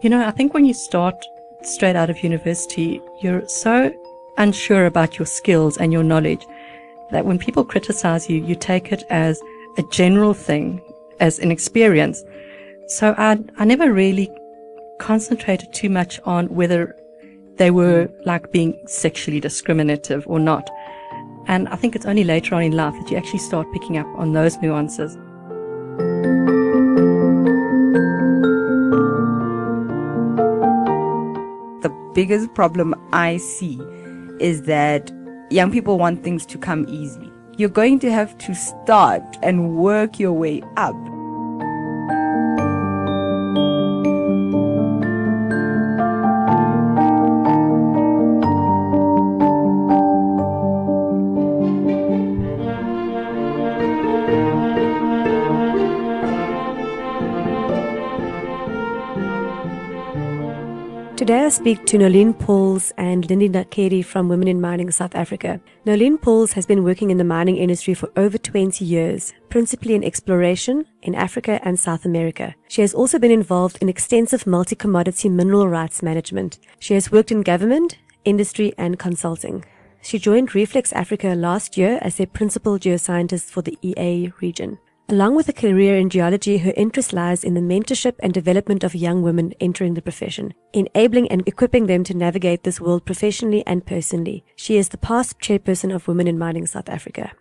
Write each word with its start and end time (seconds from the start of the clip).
You 0.00 0.10
know, 0.10 0.24
I 0.26 0.30
think 0.30 0.54
when 0.54 0.64
you 0.64 0.72
start 0.72 1.14
straight 1.62 1.96
out 1.96 2.08
of 2.08 2.22
university, 2.22 3.02
you're 3.20 3.46
so 3.46 3.92
unsure 4.38 4.86
about 4.86 5.18
your 5.18 5.26
skills 5.26 5.76
and 5.76 5.92
your 5.92 6.02
knowledge 6.02 6.46
that 7.10 7.26
when 7.26 7.38
people 7.38 7.64
criticize 7.64 8.30
you, 8.30 8.42
you 8.42 8.54
take 8.54 8.90
it 8.92 9.04
as 9.10 9.42
a 9.76 9.82
general 9.90 10.32
thing, 10.32 10.80
as 11.20 11.38
an 11.38 11.50
experience. 11.50 12.24
So 12.86 13.14
I, 13.18 13.38
I 13.58 13.66
never 13.66 13.92
really 13.92 14.30
concentrated 14.98 15.74
too 15.74 15.90
much 15.90 16.20
on 16.24 16.46
whether 16.46 16.96
they 17.58 17.70
were 17.70 18.08
like 18.24 18.50
being 18.52 18.78
sexually 18.86 19.40
discriminative 19.40 20.24
or 20.26 20.38
not. 20.38 20.70
And 21.46 21.68
I 21.68 21.76
think 21.76 21.96
it's 21.96 22.06
only 22.06 22.24
later 22.24 22.54
on 22.54 22.62
in 22.62 22.72
life 22.72 22.94
that 22.94 23.10
you 23.10 23.16
actually 23.16 23.40
start 23.40 23.70
picking 23.72 23.98
up 23.98 24.06
on 24.16 24.32
those 24.32 24.56
nuances. 24.58 25.14
The 31.82 31.90
biggest 32.14 32.54
problem 32.54 32.94
I 33.12 33.38
see 33.38 33.80
is 34.38 34.62
that 34.62 35.10
young 35.50 35.72
people 35.72 35.98
want 35.98 36.22
things 36.22 36.46
to 36.46 36.58
come 36.58 36.86
easy. 36.88 37.32
You're 37.56 37.70
going 37.70 37.98
to 38.00 38.12
have 38.12 38.38
to 38.38 38.54
start 38.54 39.24
and 39.42 39.76
work 39.76 40.20
your 40.20 40.32
way 40.32 40.62
up. 40.76 40.94
Speak 61.58 61.84
to 61.84 61.98
Nolene 61.98 62.38
Pauls 62.38 62.92
and 62.98 63.28
Lindy 63.28 63.48
Nakedi 63.48 64.04
from 64.04 64.28
Women 64.28 64.46
in 64.46 64.60
Mining 64.60 64.92
South 64.92 65.16
Africa. 65.16 65.60
Nolene 65.84 66.22
Pauls 66.22 66.52
has 66.52 66.66
been 66.66 66.84
working 66.84 67.10
in 67.10 67.18
the 67.18 67.24
mining 67.24 67.56
industry 67.56 67.94
for 67.94 68.12
over 68.16 68.38
20 68.38 68.84
years, 68.84 69.32
principally 69.48 69.96
in 69.96 70.04
exploration 70.04 70.86
in 71.02 71.16
Africa 71.16 71.60
and 71.64 71.76
South 71.76 72.04
America. 72.04 72.54
She 72.68 72.82
has 72.82 72.94
also 72.94 73.18
been 73.18 73.32
involved 73.32 73.78
in 73.80 73.88
extensive 73.88 74.46
multi-commodity 74.46 75.30
mineral 75.30 75.66
rights 75.66 76.00
management. 76.00 76.60
She 76.78 76.94
has 76.94 77.10
worked 77.10 77.32
in 77.32 77.42
government, 77.42 77.98
industry 78.24 78.72
and 78.78 78.96
consulting. 78.96 79.64
She 80.00 80.20
joined 80.20 80.54
Reflex 80.54 80.92
Africa 80.92 81.34
last 81.34 81.76
year 81.76 81.98
as 82.02 82.14
their 82.14 82.28
principal 82.28 82.78
geoscientist 82.78 83.50
for 83.50 83.62
the 83.62 83.76
EA 83.82 84.32
region. 84.40 84.78
Along 85.10 85.34
with 85.34 85.48
a 85.48 85.54
career 85.54 85.96
in 85.96 86.10
geology, 86.10 86.58
her 86.58 86.74
interest 86.76 87.14
lies 87.14 87.42
in 87.42 87.54
the 87.54 87.62
mentorship 87.62 88.16
and 88.18 88.34
development 88.34 88.84
of 88.84 88.94
young 88.94 89.22
women 89.22 89.54
entering 89.58 89.94
the 89.94 90.02
profession, 90.02 90.52
enabling 90.74 91.30
and 91.30 91.42
equipping 91.48 91.86
them 91.86 92.04
to 92.04 92.14
navigate 92.14 92.62
this 92.62 92.78
world 92.78 93.06
professionally 93.06 93.66
and 93.66 93.86
personally. 93.86 94.44
She 94.56 94.76
is 94.76 94.90
the 94.90 94.98
past 94.98 95.40
chairperson 95.40 95.94
of 95.94 96.08
Women 96.08 96.28
in 96.28 96.38
Mining 96.38 96.66
South 96.66 96.90
Africa. 96.90 97.32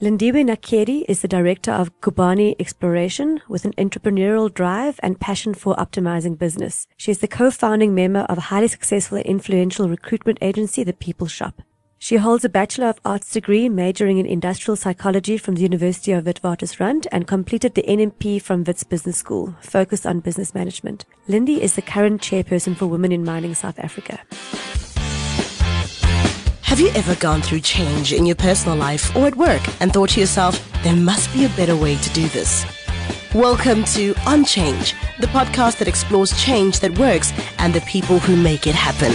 Lindiwe 0.00 0.44
Nakedi 0.44 1.04
is 1.06 1.22
the 1.22 1.28
director 1.28 1.70
of 1.70 2.00
Kubani 2.00 2.56
Exploration 2.58 3.40
with 3.48 3.64
an 3.64 3.72
entrepreneurial 3.74 4.52
drive 4.52 4.98
and 5.00 5.20
passion 5.20 5.54
for 5.54 5.76
optimizing 5.76 6.36
business. 6.36 6.88
She 6.96 7.12
is 7.12 7.18
the 7.18 7.28
co-founding 7.28 7.94
member 7.94 8.26
of 8.28 8.38
a 8.38 8.48
highly 8.50 8.66
successful 8.66 9.18
and 9.18 9.26
influential 9.26 9.88
recruitment 9.88 10.38
agency, 10.42 10.82
The 10.82 10.92
People 10.92 11.28
Shop. 11.28 11.62
She 12.02 12.16
holds 12.16 12.44
a 12.44 12.48
Bachelor 12.48 12.88
of 12.88 12.98
Arts 13.04 13.30
degree 13.30 13.68
majoring 13.68 14.18
in 14.18 14.26
industrial 14.26 14.74
psychology 14.74 15.38
from 15.38 15.54
the 15.54 15.62
University 15.62 16.10
of 16.10 16.24
Witwatersrand 16.24 17.06
and 17.12 17.28
completed 17.28 17.76
the 17.76 17.84
NMP 17.84 18.42
from 18.42 18.64
Wits 18.64 18.82
Business 18.82 19.16
School, 19.16 19.54
focused 19.60 20.04
on 20.04 20.18
business 20.18 20.52
management. 20.52 21.04
Lindy 21.28 21.62
is 21.62 21.76
the 21.76 21.80
current 21.80 22.20
chairperson 22.20 22.76
for 22.76 22.88
Women 22.88 23.12
in 23.12 23.24
Mining 23.24 23.54
South 23.54 23.78
Africa. 23.78 24.18
Have 26.62 26.80
you 26.80 26.88
ever 26.96 27.14
gone 27.14 27.40
through 27.40 27.60
change 27.60 28.12
in 28.12 28.26
your 28.26 28.34
personal 28.34 28.76
life 28.76 29.14
or 29.14 29.28
at 29.28 29.36
work 29.36 29.62
and 29.80 29.92
thought 29.92 30.08
to 30.08 30.20
yourself, 30.20 30.60
there 30.82 30.96
must 30.96 31.32
be 31.32 31.44
a 31.44 31.50
better 31.50 31.76
way 31.76 31.96
to 31.98 32.10
do 32.10 32.26
this? 32.30 32.66
Welcome 33.32 33.84
to 33.94 34.12
On 34.26 34.44
Change, 34.44 34.96
the 35.20 35.28
podcast 35.28 35.78
that 35.78 35.86
explores 35.86 36.36
change 36.42 36.80
that 36.80 36.98
works 36.98 37.32
and 37.58 37.72
the 37.72 37.80
people 37.82 38.18
who 38.18 38.36
make 38.36 38.66
it 38.66 38.74
happen. 38.74 39.12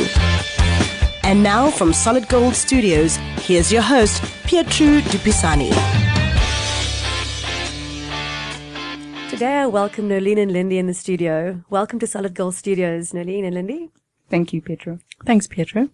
And 1.27 1.43
now 1.43 1.69
from 1.69 1.91
Solid 1.91 2.29
Gold 2.29 2.55
Studios, 2.55 3.17
here's 3.41 3.69
your 3.69 3.81
host, 3.81 4.23
Pietro 4.45 5.01
Dupisani. 5.11 5.67
Today 9.29 9.55
I 9.55 9.65
welcome 9.67 10.07
Nolene 10.07 10.41
and 10.41 10.53
Lindy 10.53 10.77
in 10.77 10.87
the 10.87 10.93
studio. 10.93 11.65
Welcome 11.69 11.99
to 11.99 12.07
Solid 12.07 12.33
Gold 12.33 12.55
Studios, 12.55 13.11
Nolene 13.11 13.43
and 13.43 13.55
Lindy. 13.55 13.89
Thank 14.29 14.53
you, 14.53 14.61
Petro. 14.61 14.99
Thanks, 15.25 15.47
Pietro. 15.47 15.89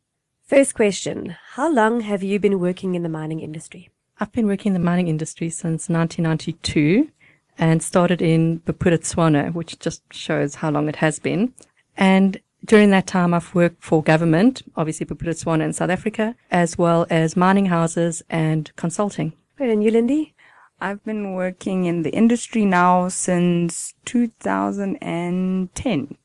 First 0.45 0.75
question. 0.75 1.35
How 1.53 1.67
long 1.67 2.01
have 2.01 2.21
you 2.21 2.39
been 2.39 2.59
working 2.59 2.93
in 2.93 3.01
the 3.01 3.09
mining 3.09 3.39
industry? 3.39 3.89
I've 4.19 4.31
been 4.33 4.45
working 4.45 4.75
in 4.75 4.79
the 4.79 4.85
mining 4.85 5.07
industry 5.07 5.49
since 5.49 5.89
1992 5.89 7.09
and 7.57 7.81
started 7.81 8.21
in 8.21 8.59
Bophuthatswana, 8.67 9.51
which 9.51 9.79
just 9.79 10.03
shows 10.13 10.53
how 10.53 10.69
long 10.69 10.87
it 10.87 10.97
has 10.97 11.17
been. 11.17 11.55
And 11.97 12.39
during 12.65 12.89
that 12.91 13.07
time, 13.07 13.33
I've 13.33 13.53
worked 13.53 13.83
for 13.83 14.01
government, 14.01 14.61
obviously 14.75 15.05
Bophuthatswana 15.05 15.63
in 15.63 15.73
South 15.73 15.89
Africa, 15.89 16.35
as 16.49 16.77
well 16.77 17.05
as 17.09 17.35
mining 17.35 17.65
houses 17.65 18.23
and 18.29 18.73
consulting. 18.75 19.33
Great. 19.57 19.71
And 19.71 19.83
you, 19.83 19.91
Lindy? 19.91 20.33
I've 20.79 21.03
been 21.03 21.33
working 21.33 21.83
in 21.85 22.03
the 22.03 22.11
industry 22.11 22.63
now 22.65 23.07
since 23.07 23.95
2010, 24.05 26.17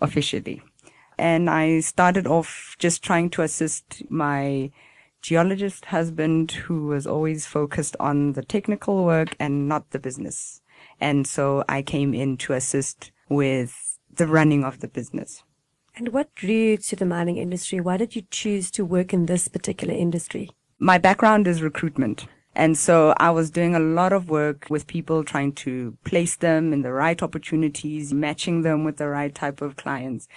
officially. 0.00 0.62
And 1.18 1.50
I 1.50 1.80
started 1.80 2.26
off 2.26 2.74
just 2.78 3.04
trying 3.04 3.28
to 3.30 3.42
assist 3.42 4.02
my 4.10 4.70
geologist 5.20 5.84
husband 5.86 6.52
who 6.52 6.86
was 6.86 7.06
always 7.06 7.46
focused 7.46 7.96
on 8.00 8.32
the 8.32 8.42
technical 8.42 9.04
work 9.04 9.36
and 9.38 9.68
not 9.68 9.90
the 9.90 10.00
business. 10.00 10.62
And 11.00 11.26
so 11.26 11.64
I 11.68 11.82
came 11.82 12.14
in 12.14 12.38
to 12.38 12.54
assist 12.54 13.12
with 13.28 13.98
the 14.12 14.26
running 14.26 14.64
of 14.64 14.80
the 14.80 14.88
business. 14.88 15.44
And 15.94 16.08
what 16.08 16.34
drew 16.34 16.50
you 16.50 16.76
to 16.78 16.96
the 16.96 17.04
mining 17.04 17.36
industry? 17.36 17.78
Why 17.80 17.98
did 17.98 18.16
you 18.16 18.22
choose 18.30 18.70
to 18.72 18.84
work 18.84 19.12
in 19.12 19.26
this 19.26 19.48
particular 19.48 19.94
industry? 19.94 20.50
My 20.78 20.96
background 20.96 21.46
is 21.46 21.62
recruitment. 21.62 22.26
And 22.54 22.76
so 22.76 23.14
I 23.18 23.30
was 23.30 23.50
doing 23.50 23.74
a 23.74 23.80
lot 23.80 24.12
of 24.12 24.28
work 24.28 24.66
with 24.68 24.86
people 24.86 25.24
trying 25.24 25.52
to 25.54 25.96
place 26.04 26.36
them 26.36 26.72
in 26.72 26.82
the 26.82 26.92
right 26.92 27.22
opportunities, 27.22 28.12
matching 28.12 28.62
them 28.62 28.84
with 28.84 28.96
the 28.96 29.08
right 29.08 29.34
type 29.34 29.60
of 29.62 29.76
clients. 29.76 30.28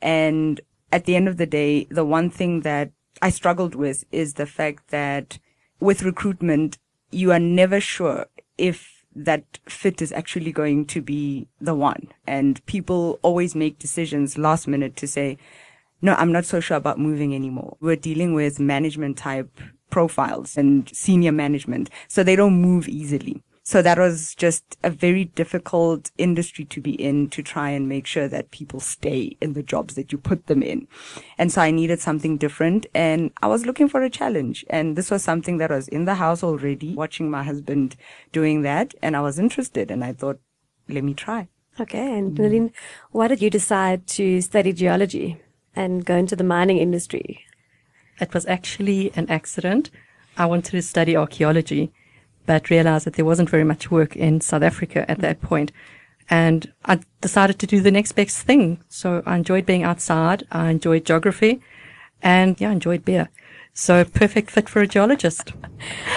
And 0.00 0.60
at 0.92 1.04
the 1.04 1.16
end 1.16 1.28
of 1.28 1.36
the 1.36 1.46
day, 1.46 1.84
the 1.90 2.04
one 2.04 2.30
thing 2.30 2.60
that 2.60 2.90
I 3.22 3.30
struggled 3.30 3.74
with 3.74 4.04
is 4.12 4.34
the 4.34 4.46
fact 4.46 4.88
that 4.88 5.38
with 5.80 6.02
recruitment, 6.02 6.78
you 7.10 7.32
are 7.32 7.40
never 7.40 7.80
sure 7.80 8.26
if 8.58 8.93
that 9.14 9.58
fit 9.66 10.02
is 10.02 10.12
actually 10.12 10.52
going 10.52 10.86
to 10.86 11.00
be 11.00 11.46
the 11.60 11.74
one. 11.74 12.08
And 12.26 12.64
people 12.66 13.18
always 13.22 13.54
make 13.54 13.78
decisions 13.78 14.38
last 14.38 14.66
minute 14.66 14.96
to 14.96 15.06
say, 15.06 15.38
no, 16.02 16.14
I'm 16.14 16.32
not 16.32 16.44
so 16.44 16.60
sure 16.60 16.76
about 16.76 16.98
moving 16.98 17.34
anymore. 17.34 17.76
We're 17.80 17.96
dealing 17.96 18.34
with 18.34 18.60
management 18.60 19.16
type 19.16 19.60
profiles 19.90 20.56
and 20.56 20.88
senior 20.94 21.32
management. 21.32 21.88
So 22.08 22.22
they 22.22 22.36
don't 22.36 22.60
move 22.60 22.88
easily. 22.88 23.42
So 23.66 23.80
that 23.80 23.96
was 23.96 24.34
just 24.34 24.76
a 24.82 24.90
very 24.90 25.24
difficult 25.24 26.10
industry 26.18 26.66
to 26.66 26.82
be 26.82 26.92
in 26.92 27.30
to 27.30 27.42
try 27.42 27.70
and 27.70 27.88
make 27.88 28.06
sure 28.06 28.28
that 28.28 28.50
people 28.50 28.78
stay 28.78 29.38
in 29.40 29.54
the 29.54 29.62
jobs 29.62 29.94
that 29.94 30.12
you 30.12 30.18
put 30.18 30.48
them 30.48 30.62
in. 30.62 30.86
And 31.38 31.50
so 31.50 31.62
I 31.62 31.70
needed 31.70 31.98
something 31.98 32.36
different 32.36 32.84
and 32.94 33.30
I 33.42 33.46
was 33.46 33.64
looking 33.64 33.88
for 33.88 34.02
a 34.02 34.10
challenge. 34.10 34.66
And 34.68 34.96
this 34.96 35.10
was 35.10 35.24
something 35.24 35.56
that 35.58 35.70
was 35.70 35.88
in 35.88 36.04
the 36.04 36.16
house 36.16 36.42
already, 36.42 36.94
watching 36.94 37.30
my 37.30 37.42
husband 37.42 37.96
doing 38.32 38.60
that. 38.62 38.94
And 39.00 39.16
I 39.16 39.22
was 39.22 39.38
interested 39.38 39.90
and 39.90 40.04
I 40.04 40.12
thought, 40.12 40.40
let 40.86 41.02
me 41.02 41.14
try. 41.14 41.48
Okay. 41.80 42.18
And 42.18 42.38
Nadine, 42.38 42.70
why 43.12 43.28
did 43.28 43.40
you 43.40 43.48
decide 43.48 44.06
to 44.08 44.42
study 44.42 44.74
geology 44.74 45.40
and 45.74 46.04
go 46.04 46.16
into 46.16 46.36
the 46.36 46.44
mining 46.44 46.76
industry? 46.76 47.40
It 48.20 48.34
was 48.34 48.44
actually 48.44 49.10
an 49.16 49.30
accident. 49.30 49.90
I 50.36 50.44
wanted 50.44 50.72
to 50.72 50.82
study 50.82 51.16
archaeology 51.16 51.94
but 52.46 52.70
realized 52.70 53.06
that 53.06 53.14
there 53.14 53.24
wasn't 53.24 53.50
very 53.50 53.64
much 53.64 53.90
work 53.90 54.16
in 54.16 54.40
South 54.40 54.62
Africa 54.62 55.08
at 55.10 55.18
that 55.18 55.40
point. 55.40 55.72
And 56.30 56.72
I 56.84 57.00
decided 57.20 57.58
to 57.58 57.66
do 57.66 57.80
the 57.80 57.90
next 57.90 58.12
best 58.12 58.46
thing. 58.46 58.82
So 58.88 59.22
I 59.26 59.36
enjoyed 59.36 59.66
being 59.66 59.82
outside. 59.82 60.46
I 60.50 60.70
enjoyed 60.70 61.04
geography 61.04 61.60
and 62.22 62.60
yeah, 62.60 62.70
I 62.70 62.72
enjoyed 62.72 63.04
beer. 63.04 63.28
So 63.76 64.04
perfect 64.04 64.52
fit 64.52 64.68
for 64.68 64.82
a 64.82 64.86
geologist. 64.86 65.52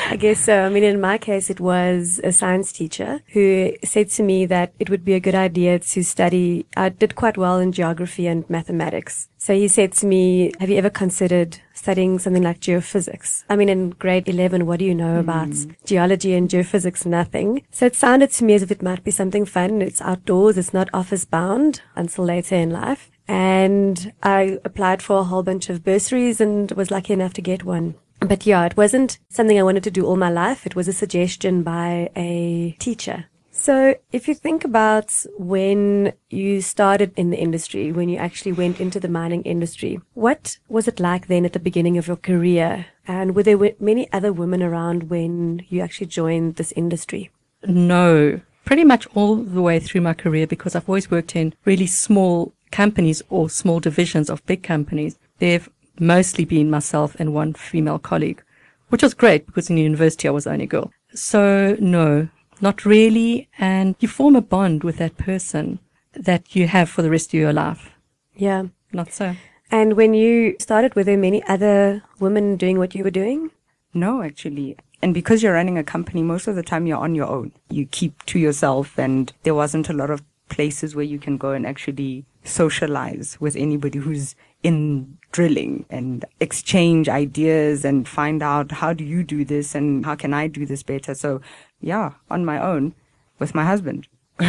I 0.09 0.15
guess 0.15 0.42
so. 0.42 0.63
I 0.63 0.69
mean, 0.69 0.83
in 0.83 1.01
my 1.01 1.18
case, 1.18 1.50
it 1.50 1.59
was 1.59 2.21
a 2.24 2.31
science 2.31 2.71
teacher 2.71 3.21
who 3.33 3.74
said 3.83 4.12
to 4.12 4.24
me 4.24 4.45
that 4.45 4.74
it 4.80 4.92
would 4.92 5.04
be 5.04 5.13
a 5.13 5.19
good 5.19 5.33
idea 5.33 5.80
to 5.80 6.04
study. 6.04 6.68
I 6.77 6.89
did 6.89 7.15
quite 7.15 7.36
well 7.36 7.57
in 7.57 7.71
geography 7.71 8.27
and 8.27 8.48
mathematics. 8.48 9.27
So 9.39 9.56
he 9.56 9.68
said 9.68 9.92
to 9.94 10.06
me, 10.06 10.51
have 10.59 10.69
you 10.69 10.77
ever 10.77 10.92
considered 10.92 11.59
studying 11.74 12.19
something 12.19 12.44
like 12.44 12.59
geophysics? 12.59 13.44
I 13.50 13.56
mean, 13.56 13.69
in 13.69 13.89
grade 13.89 14.30
11, 14.30 14.68
what 14.68 14.77
do 14.77 14.86
you 14.86 14.94
know 14.94 15.19
about 15.19 15.48
hmm. 15.48 15.71
geology 15.83 16.36
and 16.36 16.48
geophysics? 16.48 17.07
Nothing. 17.07 17.63
So 17.71 17.88
it 17.88 17.95
sounded 17.95 18.31
to 18.33 18.44
me 18.44 18.53
as 18.53 18.62
if 18.62 18.71
it 18.71 18.83
might 18.83 19.03
be 19.03 19.12
something 19.12 19.45
fun. 19.45 19.81
It's 19.81 20.01
outdoors. 20.01 20.60
It's 20.60 20.75
not 20.75 20.89
office 20.94 21.25
bound 21.25 21.81
until 21.95 22.25
later 22.25 22.56
in 22.56 22.69
life. 22.69 23.10
And 23.27 24.13
I 24.24 24.59
applied 24.63 25.01
for 25.01 25.19
a 25.19 25.24
whole 25.24 25.44
bunch 25.44 25.69
of 25.69 25.83
bursaries 25.83 26.39
and 26.39 26.71
was 26.71 26.91
lucky 26.91 27.13
enough 27.13 27.33
to 27.33 27.41
get 27.41 27.63
one. 27.63 27.95
But 28.19 28.45
yeah, 28.45 28.65
it 28.65 28.77
wasn't 28.77 29.19
something 29.29 29.59
I 29.59 29.63
wanted 29.63 29.83
to 29.83 29.91
do 29.91 30.06
all 30.06 30.15
my 30.15 30.29
life. 30.29 30.65
It 30.65 30.75
was 30.75 30.88
a 30.88 30.94
suggestion 30.94 31.63
by 31.63 32.09
a 32.15 32.75
teacher. 32.79 33.25
So 33.51 33.95
if 34.12 34.27
you 34.27 34.35
think 34.35 34.63
about 34.63 35.25
when 35.38 36.13
you 36.29 36.62
started 36.62 37.12
in 37.15 37.31
the 37.31 37.39
industry, 37.39 37.91
when 37.91 38.07
you 38.07 38.18
actually 38.18 38.51
went 38.51 38.79
into 38.79 39.00
the 39.00 39.07
mining 39.07 39.41
industry, 39.44 40.00
what 40.13 40.59
was 40.69 40.88
it 40.88 41.00
like 41.00 41.27
then 41.27 41.44
at 41.44 41.53
the 41.53 41.59
beginning 41.59 41.97
of 41.97 42.07
your 42.07 42.18
career? 42.18 42.85
And 43.07 43.35
were 43.35 43.41
there 43.41 43.57
many 43.79 44.12
other 44.13 44.31
women 44.31 44.62
around 44.62 45.09
when 45.09 45.63
you 45.69 45.81
actually 45.81 46.07
joined 46.07 46.56
this 46.56 46.71
industry? 46.74 47.31
No, 47.65 48.41
pretty 48.63 48.83
much 48.83 49.07
all 49.15 49.38
the 49.38 49.62
way 49.62 49.79
through 49.79 50.01
my 50.01 50.13
career 50.13 50.45
because 50.45 50.75
I've 50.75 50.88
always 50.88 51.09
worked 51.09 51.35
in 51.35 51.56
really 51.65 51.88
small 51.88 52.53
companies 52.72 53.22
or 53.30 53.50
small 53.50 53.80
divisions 53.80 54.30
of 54.30 54.46
big 54.46 54.64
companies. 54.64 55.18
They've 55.40 55.69
mostly 56.00 56.46
been 56.46 56.69
myself 56.69 57.16
and 57.19 57.34
one 57.34 57.54
female 57.54 58.00
colleague, 58.00 58.44
which 58.90 59.04
was 59.04 59.14
great 59.14 59.46
because 59.46 59.69
in 59.69 59.78
university 59.78 60.28
I 60.28 60.31
was 60.31 60.46
the 60.46 60.52
only 60.52 60.66
girl. 60.68 60.92
So 61.14 61.75
no, 61.80 62.30
not 62.62 62.86
really. 62.86 63.50
And 63.58 63.96
you 64.00 64.08
form 64.08 64.36
a 64.36 64.42
bond 64.42 64.84
with 64.84 64.98
that 64.98 65.18
person 65.18 65.80
that 66.14 66.56
you 66.56 66.68
have 66.68 66.90
for 66.90 67.02
the 67.02 67.10
rest 67.10 67.30
of 67.30 67.40
your 67.40 67.54
life. 67.54 67.92
Yeah. 68.36 68.64
Not 68.94 69.12
so. 69.13 69.36
And 69.70 69.94
when 69.98 70.13
you 70.13 70.56
started, 70.60 70.96
were 70.96 71.04
there 71.04 71.18
many 71.18 71.44
other 71.44 72.04
women 72.20 72.56
doing 72.56 72.78
what 72.78 72.96
you 72.96 73.04
were 73.04 73.12
doing? 73.12 73.52
No, 73.94 74.22
actually. 74.22 74.78
And 75.02 75.13
because 75.13 75.44
you're 75.44 75.54
running 75.54 75.78
a 75.78 75.84
company, 75.84 76.24
most 76.24 76.48
of 76.48 76.56
the 76.56 76.63
time 76.63 76.88
you're 76.88 76.98
on 76.98 77.16
your 77.16 77.28
own. 77.28 77.52
You 77.70 77.86
keep 77.86 78.24
to 78.28 78.40
yourself 78.40 78.98
and 78.98 79.34
there 79.44 79.56
wasn't 79.56 79.90
a 79.90 79.94
lot 79.94 80.10
of 80.10 80.24
places 80.50 80.96
where 80.96 81.06
you 81.06 81.20
can 81.20 81.38
go 81.38 81.52
and 81.52 81.66
actually 81.66 82.25
socialize 82.48 83.38
with 83.40 83.56
anybody 83.56 84.00
who's 84.00 84.36
in 84.64 85.18
drilling 85.32 85.86
and 85.90 86.26
exchange 86.40 87.08
ideas 87.10 87.86
and 87.86 88.08
find 88.08 88.42
out 88.42 88.72
how 88.72 88.94
do 88.94 89.04
you 89.04 89.24
do 89.24 89.46
this 89.46 89.76
and 89.76 90.06
how 90.06 90.16
can 90.16 90.34
I 90.34 90.48
do 90.48 90.66
this 90.66 90.84
better. 90.84 91.14
So 91.14 91.42
yeah, 91.80 92.14
on 92.30 92.46
my 92.46 92.62
own 92.62 92.94
with 93.40 93.54
my 93.54 93.66
husband. 93.66 94.08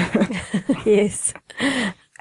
yes. 0.84 1.34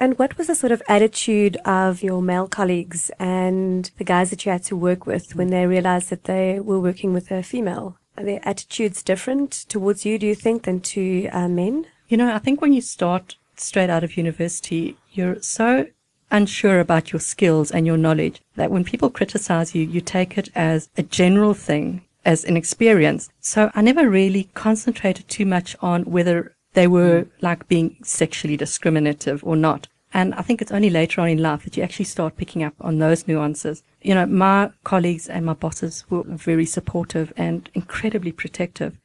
And 0.00 0.18
what 0.18 0.38
was 0.38 0.46
the 0.46 0.54
sort 0.54 0.70
of 0.70 0.82
attitude 0.88 1.56
of 1.64 2.02
your 2.02 2.22
male 2.22 2.46
colleagues 2.46 3.10
and 3.18 3.90
the 3.98 4.04
guys 4.04 4.30
that 4.30 4.46
you 4.46 4.52
had 4.52 4.62
to 4.64 4.76
work 4.76 5.06
with 5.06 5.34
when 5.34 5.48
they 5.48 5.66
realized 5.66 6.10
that 6.10 6.24
they 6.24 6.60
were 6.60 6.78
working 6.78 7.12
with 7.12 7.30
a 7.30 7.42
female? 7.42 7.96
Are 8.16 8.24
their 8.24 8.40
attitudes 8.42 9.02
different 9.02 9.52
towards 9.68 10.04
you, 10.04 10.18
do 10.18 10.26
you 10.26 10.34
think, 10.34 10.64
than 10.64 10.80
to 10.80 11.28
uh, 11.28 11.48
men? 11.48 11.86
You 12.08 12.16
know, 12.16 12.32
I 12.32 12.38
think 12.38 12.60
when 12.60 12.72
you 12.72 12.80
start 12.80 13.36
straight 13.60 13.90
out 13.90 14.04
of 14.04 14.16
university, 14.16 14.96
you're 15.12 15.40
so 15.42 15.86
unsure 16.30 16.80
about 16.80 17.12
your 17.12 17.20
skills 17.20 17.70
and 17.70 17.86
your 17.86 17.96
knowledge 17.96 18.40
that 18.56 18.70
when 18.70 18.84
people 18.84 19.10
criticize 19.10 19.74
you, 19.74 19.82
you 19.82 20.00
take 20.00 20.36
it 20.36 20.48
as 20.54 20.88
a 20.96 21.02
general 21.02 21.54
thing, 21.54 22.02
as 22.24 22.44
an 22.44 22.56
experience. 22.56 23.30
So 23.40 23.70
I 23.74 23.82
never 23.82 24.08
really 24.08 24.50
concentrated 24.54 25.28
too 25.28 25.46
much 25.46 25.76
on 25.80 26.04
whether 26.04 26.54
they 26.74 26.86
were 26.86 27.22
hmm. 27.22 27.28
like 27.40 27.68
being 27.68 27.96
sexually 28.02 28.56
discriminative 28.56 29.42
or 29.44 29.56
not. 29.56 29.88
And 30.14 30.34
I 30.34 30.42
think 30.42 30.62
it's 30.62 30.72
only 30.72 30.90
later 30.90 31.20
on 31.20 31.28
in 31.28 31.42
life 31.42 31.64
that 31.64 31.76
you 31.76 31.82
actually 31.82 32.06
start 32.06 32.38
picking 32.38 32.62
up 32.62 32.74
on 32.80 32.98
those 32.98 33.28
nuances. 33.28 33.82
You 34.00 34.14
know, 34.14 34.26
my 34.26 34.70
colleagues 34.84 35.28
and 35.28 35.44
my 35.44 35.52
bosses 35.52 36.04
were 36.08 36.22
very 36.22 36.64
supportive 36.64 37.32
and 37.36 37.68
incredibly 37.74 38.32
protective. 38.32 38.96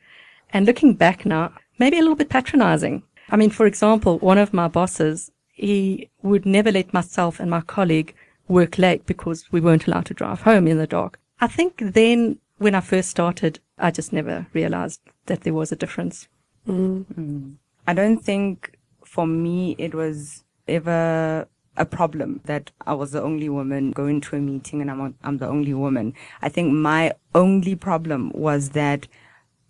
And 0.53 0.65
looking 0.65 0.93
back 0.93 1.25
now, 1.25 1.51
maybe 1.77 1.97
a 1.97 2.01
little 2.01 2.15
bit 2.15 2.29
patronizing. 2.29 3.03
I 3.29 3.35
mean, 3.35 3.49
for 3.49 3.65
example, 3.65 4.19
one 4.19 4.37
of 4.37 4.53
my 4.53 4.67
bosses, 4.67 5.31
he 5.47 6.09
would 6.21 6.45
never 6.45 6.71
let 6.71 6.93
myself 6.93 7.39
and 7.39 7.49
my 7.49 7.61
colleague 7.61 8.13
work 8.47 8.77
late 8.77 9.05
because 9.05 9.51
we 9.51 9.61
weren't 9.61 9.87
allowed 9.87 10.05
to 10.07 10.13
drive 10.13 10.41
home 10.41 10.67
in 10.67 10.77
the 10.77 10.87
dark. 10.87 11.19
I 11.39 11.47
think 11.47 11.77
then 11.77 12.39
when 12.57 12.75
I 12.75 12.81
first 12.81 13.09
started, 13.09 13.59
I 13.77 13.91
just 13.91 14.13
never 14.13 14.47
realized 14.53 15.01
that 15.25 15.41
there 15.41 15.53
was 15.53 15.71
a 15.71 15.75
difference. 15.75 16.27
Mm. 16.67 17.55
I 17.87 17.93
don't 17.93 18.19
think 18.19 18.77
for 19.05 19.27
me 19.27 19.75
it 19.77 19.93
was 19.93 20.43
ever 20.67 21.47
a 21.75 21.85
problem 21.85 22.39
that 22.45 22.71
I 22.85 22.93
was 22.93 23.11
the 23.11 23.21
only 23.21 23.49
woman 23.49 23.91
going 23.91 24.21
to 24.21 24.35
a 24.35 24.39
meeting 24.39 24.81
and 24.81 24.91
I'm, 24.91 25.01
a, 25.01 25.13
I'm 25.23 25.37
the 25.39 25.47
only 25.47 25.73
woman. 25.73 26.13
I 26.41 26.49
think 26.49 26.71
my 26.71 27.13
only 27.33 27.75
problem 27.75 28.31
was 28.33 28.69
that 28.69 29.07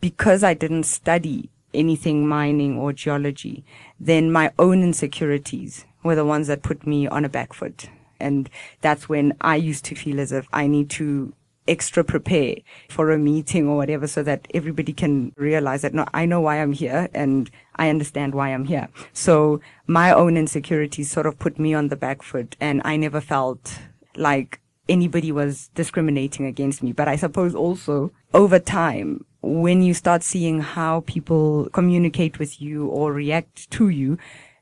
because 0.01 0.43
I 0.43 0.53
didn't 0.53 0.83
study 0.83 1.49
anything 1.73 2.27
mining 2.27 2.77
or 2.77 2.93
geology, 2.93 3.63
then 3.99 4.31
my 4.31 4.51
own 4.59 4.83
insecurities 4.83 5.85
were 6.03 6.15
the 6.15 6.25
ones 6.25 6.47
that 6.47 6.63
put 6.63 6.85
me 6.85 7.07
on 7.07 7.25
a 7.25 7.29
back 7.29 7.53
foot. 7.53 7.89
And 8.19 8.49
that's 8.81 9.09
when 9.09 9.33
I 9.41 9.55
used 9.55 9.85
to 9.85 9.95
feel 9.95 10.19
as 10.19 10.31
if 10.31 10.47
I 10.53 10.67
need 10.67 10.89
to 10.91 11.33
extra 11.67 12.03
prepare 12.03 12.55
for 12.89 13.11
a 13.11 13.17
meeting 13.17 13.67
or 13.67 13.77
whatever 13.77 14.07
so 14.07 14.21
that 14.23 14.47
everybody 14.53 14.93
can 14.93 15.31
realize 15.37 15.81
that 15.81 15.93
no, 15.93 16.05
I 16.13 16.25
know 16.25 16.41
why 16.41 16.61
I'm 16.61 16.73
here 16.73 17.09
and 17.13 17.49
I 17.75 17.89
understand 17.89 18.35
why 18.35 18.49
I'm 18.49 18.65
here. 18.65 18.89
So 19.13 19.61
my 19.87 20.11
own 20.11 20.37
insecurities 20.37 21.11
sort 21.11 21.25
of 21.25 21.39
put 21.39 21.59
me 21.59 21.73
on 21.73 21.87
the 21.87 21.95
back 21.95 22.21
foot 22.21 22.55
and 22.59 22.81
I 22.83 22.97
never 22.97 23.21
felt 23.21 23.79
like 24.15 24.59
anybody 24.89 25.31
was 25.31 25.69
discriminating 25.69 26.45
against 26.45 26.83
me. 26.83 26.91
But 26.91 27.07
I 27.07 27.15
suppose 27.15 27.55
also 27.55 28.11
over 28.33 28.59
time, 28.59 29.25
when 29.43 29.81
you 29.81 29.93
start 29.93 30.23
seeing 30.23 30.61
how 30.61 31.01
people 31.01 31.69
communicate 31.73 32.39
with 32.39 32.61
you 32.61 32.87
or 32.87 33.11
react 33.11 33.69
to 33.71 33.89
you, 33.89 34.17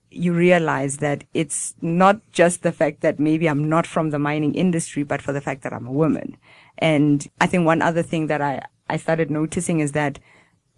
you 0.09 0.33
realize 0.33 0.97
that 0.97 1.23
it's 1.35 1.75
not 1.81 2.19
just 2.31 2.63
the 2.63 2.71
fact 2.71 3.01
that 3.01 3.19
maybe 3.19 3.47
I'm 3.47 3.69
not 3.69 3.85
from 3.85 4.09
the 4.09 4.17
mining 4.19 4.55
industry, 4.55 5.03
but 5.03 5.21
for 5.21 5.33
the 5.33 5.39
fact 5.39 5.61
that 5.61 5.71
I'm 5.71 5.85
a 5.85 5.91
woman. 5.91 6.35
And 6.79 7.25
I 7.39 7.45
think 7.45 7.65
one 7.65 7.83
other 7.83 8.01
thing 8.01 8.25
that 8.27 8.41
I, 8.41 8.65
I 8.89 8.97
started 8.97 9.29
noticing 9.29 9.79
is 9.79 9.91
that 9.91 10.17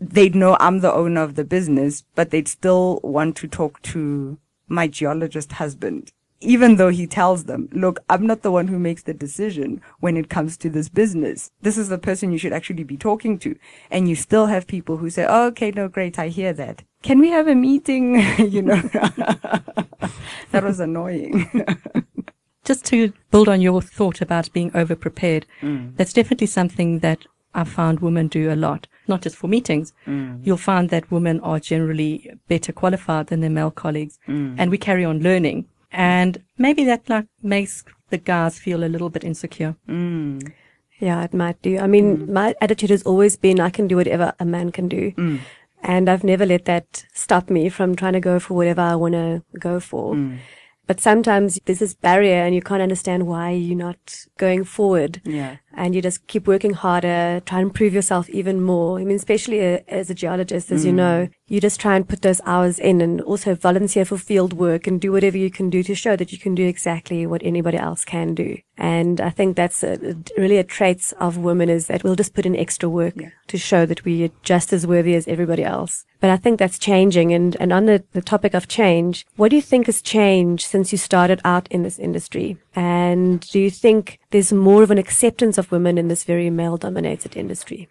they'd 0.02 0.36
know 0.36 0.58
I'm 0.60 0.82
the 0.82 0.94
owner 0.94 1.24
of 1.24 1.36
the 1.36 1.46
business, 1.46 2.04
but 2.14 2.30
they'd 2.30 2.48
still 2.48 3.00
want 3.04 3.38
to 3.38 3.48
talk 3.48 3.82
to 3.84 4.38
my 4.68 4.86
geologist 4.88 5.54
husband 5.54 6.12
even 6.44 6.76
though 6.76 6.90
he 6.90 7.08
tells 7.08 7.46
them, 7.46 7.70
look, 7.72 8.00
I'm 8.10 8.28
not 8.28 8.42
the 8.42 8.52
one 8.52 8.68
who 8.68 8.78
makes 8.78 9.04
the 9.04 9.14
decision 9.14 9.82
when 10.00 10.18
it 10.18 10.30
comes 10.30 10.58
to 10.58 10.70
this 10.70 10.90
business. 10.90 11.52
This 11.62 11.78
is 11.78 11.90
the 11.90 11.98
person 11.98 12.32
you 12.32 12.38
should 12.38 12.54
actually 12.54 12.84
be 12.84 12.98
talking 12.98 13.40
to. 13.40 13.56
And 13.90 14.10
you 14.10 14.16
still 14.16 14.48
have 14.48 14.68
people 14.68 14.98
who 14.98 15.10
say, 15.10 15.26
oh, 15.28 15.48
okay, 15.48 15.72
no, 15.72 15.88
great. 15.88 16.20
I 16.20 16.28
hear 16.28 16.54
that. 16.54 16.84
Can 17.02 17.20
we 17.20 17.30
have 17.30 17.48
a 17.48 17.56
meeting? 17.56 18.16
you 18.38 18.62
know, 18.62 18.82
that 20.52 20.64
was 20.64 20.80
annoying. 20.80 21.50
Just 22.64 22.86
to 22.86 23.12
build 23.30 23.50
on 23.50 23.60
your 23.60 23.82
thought 23.82 24.22
about 24.22 24.54
being 24.54 24.72
over 24.74 24.96
prepared, 24.96 25.46
mm. 25.62 25.96
that's 25.98 26.14
definitely 26.14 26.48
something 26.48 27.00
that 27.00 27.26
I 27.54 27.66
found 27.66 28.00
women 28.00 28.28
do 28.30 28.52
a 28.52 28.56
lot, 28.56 28.88
not 29.08 29.22
just 29.22 29.36
for 29.36 29.48
meetings. 29.48 29.94
Mm. 30.08 30.40
You'll 30.46 30.58
find 30.58 30.90
that 30.90 31.12
women 31.12 31.40
are 31.42 31.60
generally 31.60 32.32
better 32.48 32.72
qualified 32.72 33.28
than 33.28 33.42
their 33.42 33.50
male 33.50 33.70
colleagues, 33.70 34.18
mm. 34.28 34.56
and 34.58 34.72
we 34.72 34.78
carry 34.78 35.06
on 35.06 35.20
learning. 35.20 35.66
And 35.94 36.44
maybe 36.58 36.84
that 36.86 37.08
like 37.08 37.28
makes 37.42 37.84
the 38.10 38.18
guys 38.18 38.60
feel 38.60 38.84
a 38.84 38.90
little 38.90 39.10
bit 39.10 39.24
insecure. 39.24 39.76
Mm. 39.88 40.52
Yeah, 41.00 41.24
it 41.24 41.34
might 41.34 41.62
do. 41.62 41.80
I 41.80 41.88
mean, 41.88 42.18
mm. 42.18 42.30
my 42.30 42.56
attitude 42.62 42.90
has 42.90 43.04
always 43.04 43.38
been 43.38 43.60
I 43.60 43.70
can 43.70 43.88
do 43.88 43.98
whatever 43.98 44.34
a 44.40 44.46
man 44.46 44.72
can 44.72 44.88
do. 44.88 45.12
Mm. 45.12 45.40
And 45.84 46.10
I've 46.10 46.24
never 46.24 46.46
let 46.46 46.66
that 46.66 47.06
stop 47.14 47.50
me 47.50 47.70
from 47.70 47.96
trying 47.96 48.14
to 48.14 48.20
go 48.20 48.40
for 48.40 48.54
whatever 48.54 48.82
I 48.82 48.96
want 48.96 49.14
to 49.14 49.44
go 49.60 49.80
for. 49.80 50.16
Mm. 50.16 50.40
But 50.88 51.00
sometimes 51.00 51.60
there's 51.66 51.80
this 51.80 51.94
barrier 51.94 52.44
and 52.44 52.54
you 52.54 52.62
can't 52.62 52.82
understand 52.82 53.28
why 53.28 53.52
you're 53.52 53.78
not 53.78 54.26
going 54.38 54.64
forward. 54.64 55.22
Yeah. 55.24 55.58
And 55.76 55.96
you 55.96 56.02
just 56.02 56.26
keep 56.28 56.48
working 56.48 56.74
harder, 56.74 57.42
try 57.46 57.60
and 57.60 57.70
improve 57.70 57.94
yourself 57.94 58.30
even 58.30 58.62
more. 58.62 59.00
I 59.00 59.04
mean, 59.04 59.16
especially 59.16 59.60
a, 59.60 59.84
as 59.88 60.10
a 60.10 60.14
geologist, 60.14 60.72
as 60.72 60.84
mm. 60.84 60.88
you 60.88 60.94
know, 60.94 61.30
you 61.48 61.60
just 61.60 61.80
try 61.80 61.96
and 61.96 62.08
put 62.08 62.22
those 62.22 62.42
hours 62.46 62.80
in 62.80 63.02
and 63.02 63.22
also 63.22 63.56
volunteer 63.56 64.06
for 64.06 64.18
field 64.18 64.54
work 64.54 64.88
and 64.88 65.02
do 65.02 65.12
whatever 65.12 65.38
you 65.38 65.50
can 65.50 65.70
do 65.70 65.84
to 65.84 65.96
show 65.96 66.16
that 66.16 66.32
you 66.32 66.38
can 66.38 66.56
do 66.56 66.66
exactly 66.66 67.26
what 67.26 67.44
anybody 67.44 67.78
else 67.78 68.06
can 68.06 68.34
do. 68.34 68.58
And 68.78 69.22
I 69.22 69.30
think 69.30 69.56
that's 69.56 69.84
a, 69.84 70.16
really 70.38 70.58
a 70.58 70.64
trait 70.64 71.14
of 71.20 71.38
women 71.38 71.70
is 71.70 71.88
that 71.88 72.04
we'll 72.04 72.16
just 72.16 72.34
put 72.34 72.46
in 72.46 72.56
extra 72.56 72.90
work 72.90 73.16
yeah. 73.18 73.30
to 73.48 73.58
show 73.58 73.86
that 73.86 74.06
we 74.06 74.26
are 74.26 74.32
just 74.44 74.74
as 74.74 74.88
worthy 74.88 75.16
as 75.16 75.28
everybody 75.28 75.64
else. 75.64 76.06
But 76.20 76.30
I 76.30 76.38
think 76.38 76.60
that's 76.60 76.80
changing. 76.80 77.34
And, 77.34 77.58
and 77.60 77.74
on 77.74 77.86
the, 77.86 78.04
the 78.14 78.22
topic 78.22 78.54
of 78.54 78.68
change, 78.68 79.26
what 79.36 79.50
do 79.50 79.56
you 79.56 79.62
think 79.62 79.88
has 79.88 80.02
changed 80.02 80.66
since 80.66 80.92
you 80.92 80.98
started 80.98 81.42
out 81.44 81.68
in 81.70 81.84
this 81.84 82.00
industry? 82.00 82.58
And 82.76 83.40
do 83.52 83.60
you 83.60 83.70
think 83.70 84.20
there's 84.32 84.52
more 84.52 84.84
of 84.84 84.92
an 84.92 84.98
acceptance 84.98 85.58
of 85.58 85.72
women 85.72 85.98
in 85.98 86.08
this 86.08 86.24
very 86.24 86.50
male 86.50 86.78
dominated 86.78 87.38
industry? 87.38 87.88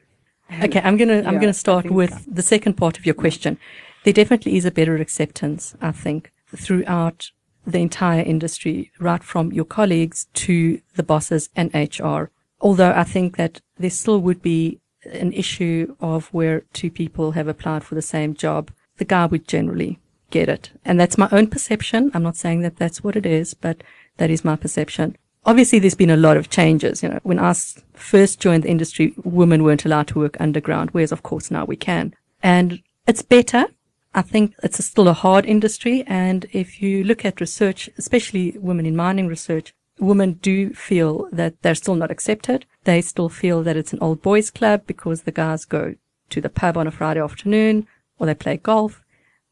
Mm-hmm. 0.51 0.65
Okay, 0.65 0.81
I'm 0.83 0.97
gonna 0.97 1.23
I'm 1.27 1.39
gonna 1.39 1.55
start 1.55 1.91
with 1.91 2.11
so. 2.11 2.31
the 2.31 2.43
second 2.43 2.75
part 2.75 2.99
of 2.99 3.07
your 3.07 3.15
question. 3.15 3.59
There 4.05 4.13
definitely 4.13 4.57
is 4.57 4.65
a 4.65 4.71
better 4.71 4.97
acceptance, 4.97 5.77
I 5.81 5.93
think, 5.93 6.33
throughout 6.57 7.31
the 7.65 7.79
entire 7.79 8.23
industry, 8.23 8.91
right 8.99 9.23
from 9.23 9.53
your 9.53 9.65
colleagues 9.65 10.27
to 10.35 10.81
the 10.97 11.05
bosses 11.05 11.49
and 11.55 11.73
HR. 11.73 12.31
Although 12.61 12.93
I 12.93 13.05
think 13.05 13.37
that 13.37 13.61
there 13.79 13.91
still 13.91 14.19
would 14.21 14.43
be 14.43 14.81
an 15.05 15.33
issue 15.33 15.95
of 16.01 16.27
where 16.35 16.63
two 16.73 16.91
people 16.91 17.33
have 17.33 17.49
applied 17.49 17.85
for 17.85 17.95
the 17.95 18.03
same 18.03 18.35
job, 18.35 18.71
the 18.99 19.05
guy 19.05 19.27
would 19.27 19.47
generally 19.49 19.99
get 20.31 20.49
it. 20.49 20.71
And 20.85 20.99
that's 20.99 21.19
my 21.19 21.29
own 21.31 21.47
perception. 21.49 22.11
I'm 22.15 22.23
not 22.23 22.37
saying 22.37 22.63
that 22.63 22.77
that's 22.77 23.05
what 23.05 23.17
it 23.17 23.27
is, 23.27 23.55
but 23.55 23.83
that 24.19 24.31
is 24.31 24.45
my 24.45 24.57
perception. 24.57 25.17
Obviously, 25.45 25.79
there's 25.79 25.95
been 25.95 26.11
a 26.11 26.17
lot 26.17 26.37
of 26.37 26.51
changes. 26.51 27.03
You 27.03 27.09
know, 27.09 27.21
when 27.23 27.39
I 27.39 27.53
first 27.95 28.41
joined 28.41 28.63
the 28.63 28.71
industry, 28.71 29.15
women 29.25 29.65
weren't 29.65 29.85
allowed 29.85 30.09
to 30.09 30.19
work 30.19 30.41
underground, 30.41 30.91
whereas 30.91 31.13
of 31.13 31.23
course 31.23 31.51
now 31.51 31.65
we 31.65 31.77
can. 31.77 32.15
And 32.43 32.83
it's 33.07 33.23
better. 33.23 33.67
I 34.15 34.23
think 34.23 34.55
it's 34.63 34.85
still 34.85 35.09
a 35.09 35.15
hard 35.15 35.45
industry. 35.47 36.05
And 36.07 36.47
if 36.53 36.81
you 36.83 37.03
look 37.03 37.25
at 37.25 37.41
research, 37.41 37.91
especially 37.99 38.57
women 38.59 38.87
in 38.87 38.95
mining 38.95 39.27
research, 39.27 39.75
women 39.99 40.35
do 40.35 40.73
feel 40.75 41.29
that 41.33 41.61
they're 41.63 41.75
still 41.75 41.95
not 41.95 42.11
accepted. 42.11 42.67
They 42.85 43.01
still 43.01 43.29
feel 43.29 43.63
that 43.63 43.77
it's 43.77 43.93
an 43.93 43.99
old 44.01 44.23
boys 44.23 44.51
club 44.51 44.83
because 44.87 45.23
the 45.23 45.33
guys 45.33 45.65
go 45.65 45.95
to 46.31 46.41
the 46.41 46.49
pub 46.49 46.77
on 46.77 46.87
a 46.87 46.91
Friday 46.91 47.21
afternoon 47.21 47.87
or 48.19 48.27
they 48.27 48.35
play 48.35 48.57
golf 48.57 49.03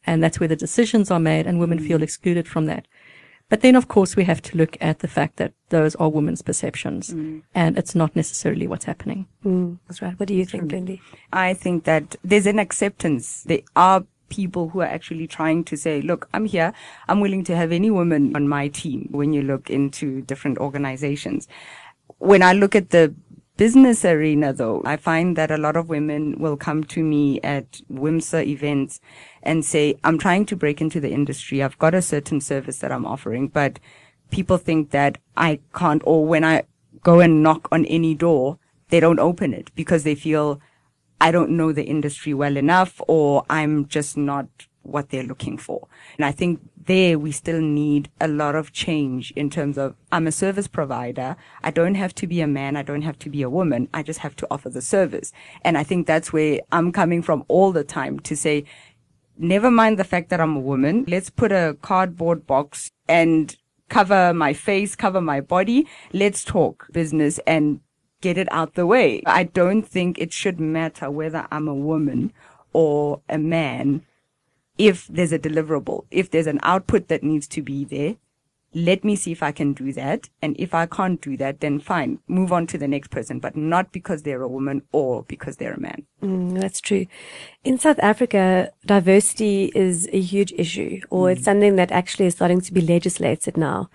and 0.06 0.22
that's 0.22 0.40
where 0.40 0.48
the 0.48 0.56
decisions 0.56 1.10
are 1.10 1.20
made 1.20 1.46
and 1.46 1.60
women 1.60 1.78
feel 1.78 2.02
excluded 2.02 2.48
from 2.48 2.66
that. 2.66 2.86
But 3.50 3.60
then, 3.60 3.76
of 3.76 3.88
course, 3.88 4.16
we 4.16 4.24
have 4.24 4.40
to 4.42 4.56
look 4.56 4.78
at 4.80 5.00
the 5.00 5.08
fact 5.08 5.36
that 5.36 5.52
those 5.68 5.94
are 5.96 6.08
women's 6.08 6.40
perceptions 6.40 7.10
and 7.54 7.76
it's 7.76 7.94
not 7.94 8.14
necessarily 8.16 8.66
what's 8.66 8.86
happening. 8.86 9.26
Mm, 9.44 9.78
that's 9.86 10.00
right. 10.00 10.18
What 10.18 10.28
do 10.28 10.34
you 10.34 10.46
think, 10.46 10.70
Lindy? 10.72 11.02
I 11.32 11.52
think 11.54 11.84
that 11.84 12.16
there's 12.24 12.46
an 12.46 12.60
acceptance. 12.60 13.42
There 13.42 13.62
are 13.74 14.04
people 14.28 14.68
who 14.68 14.80
are 14.80 14.86
actually 14.86 15.26
trying 15.26 15.64
to 15.64 15.76
say, 15.76 16.00
look, 16.00 16.28
I'm 16.32 16.46
here. 16.46 16.72
I'm 17.08 17.20
willing 17.20 17.44
to 17.44 17.56
have 17.56 17.72
any 17.72 17.90
woman 17.90 18.34
on 18.36 18.48
my 18.48 18.68
team 18.68 19.08
when 19.10 19.32
you 19.32 19.42
look 19.42 19.68
into 19.68 20.22
different 20.22 20.58
organizations. 20.58 21.48
When 22.18 22.42
I 22.42 22.52
look 22.52 22.76
at 22.76 22.90
the 22.90 23.14
business 23.60 24.06
arena 24.06 24.54
though, 24.54 24.80
I 24.86 24.96
find 24.96 25.36
that 25.36 25.50
a 25.50 25.58
lot 25.58 25.76
of 25.76 25.90
women 25.90 26.38
will 26.38 26.56
come 26.56 26.82
to 26.84 27.04
me 27.04 27.42
at 27.42 27.82
WIMSA 27.92 28.46
events 28.46 29.02
and 29.42 29.62
say, 29.62 29.96
I'm 30.02 30.16
trying 30.16 30.46
to 30.46 30.56
break 30.56 30.80
into 30.80 30.98
the 30.98 31.10
industry. 31.10 31.62
I've 31.62 31.78
got 31.78 31.94
a 31.94 32.00
certain 32.00 32.40
service 32.40 32.78
that 32.78 32.90
I'm 32.90 33.04
offering, 33.04 33.48
but 33.48 33.78
people 34.30 34.56
think 34.56 34.92
that 34.92 35.18
I 35.36 35.60
can't, 35.74 36.00
or 36.06 36.26
when 36.26 36.42
I 36.42 36.62
go 37.02 37.20
and 37.20 37.42
knock 37.42 37.68
on 37.70 37.84
any 37.84 38.14
door, 38.14 38.58
they 38.88 38.98
don't 38.98 39.20
open 39.20 39.52
it 39.52 39.70
because 39.74 40.04
they 40.04 40.14
feel 40.14 40.58
I 41.20 41.30
don't 41.30 41.50
know 41.50 41.70
the 41.70 41.84
industry 41.84 42.32
well 42.32 42.56
enough 42.56 42.98
or 43.08 43.44
I'm 43.50 43.88
just 43.88 44.16
not 44.16 44.46
what 44.90 45.10
they're 45.10 45.22
looking 45.22 45.56
for. 45.56 45.88
And 46.18 46.24
I 46.24 46.32
think 46.32 46.60
there 46.86 47.18
we 47.18 47.32
still 47.32 47.60
need 47.60 48.10
a 48.20 48.28
lot 48.28 48.54
of 48.54 48.72
change 48.72 49.30
in 49.32 49.50
terms 49.50 49.78
of 49.78 49.94
I'm 50.10 50.26
a 50.26 50.32
service 50.32 50.68
provider. 50.68 51.36
I 51.62 51.70
don't 51.70 51.94
have 51.94 52.14
to 52.16 52.26
be 52.26 52.40
a 52.40 52.46
man. 52.46 52.76
I 52.76 52.82
don't 52.82 53.02
have 53.02 53.18
to 53.20 53.30
be 53.30 53.42
a 53.42 53.50
woman. 53.50 53.88
I 53.94 54.02
just 54.02 54.20
have 54.20 54.36
to 54.36 54.46
offer 54.50 54.70
the 54.70 54.82
service. 54.82 55.32
And 55.62 55.78
I 55.78 55.84
think 55.84 56.06
that's 56.06 56.32
where 56.32 56.60
I'm 56.72 56.92
coming 56.92 57.22
from 57.22 57.44
all 57.48 57.72
the 57.72 57.84
time 57.84 58.20
to 58.20 58.36
say, 58.36 58.64
never 59.38 59.70
mind 59.70 59.98
the 59.98 60.04
fact 60.04 60.30
that 60.30 60.40
I'm 60.40 60.56
a 60.56 60.60
woman. 60.60 61.04
Let's 61.06 61.30
put 61.30 61.52
a 61.52 61.76
cardboard 61.82 62.46
box 62.46 62.90
and 63.08 63.56
cover 63.88 64.32
my 64.32 64.52
face, 64.52 64.96
cover 64.96 65.20
my 65.20 65.40
body. 65.40 65.86
Let's 66.12 66.44
talk 66.44 66.86
business 66.92 67.38
and 67.46 67.80
get 68.20 68.38
it 68.38 68.48
out 68.50 68.74
the 68.74 68.86
way. 68.86 69.22
I 69.26 69.44
don't 69.44 69.82
think 69.82 70.18
it 70.18 70.32
should 70.32 70.60
matter 70.60 71.10
whether 71.10 71.46
I'm 71.50 71.68
a 71.68 71.74
woman 71.74 72.32
or 72.72 73.20
a 73.28 73.38
man 73.38 74.06
if 74.80 75.06
there's 75.08 75.32
a 75.32 75.38
deliverable, 75.38 76.06
if 76.10 76.30
there's 76.30 76.46
an 76.46 76.58
output 76.62 77.08
that 77.08 77.22
needs 77.22 77.46
to 77.48 77.62
be 77.62 77.84
there. 77.84 78.16
Let 78.72 79.02
me 79.02 79.16
see 79.16 79.32
if 79.32 79.42
I 79.42 79.50
can 79.50 79.72
do 79.72 79.92
that. 79.94 80.28
And 80.40 80.54
if 80.56 80.74
I 80.74 80.86
can't 80.86 81.20
do 81.20 81.36
that, 81.38 81.58
then 81.58 81.80
fine, 81.80 82.20
move 82.28 82.52
on 82.52 82.68
to 82.68 82.78
the 82.78 82.86
next 82.86 83.10
person, 83.10 83.40
but 83.40 83.56
not 83.56 83.90
because 83.90 84.22
they're 84.22 84.42
a 84.42 84.48
woman 84.48 84.82
or 84.92 85.24
because 85.24 85.56
they're 85.56 85.74
a 85.74 85.80
man. 85.80 86.06
Mm, 86.22 86.60
that's 86.60 86.80
true. 86.80 87.06
In 87.64 87.80
South 87.80 87.98
Africa, 87.98 88.70
diversity 88.86 89.72
is 89.74 90.08
a 90.12 90.20
huge 90.20 90.52
issue, 90.56 91.00
or 91.10 91.32
it's 91.32 91.42
something 91.42 91.74
that 91.76 91.90
actually 91.90 92.26
is 92.26 92.34
starting 92.34 92.60
to 92.60 92.72
be 92.72 92.80
legislated 92.80 93.56
now. 93.56 93.90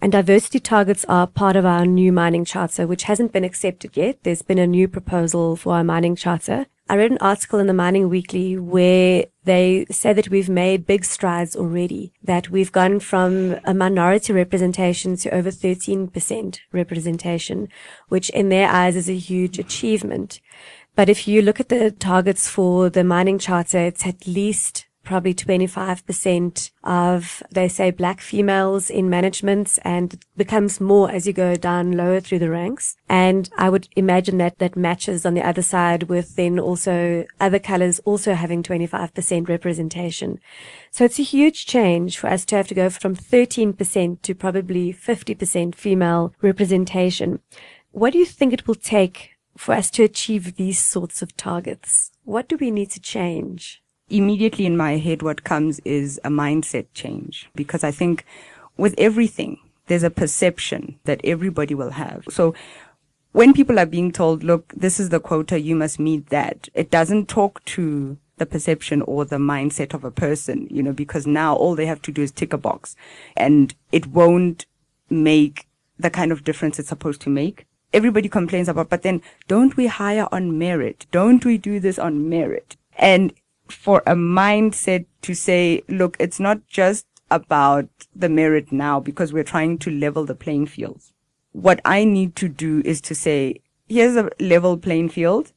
And 0.00 0.12
diversity 0.12 0.60
targets 0.60 1.04
are 1.08 1.26
part 1.26 1.56
of 1.56 1.66
our 1.66 1.84
new 1.84 2.12
mining 2.12 2.44
charter, 2.44 2.86
which 2.86 3.02
hasn't 3.02 3.32
been 3.32 3.44
accepted 3.44 3.96
yet. 3.96 4.22
There's 4.22 4.42
been 4.42 4.60
a 4.60 4.66
new 4.66 4.86
proposal 4.86 5.56
for 5.56 5.74
our 5.74 5.84
mining 5.84 6.14
charter. 6.14 6.66
I 6.90 6.96
read 6.96 7.12
an 7.12 7.18
article 7.18 7.60
in 7.60 7.68
the 7.68 7.72
Mining 7.72 8.08
Weekly 8.08 8.58
where 8.58 9.26
they 9.44 9.86
say 9.92 10.12
that 10.12 10.28
we've 10.28 10.48
made 10.48 10.88
big 10.88 11.04
strides 11.04 11.54
already, 11.54 12.12
that 12.20 12.50
we've 12.50 12.72
gone 12.72 12.98
from 12.98 13.60
a 13.64 13.72
minority 13.72 14.32
representation 14.32 15.14
to 15.18 15.32
over 15.32 15.52
13% 15.52 16.58
representation, 16.72 17.68
which 18.08 18.28
in 18.30 18.48
their 18.48 18.68
eyes 18.68 18.96
is 18.96 19.08
a 19.08 19.14
huge 19.14 19.56
achievement. 19.56 20.40
But 20.96 21.08
if 21.08 21.28
you 21.28 21.42
look 21.42 21.60
at 21.60 21.68
the 21.68 21.92
targets 21.92 22.48
for 22.48 22.90
the 22.90 23.04
mining 23.04 23.38
charter, 23.38 23.78
it's 23.78 24.04
at 24.04 24.26
least 24.26 24.86
probably 25.10 25.34
25% 25.34 26.70
of, 26.84 27.42
they 27.50 27.66
say, 27.66 27.90
black 27.90 28.20
females 28.20 28.88
in 28.88 29.10
management 29.10 29.76
and 29.82 30.14
it 30.14 30.24
becomes 30.36 30.80
more 30.80 31.10
as 31.10 31.26
you 31.26 31.32
go 31.32 31.56
down 31.56 31.90
lower 31.90 32.20
through 32.20 32.38
the 32.38 32.48
ranks. 32.48 32.94
And 33.08 33.50
I 33.58 33.70
would 33.70 33.88
imagine 33.96 34.38
that 34.38 34.60
that 34.60 34.76
matches 34.76 35.26
on 35.26 35.34
the 35.34 35.42
other 35.42 35.62
side 35.62 36.04
with 36.04 36.36
then 36.36 36.60
also 36.60 37.26
other 37.40 37.58
colors 37.58 37.98
also 38.04 38.34
having 38.34 38.62
25% 38.62 39.48
representation. 39.48 40.38
So 40.92 41.04
it's 41.04 41.18
a 41.18 41.24
huge 41.24 41.66
change 41.66 42.16
for 42.16 42.28
us 42.28 42.44
to 42.44 42.54
have 42.54 42.68
to 42.68 42.74
go 42.76 42.88
from 42.88 43.16
13% 43.16 44.22
to 44.22 44.34
probably 44.36 44.92
50% 44.92 45.74
female 45.74 46.32
representation. 46.40 47.40
What 47.90 48.12
do 48.12 48.20
you 48.20 48.26
think 48.26 48.52
it 48.52 48.68
will 48.68 48.76
take 48.76 49.30
for 49.56 49.74
us 49.74 49.90
to 49.90 50.04
achieve 50.04 50.54
these 50.54 50.78
sorts 50.78 51.20
of 51.20 51.36
targets? 51.36 52.12
What 52.22 52.48
do 52.48 52.56
we 52.56 52.70
need 52.70 52.92
to 52.92 53.00
change? 53.00 53.79
Immediately 54.10 54.66
in 54.66 54.76
my 54.76 54.98
head, 54.98 55.22
what 55.22 55.44
comes 55.44 55.80
is 55.80 56.20
a 56.24 56.28
mindset 56.30 56.86
change 56.94 57.48
because 57.54 57.84
I 57.84 57.90
think 57.90 58.24
with 58.76 58.94
everything, 58.98 59.58
there's 59.86 60.02
a 60.02 60.10
perception 60.10 60.98
that 61.04 61.20
everybody 61.24 61.74
will 61.74 61.90
have. 61.90 62.24
So 62.30 62.54
when 63.32 63.52
people 63.52 63.78
are 63.78 63.86
being 63.86 64.12
told, 64.12 64.42
look, 64.42 64.72
this 64.76 65.00
is 65.00 65.08
the 65.08 65.20
quota, 65.20 65.60
you 65.60 65.74
must 65.74 65.98
meet 65.98 66.28
that, 66.30 66.68
it 66.74 66.90
doesn't 66.90 67.28
talk 67.28 67.64
to 67.66 68.18
the 68.38 68.46
perception 68.46 69.02
or 69.02 69.24
the 69.24 69.36
mindset 69.36 69.94
of 69.94 70.02
a 70.02 70.10
person, 70.10 70.66
you 70.70 70.82
know, 70.82 70.92
because 70.92 71.26
now 71.26 71.54
all 71.54 71.74
they 71.74 71.86
have 71.86 72.02
to 72.02 72.12
do 72.12 72.22
is 72.22 72.32
tick 72.32 72.52
a 72.52 72.58
box 72.58 72.96
and 73.36 73.74
it 73.92 74.06
won't 74.06 74.66
make 75.10 75.68
the 75.98 76.10
kind 76.10 76.32
of 76.32 76.44
difference 76.44 76.78
it's 76.78 76.88
supposed 76.88 77.20
to 77.20 77.30
make. 77.30 77.66
Everybody 77.92 78.28
complains 78.28 78.68
about, 78.68 78.88
but 78.88 79.02
then 79.02 79.20
don't 79.46 79.76
we 79.76 79.88
hire 79.88 80.26
on 80.32 80.58
merit? 80.58 81.06
Don't 81.10 81.44
we 81.44 81.58
do 81.58 81.80
this 81.80 81.98
on 81.98 82.28
merit? 82.28 82.76
And 82.96 83.32
for 83.70 84.02
a 84.06 84.14
mindset 84.14 85.06
to 85.22 85.34
say, 85.34 85.82
look, 85.88 86.16
it's 86.18 86.40
not 86.40 86.66
just 86.66 87.06
about 87.30 87.88
the 88.14 88.28
merit 88.28 88.72
now 88.72 89.00
because 89.00 89.32
we're 89.32 89.44
trying 89.44 89.78
to 89.78 89.90
level 89.90 90.24
the 90.24 90.34
playing 90.34 90.66
fields. 90.66 91.12
What 91.52 91.80
I 91.84 92.04
need 92.04 92.36
to 92.36 92.48
do 92.48 92.82
is 92.84 93.00
to 93.02 93.14
say, 93.14 93.60
here's 93.88 94.16
a 94.16 94.30
level 94.40 94.76
playing 94.76 95.10
field. 95.10 95.52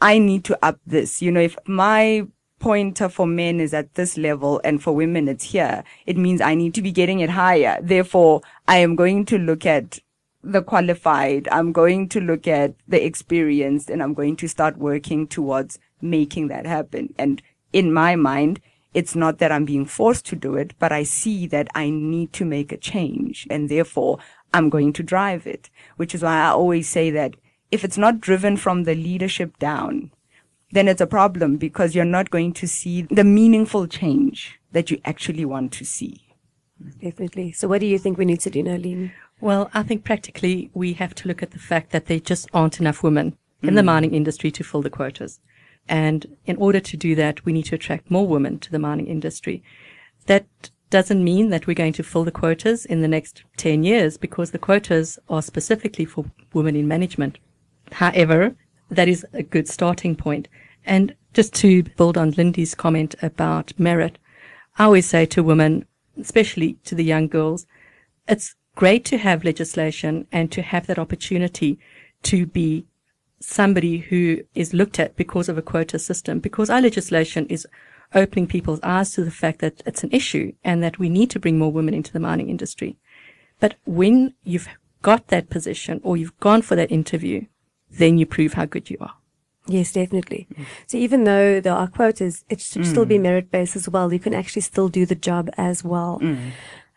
I 0.00 0.18
need 0.18 0.44
to 0.44 0.58
up 0.64 0.80
this. 0.86 1.22
You 1.22 1.30
know, 1.30 1.40
if 1.40 1.56
my 1.66 2.26
pointer 2.58 3.08
for 3.08 3.26
men 3.26 3.60
is 3.60 3.74
at 3.74 3.94
this 3.94 4.16
level 4.16 4.60
and 4.64 4.82
for 4.82 4.92
women 4.92 5.28
it's 5.28 5.52
here, 5.52 5.84
it 6.06 6.16
means 6.16 6.40
I 6.40 6.54
need 6.54 6.74
to 6.74 6.82
be 6.82 6.92
getting 6.92 7.20
it 7.20 7.30
higher. 7.30 7.78
Therefore, 7.82 8.40
I 8.66 8.78
am 8.78 8.96
going 8.96 9.24
to 9.26 9.38
look 9.38 9.66
at 9.66 9.98
the 10.42 10.62
qualified. 10.62 11.48
I'm 11.52 11.72
going 11.72 12.08
to 12.10 12.20
look 12.20 12.48
at 12.48 12.74
the 12.86 13.04
experienced 13.04 13.90
and 13.90 14.02
I'm 14.02 14.14
going 14.14 14.36
to 14.36 14.48
start 14.48 14.76
working 14.76 15.26
towards 15.26 15.78
making 16.02 16.48
that 16.48 16.66
happen. 16.66 17.14
And 17.18 17.40
in 17.72 17.92
my 17.92 18.16
mind, 18.16 18.60
it's 18.92 19.14
not 19.14 19.38
that 19.38 19.50
I'm 19.50 19.64
being 19.64 19.86
forced 19.86 20.26
to 20.26 20.36
do 20.36 20.54
it, 20.56 20.74
but 20.78 20.92
I 20.92 21.02
see 21.02 21.46
that 21.46 21.68
I 21.74 21.88
need 21.88 22.32
to 22.34 22.44
make 22.44 22.72
a 22.72 22.76
change 22.76 23.46
and 23.48 23.68
therefore 23.68 24.18
I'm 24.52 24.68
going 24.68 24.92
to 24.94 25.02
drive 25.02 25.46
it, 25.46 25.70
which 25.96 26.14
is 26.14 26.22
why 26.22 26.42
I 26.42 26.48
always 26.48 26.88
say 26.88 27.10
that 27.10 27.36
if 27.70 27.84
it's 27.84 27.96
not 27.96 28.20
driven 28.20 28.58
from 28.58 28.84
the 28.84 28.94
leadership 28.94 29.58
down, 29.58 30.10
then 30.72 30.88
it's 30.88 31.00
a 31.00 31.06
problem 31.06 31.56
because 31.56 31.94
you're 31.94 32.04
not 32.04 32.30
going 32.30 32.52
to 32.54 32.68
see 32.68 33.02
the 33.02 33.24
meaningful 33.24 33.86
change 33.86 34.58
that 34.72 34.90
you 34.90 35.00
actually 35.04 35.44
want 35.44 35.72
to 35.72 35.84
see. 35.84 36.26
Definitely. 37.00 37.52
So 37.52 37.68
what 37.68 37.80
do 37.80 37.86
you 37.86 37.98
think 37.98 38.18
we 38.18 38.24
need 38.24 38.40
to 38.40 38.50
do, 38.50 38.62
Nolene? 38.62 39.12
Well, 39.40 39.70
I 39.72 39.82
think 39.82 40.04
practically 40.04 40.70
we 40.74 40.94
have 40.94 41.14
to 41.16 41.28
look 41.28 41.42
at 41.42 41.52
the 41.52 41.58
fact 41.58 41.90
that 41.90 42.06
there 42.06 42.20
just 42.20 42.48
aren't 42.52 42.80
enough 42.80 43.02
women 43.02 43.36
in 43.62 43.74
the 43.74 43.82
mm. 43.82 43.86
mining 43.86 44.14
industry 44.14 44.50
to 44.50 44.64
fill 44.64 44.82
the 44.82 44.90
quotas. 44.90 45.40
And 45.88 46.36
in 46.46 46.56
order 46.56 46.80
to 46.80 46.96
do 46.96 47.14
that, 47.16 47.44
we 47.44 47.52
need 47.52 47.64
to 47.66 47.74
attract 47.74 48.10
more 48.10 48.26
women 48.26 48.58
to 48.60 48.70
the 48.70 48.78
mining 48.78 49.06
industry. 49.06 49.62
That 50.26 50.46
doesn't 50.90 51.24
mean 51.24 51.48
that 51.50 51.66
we're 51.66 51.74
going 51.74 51.94
to 51.94 52.02
fill 52.02 52.24
the 52.24 52.30
quotas 52.30 52.84
in 52.84 53.00
the 53.00 53.08
next 53.08 53.42
10 53.56 53.82
years 53.82 54.16
because 54.16 54.50
the 54.50 54.58
quotas 54.58 55.18
are 55.28 55.42
specifically 55.42 56.04
for 56.04 56.26
women 56.52 56.76
in 56.76 56.86
management. 56.86 57.38
However, 57.92 58.54
that 58.90 59.08
is 59.08 59.26
a 59.32 59.42
good 59.42 59.68
starting 59.68 60.14
point. 60.14 60.48
And 60.84 61.14
just 61.32 61.54
to 61.56 61.82
build 61.82 62.18
on 62.18 62.32
Lindy's 62.32 62.74
comment 62.74 63.14
about 63.22 63.72
merit, 63.78 64.18
I 64.78 64.84
always 64.84 65.06
say 65.06 65.26
to 65.26 65.42
women, 65.42 65.86
especially 66.20 66.74
to 66.84 66.94
the 66.94 67.04
young 67.04 67.26
girls, 67.28 67.66
it's 68.28 68.54
great 68.76 69.04
to 69.06 69.18
have 69.18 69.44
legislation 69.44 70.26
and 70.30 70.52
to 70.52 70.62
have 70.62 70.86
that 70.86 70.98
opportunity 70.98 71.78
to 72.24 72.46
be 72.46 72.86
somebody 73.42 73.98
who 73.98 74.40
is 74.54 74.72
looked 74.72 74.98
at 74.98 75.16
because 75.16 75.48
of 75.48 75.58
a 75.58 75.62
quota 75.62 75.98
system, 75.98 76.38
because 76.38 76.70
our 76.70 76.80
legislation 76.80 77.46
is 77.46 77.66
opening 78.14 78.46
people's 78.46 78.80
eyes 78.82 79.12
to 79.12 79.24
the 79.24 79.30
fact 79.30 79.60
that 79.60 79.82
it's 79.86 80.04
an 80.04 80.10
issue 80.12 80.52
and 80.64 80.82
that 80.82 80.98
we 80.98 81.08
need 81.08 81.30
to 81.30 81.40
bring 81.40 81.58
more 81.58 81.72
women 81.72 81.94
into 81.94 82.12
the 82.12 82.20
mining 82.20 82.50
industry. 82.50 82.98
But 83.60 83.76
when 83.84 84.34
you've 84.44 84.68
got 85.02 85.28
that 85.28 85.50
position 85.50 86.00
or 86.02 86.16
you've 86.16 86.38
gone 86.38 86.62
for 86.62 86.76
that 86.76 86.90
interview, 86.90 87.46
then 87.90 88.18
you 88.18 88.26
prove 88.26 88.54
how 88.54 88.64
good 88.64 88.90
you 88.90 88.96
are. 89.00 89.14
Yes, 89.66 89.92
definitely. 89.92 90.48
Mm. 90.54 90.64
So 90.86 90.96
even 90.98 91.24
though 91.24 91.60
there 91.60 91.74
are 91.74 91.86
quotas, 91.86 92.44
it 92.48 92.60
should 92.60 92.82
mm. 92.82 92.86
still 92.86 93.04
be 93.04 93.18
merit 93.18 93.50
based 93.50 93.76
as 93.76 93.88
well. 93.88 94.12
You 94.12 94.18
can 94.18 94.34
actually 94.34 94.62
still 94.62 94.88
do 94.88 95.06
the 95.06 95.14
job 95.14 95.50
as 95.56 95.84
well. 95.84 96.18
Mm. 96.20 96.50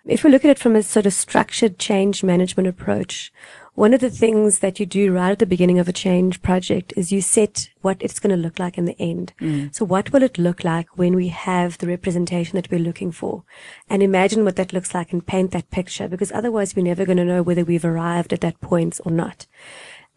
If 0.05 0.23
we 0.23 0.31
look 0.31 0.45
at 0.45 0.51
it 0.51 0.59
from 0.59 0.75
a 0.75 0.83
sort 0.83 1.05
of 1.05 1.13
structured 1.13 1.79
change 1.79 2.23
management 2.23 2.67
approach, 2.67 3.31
one 3.75 3.93
of 3.93 3.99
the 3.99 4.09
things 4.09 4.59
that 4.59 4.79
you 4.79 4.85
do 4.85 5.13
right 5.13 5.31
at 5.31 5.39
the 5.39 5.45
beginning 5.45 5.79
of 5.79 5.89
a 5.89 5.93
change 5.93 6.41
project 6.41 6.93
is 6.95 7.11
you 7.11 7.21
set 7.21 7.69
what 7.81 7.97
it's 7.99 8.19
going 8.19 8.35
to 8.35 8.41
look 8.41 8.57
like 8.57 8.77
in 8.77 8.85
the 8.85 8.99
end. 8.99 9.33
Mm. 9.41 9.75
So 9.75 9.83
what 9.83 10.11
will 10.11 10.23
it 10.23 10.37
look 10.37 10.63
like 10.63 10.97
when 10.97 11.13
we 11.13 11.27
have 11.27 11.77
the 11.77 11.87
representation 11.87 12.55
that 12.55 12.71
we're 12.71 12.79
looking 12.79 13.11
for? 13.11 13.43
And 13.89 14.01
imagine 14.01 14.45
what 14.45 14.55
that 14.55 14.71
looks 14.71 14.93
like 14.93 15.11
and 15.11 15.25
paint 15.25 15.51
that 15.51 15.71
picture 15.71 16.07
because 16.07 16.31
otherwise 16.31 16.73
we're 16.73 16.83
never 16.83 17.05
going 17.05 17.17
to 17.17 17.25
know 17.25 17.43
whether 17.43 17.65
we've 17.65 17.85
arrived 17.85 18.31
at 18.31 18.41
that 18.41 18.61
point 18.61 18.99
or 19.05 19.11
not. 19.11 19.45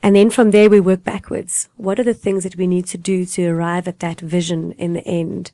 And 0.04 0.14
then 0.14 0.30
from 0.30 0.52
there 0.52 0.70
we 0.70 0.78
work 0.78 1.02
backwards. 1.02 1.68
What 1.76 1.98
are 1.98 2.04
the 2.04 2.14
things 2.14 2.44
that 2.44 2.56
we 2.56 2.68
need 2.68 2.86
to 2.86 2.98
do 2.98 3.26
to 3.26 3.48
arrive 3.48 3.88
at 3.88 3.98
that 3.98 4.20
vision 4.20 4.70
in 4.72 4.92
the 4.92 5.04
end? 5.04 5.50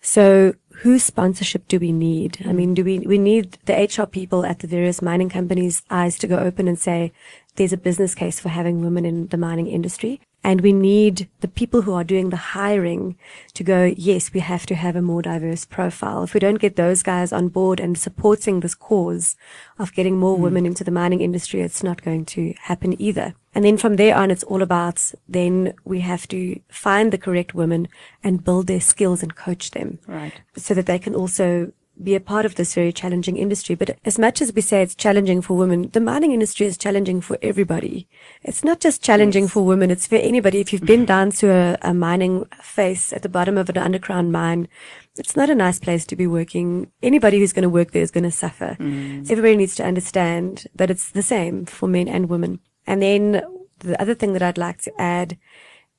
So 0.00 0.54
whose 0.72 1.04
sponsorship 1.04 1.68
do 1.68 1.78
we 1.78 1.92
need? 1.92 2.38
I 2.40 2.50
mm. 2.50 2.54
mean, 2.54 2.74
do 2.74 2.84
we, 2.84 3.00
we 3.00 3.18
need 3.18 3.58
the 3.66 3.74
HR 3.74 4.06
people 4.06 4.44
at 4.44 4.60
the 4.60 4.66
various 4.66 5.02
mining 5.02 5.28
companies' 5.28 5.82
eyes 5.90 6.18
to 6.18 6.26
go 6.26 6.38
open 6.38 6.68
and 6.68 6.78
say, 6.78 7.12
there's 7.56 7.72
a 7.72 7.76
business 7.76 8.14
case 8.14 8.40
for 8.40 8.48
having 8.48 8.80
women 8.80 9.04
in 9.04 9.26
the 9.28 9.36
mining 9.36 9.66
industry. 9.66 10.20
And 10.42 10.62
we 10.62 10.72
need 10.72 11.28
the 11.40 11.48
people 11.48 11.82
who 11.82 11.92
are 11.92 12.04
doing 12.04 12.30
the 12.30 12.36
hiring 12.36 13.16
to 13.52 13.62
go, 13.62 13.92
yes, 13.96 14.32
we 14.32 14.40
have 14.40 14.64
to 14.66 14.74
have 14.74 14.96
a 14.96 15.02
more 15.02 15.20
diverse 15.20 15.66
profile. 15.66 16.22
If 16.22 16.32
we 16.32 16.40
don't 16.40 16.60
get 16.60 16.76
those 16.76 17.02
guys 17.02 17.30
on 17.30 17.48
board 17.48 17.78
and 17.78 17.98
supporting 17.98 18.60
this 18.60 18.74
cause 18.74 19.36
of 19.78 19.92
getting 19.92 20.18
more 20.18 20.38
mm. 20.38 20.40
women 20.40 20.64
into 20.64 20.82
the 20.82 20.90
mining 20.90 21.20
industry, 21.20 21.60
it's 21.60 21.82
not 21.82 22.02
going 22.02 22.24
to 22.26 22.54
happen 22.62 23.00
either. 23.00 23.34
And 23.54 23.64
then 23.64 23.76
from 23.76 23.96
there 23.96 24.16
on, 24.16 24.30
it's 24.30 24.44
all 24.44 24.62
about 24.62 25.12
then 25.28 25.74
we 25.84 26.00
have 26.00 26.26
to 26.28 26.58
find 26.68 27.12
the 27.12 27.18
correct 27.18 27.54
women 27.54 27.88
and 28.24 28.44
build 28.44 28.66
their 28.66 28.80
skills 28.80 29.22
and 29.22 29.34
coach 29.34 29.72
them. 29.72 29.98
Right. 30.06 30.40
So 30.56 30.72
that 30.72 30.86
they 30.86 30.98
can 30.98 31.14
also 31.14 31.72
be 32.02 32.14
a 32.14 32.20
part 32.20 32.46
of 32.46 32.54
this 32.54 32.74
very 32.74 32.92
challenging 32.92 33.36
industry. 33.36 33.74
But 33.74 33.98
as 34.04 34.18
much 34.18 34.40
as 34.40 34.52
we 34.52 34.60
say 34.60 34.82
it's 34.82 34.94
challenging 34.94 35.42
for 35.42 35.54
women, 35.54 35.90
the 35.92 36.00
mining 36.00 36.32
industry 36.32 36.66
is 36.66 36.78
challenging 36.78 37.20
for 37.20 37.38
everybody. 37.42 38.08
It's 38.42 38.64
not 38.64 38.80
just 38.80 39.02
challenging 39.02 39.44
yes. 39.44 39.52
for 39.52 39.64
women. 39.64 39.90
It's 39.90 40.06
for 40.06 40.16
anybody. 40.16 40.60
If 40.60 40.72
you've 40.72 40.84
been 40.84 41.04
down 41.04 41.30
to 41.32 41.50
a, 41.50 41.78
a, 41.82 41.94
mining 41.94 42.46
face 42.62 43.12
at 43.12 43.22
the 43.22 43.28
bottom 43.28 43.58
of 43.58 43.68
an 43.68 43.78
underground 43.78 44.32
mine, 44.32 44.68
it's 45.16 45.36
not 45.36 45.50
a 45.50 45.54
nice 45.54 45.78
place 45.78 46.06
to 46.06 46.16
be 46.16 46.26
working. 46.26 46.90
Anybody 47.02 47.38
who's 47.38 47.52
going 47.52 47.62
to 47.62 47.68
work 47.68 47.90
there 47.92 48.02
is 48.02 48.10
going 48.10 48.24
to 48.24 48.30
suffer. 48.30 48.76
Mm. 48.80 49.26
So 49.26 49.32
everybody 49.32 49.56
needs 49.56 49.74
to 49.76 49.84
understand 49.84 50.66
that 50.74 50.90
it's 50.90 51.10
the 51.10 51.22
same 51.22 51.66
for 51.66 51.88
men 51.88 52.08
and 52.08 52.28
women. 52.28 52.60
And 52.86 53.02
then 53.02 53.42
the 53.80 54.00
other 54.00 54.14
thing 54.14 54.32
that 54.32 54.42
I'd 54.42 54.58
like 54.58 54.80
to 54.82 55.00
add 55.00 55.36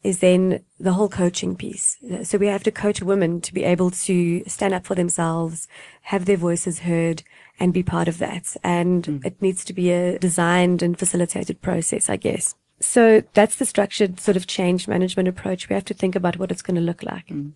is 0.03 0.19
then 0.19 0.63
the 0.79 0.93
whole 0.93 1.09
coaching 1.09 1.55
piece. 1.55 1.97
So 2.23 2.37
we 2.37 2.47
have 2.47 2.63
to 2.63 2.71
coach 2.71 3.01
women 3.01 3.39
to 3.41 3.53
be 3.53 3.63
able 3.63 3.91
to 3.91 4.43
stand 4.47 4.73
up 4.73 4.85
for 4.85 4.95
themselves, 4.95 5.67
have 6.03 6.25
their 6.25 6.37
voices 6.37 6.79
heard, 6.79 7.23
and 7.59 7.73
be 7.73 7.83
part 7.83 8.07
of 8.07 8.17
that. 8.17 8.55
And 8.63 9.03
mm. 9.03 9.25
it 9.25 9.39
needs 9.41 9.63
to 9.65 9.73
be 9.73 9.91
a 9.91 10.17
designed 10.17 10.81
and 10.81 10.97
facilitated 10.97 11.61
process, 11.61 12.09
I 12.09 12.17
guess. 12.17 12.55
So 12.79 13.21
that's 13.33 13.57
the 13.57 13.65
structured 13.65 14.19
sort 14.19 14.35
of 14.35 14.47
change 14.47 14.87
management 14.87 15.27
approach. 15.27 15.69
We 15.69 15.75
have 15.75 15.85
to 15.85 15.93
think 15.93 16.15
about 16.15 16.37
what 16.37 16.51
it's 16.51 16.63
going 16.63 16.75
to 16.75 16.81
look 16.81 17.03
like. 17.03 17.27
Mm. 17.27 17.53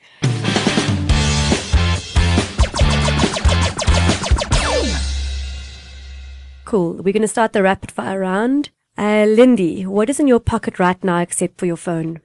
Cool. 6.63 6.93
We're 6.93 7.13
going 7.13 7.21
to 7.21 7.27
start 7.27 7.53
the 7.53 7.63
rapid 7.63 7.91
fire 7.91 8.19
round. 8.19 8.69
Uh, 8.97 9.25
Lindy, 9.27 9.85
what 9.85 10.09
is 10.09 10.19
in 10.19 10.27
your 10.27 10.39
pocket 10.39 10.79
right 10.79 11.01
now 11.03 11.19
except 11.19 11.59
for 11.59 11.65
your 11.65 11.77
phone? 11.77 12.21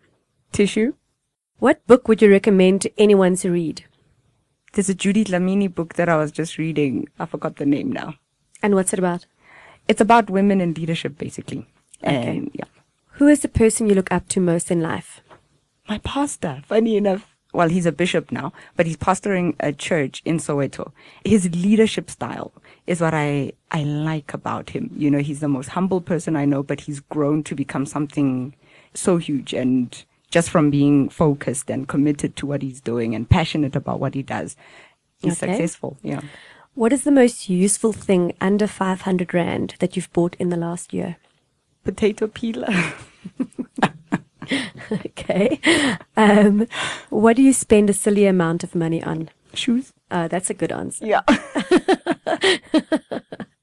Tissue. 0.52 0.94
What 1.58 1.86
book 1.86 2.08
would 2.08 2.20
you 2.20 2.30
recommend 2.30 2.82
to 2.82 2.92
anyone 2.98 3.36
to 3.36 3.50
read? 3.50 3.84
There's 4.72 4.88
a 4.88 4.94
Judy 4.94 5.24
Dlamini 5.24 5.72
book 5.72 5.94
that 5.94 6.08
I 6.08 6.16
was 6.16 6.32
just 6.32 6.58
reading. 6.58 7.08
I 7.18 7.26
forgot 7.26 7.56
the 7.56 7.66
name 7.66 7.92
now. 7.92 8.14
And 8.62 8.74
what's 8.74 8.92
it 8.92 8.98
about? 8.98 9.26
It's 9.86 10.00
about 10.00 10.28
women 10.28 10.60
in 10.60 10.74
leadership, 10.74 11.18
basically. 11.18 11.66
Okay. 12.02 12.14
And 12.14 12.50
yeah. 12.52 12.64
Who 13.12 13.28
is 13.28 13.40
the 13.40 13.48
person 13.48 13.88
you 13.88 13.94
look 13.94 14.10
up 14.12 14.28
to 14.28 14.40
most 14.40 14.70
in 14.70 14.80
life? 14.80 15.20
My 15.88 15.98
pastor, 15.98 16.62
funny 16.66 16.96
enough. 16.96 17.26
Well, 17.52 17.68
he's 17.68 17.86
a 17.86 17.92
bishop 17.92 18.30
now, 18.30 18.52
but 18.76 18.86
he's 18.86 18.96
pastoring 18.96 19.54
a 19.60 19.72
church 19.72 20.22
in 20.24 20.38
Soweto. 20.38 20.92
His 21.24 21.50
leadership 21.54 22.08
style 22.08 22.52
is 22.86 23.00
what 23.00 23.12
I, 23.12 23.52
I 23.70 23.82
like 23.82 24.32
about 24.32 24.70
him. 24.70 24.90
You 24.96 25.10
know, 25.10 25.18
he's 25.18 25.40
the 25.40 25.48
most 25.48 25.70
humble 25.70 26.00
person 26.00 26.36
I 26.36 26.44
know, 26.44 26.62
but 26.62 26.80
he's 26.80 27.00
grown 27.00 27.42
to 27.44 27.54
become 27.54 27.86
something 27.86 28.54
so 28.94 29.16
huge 29.16 29.52
and 29.52 30.04
just 30.30 30.50
from 30.50 30.70
being 30.70 31.08
focused 31.08 31.70
and 31.70 31.88
committed 31.88 32.36
to 32.36 32.46
what 32.46 32.62
he's 32.62 32.80
doing 32.80 33.14
and 33.14 33.28
passionate 33.28 33.76
about 33.76 34.00
what 34.00 34.14
he 34.14 34.22
does. 34.22 34.56
He's 35.18 35.42
okay. 35.42 35.52
successful. 35.52 35.96
Yeah. 36.02 36.20
What 36.74 36.92
is 36.92 37.04
the 37.04 37.10
most 37.10 37.48
useful 37.48 37.92
thing 37.92 38.32
under 38.40 38.66
500 38.66 39.34
Rand 39.34 39.74
that 39.80 39.96
you've 39.96 40.12
bought 40.12 40.36
in 40.36 40.50
the 40.50 40.56
last 40.56 40.94
year? 40.94 41.16
Potato 41.84 42.28
peeler. 42.28 42.72
okay. 44.92 45.60
Um, 46.16 46.66
what 47.10 47.36
do 47.36 47.42
you 47.42 47.52
spend 47.52 47.90
a 47.90 47.92
silly 47.92 48.26
amount 48.26 48.62
of 48.62 48.74
money 48.74 49.02
on? 49.02 49.30
Shoes. 49.52 49.92
Uh, 50.10 50.28
that's 50.28 50.48
a 50.48 50.54
good 50.54 50.70
answer. 50.70 51.04
Yeah. 51.06 51.22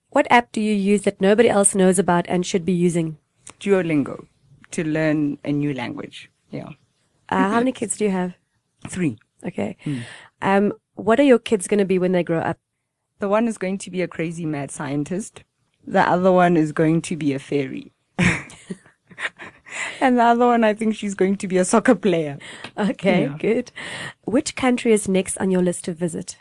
what 0.09 0.27
app 0.29 0.51
do 0.51 0.59
you 0.59 0.73
use 0.73 1.03
that 1.03 1.21
nobody 1.21 1.49
else 1.49 1.73
knows 1.73 1.97
about 1.97 2.25
and 2.27 2.45
should 2.45 2.65
be 2.65 2.73
using? 2.73 3.17
Duolingo 3.59 4.27
to 4.71 4.83
learn 4.83 5.37
a 5.43 5.51
new 5.51 5.73
language. 5.73 6.29
Yeah. 6.51 6.69
Uh, 7.29 7.49
how 7.49 7.57
many 7.59 7.71
kids 7.71 7.97
do 7.97 8.05
you 8.05 8.11
have? 8.11 8.35
Three. 8.87 9.17
Okay. 9.45 9.77
Mm. 9.85 10.01
Um, 10.41 10.73
what 10.95 11.19
are 11.19 11.23
your 11.23 11.39
kids 11.39 11.67
going 11.67 11.79
to 11.79 11.85
be 11.85 11.99
when 11.99 12.11
they 12.11 12.23
grow 12.23 12.39
up? 12.39 12.57
The 13.19 13.27
one 13.27 13.47
is 13.47 13.57
going 13.57 13.77
to 13.79 13.91
be 13.91 14.01
a 14.01 14.07
crazy 14.07 14.45
mad 14.45 14.71
scientist. 14.71 15.43
The 15.85 16.01
other 16.01 16.31
one 16.31 16.57
is 16.57 16.71
going 16.71 17.01
to 17.03 17.15
be 17.15 17.33
a 17.33 17.39
fairy. 17.39 17.93
and 20.01 20.17
the 20.17 20.23
other 20.23 20.45
one, 20.45 20.63
I 20.63 20.73
think 20.73 20.95
she's 20.95 21.15
going 21.15 21.37
to 21.37 21.47
be 21.47 21.57
a 21.57 21.65
soccer 21.65 21.95
player. 21.95 22.37
Okay, 22.77 23.23
yeah. 23.23 23.37
good. 23.37 23.71
Which 24.25 24.55
country 24.55 24.91
is 24.91 25.07
next 25.07 25.37
on 25.37 25.49
your 25.49 25.61
list 25.61 25.85
to 25.85 25.93
visit? 25.93 26.37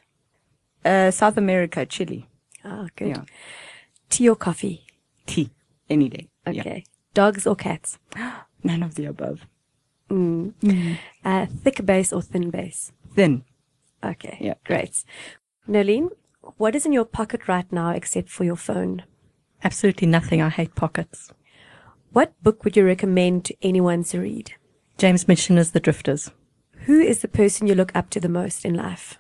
Uh, 0.84 1.10
South 1.10 1.36
America, 1.36 1.86
Chile. 1.86 2.28
Oh, 2.64 2.88
good. 2.96 3.08
Yeah. 3.08 3.22
Tea 4.10 4.28
or 4.28 4.36
coffee? 4.36 4.84
Tea, 5.26 5.50
any 5.88 6.08
day. 6.08 6.28
Okay. 6.46 6.84
Yeah. 6.84 6.92
Dogs 7.14 7.46
or 7.46 7.56
cats? 7.56 7.98
None 8.64 8.82
of 8.82 8.96
the 8.96 9.06
above. 9.06 9.46
Mm. 10.10 10.54
Mm. 10.60 10.98
Uh, 11.24 11.46
thick 11.46 11.84
base 11.84 12.12
or 12.12 12.22
thin 12.22 12.50
base? 12.50 12.92
Thin. 13.14 13.44
Okay. 14.04 14.38
Yeah. 14.40 14.54
Great. 14.64 15.04
Nolene, 15.68 16.10
what 16.58 16.74
is 16.76 16.86
in 16.86 16.92
your 16.92 17.04
pocket 17.04 17.48
right 17.48 17.70
now 17.72 17.90
except 17.90 18.28
for 18.28 18.44
your 18.44 18.56
phone? 18.56 19.02
Absolutely 19.64 20.06
nothing. 20.06 20.40
I 20.40 20.48
hate 20.48 20.74
pockets. 20.74 21.32
What 22.12 22.40
book 22.42 22.64
would 22.64 22.76
you 22.76 22.86
recommend 22.86 23.44
to 23.46 23.56
anyone 23.62 24.04
to 24.04 24.20
read? 24.20 24.54
James 24.96 25.24
Michener's 25.24 25.72
The 25.72 25.80
Drifters. 25.80 26.30
Who 26.86 27.00
is 27.00 27.20
the 27.20 27.28
person 27.28 27.66
you 27.66 27.74
look 27.74 27.94
up 27.94 28.10
to 28.10 28.20
the 28.20 28.28
most 28.28 28.64
in 28.64 28.74
life? 28.74 29.18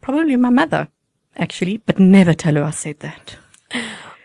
Probably 0.00 0.36
my 0.36 0.50
mother, 0.50 0.88
actually, 1.36 1.78
but 1.78 1.98
never 1.98 2.34
tell 2.34 2.54
her 2.56 2.64
I 2.64 2.70
said 2.70 3.00
that. 3.00 3.36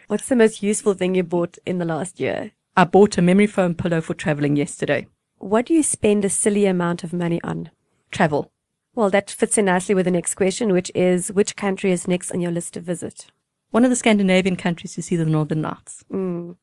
What's 0.07 0.27
the 0.27 0.35
most 0.35 0.63
useful 0.63 0.95
thing 0.95 1.15
you 1.15 1.23
bought 1.23 1.57
in 1.65 1.77
the 1.77 1.85
last 1.85 2.19
year? 2.19 2.51
I 2.75 2.85
bought 2.85 3.17
a 3.17 3.21
memory 3.21 3.47
foam 3.47 3.75
pillow 3.75 4.01
for 4.01 4.15
traveling 4.15 4.55
yesterday. 4.55 5.07
What 5.39 5.65
do 5.65 5.73
you 5.73 5.83
spend 5.83 6.25
a 6.25 6.29
silly 6.29 6.65
amount 6.65 7.03
of 7.03 7.13
money 7.13 7.39
on? 7.43 7.71
Travel. 8.11 8.51
Well, 8.93 9.09
that 9.09 9.31
fits 9.31 9.57
in 9.57 9.65
nicely 9.65 9.95
with 9.95 10.05
the 10.05 10.11
next 10.11 10.35
question, 10.35 10.73
which 10.73 10.91
is 10.93 11.31
which 11.31 11.55
country 11.55 11.91
is 11.91 12.07
next 12.07 12.31
on 12.31 12.41
your 12.41 12.51
list 12.51 12.73
to 12.73 12.81
visit? 12.81 13.27
One 13.71 13.85
of 13.85 13.89
the 13.89 13.95
Scandinavian 13.95 14.57
countries 14.57 14.95
to 14.95 15.01
see 15.01 15.15
the 15.15 15.25
Northern 15.25 15.61
Lights. 15.61 16.03
Mm. 16.11 16.57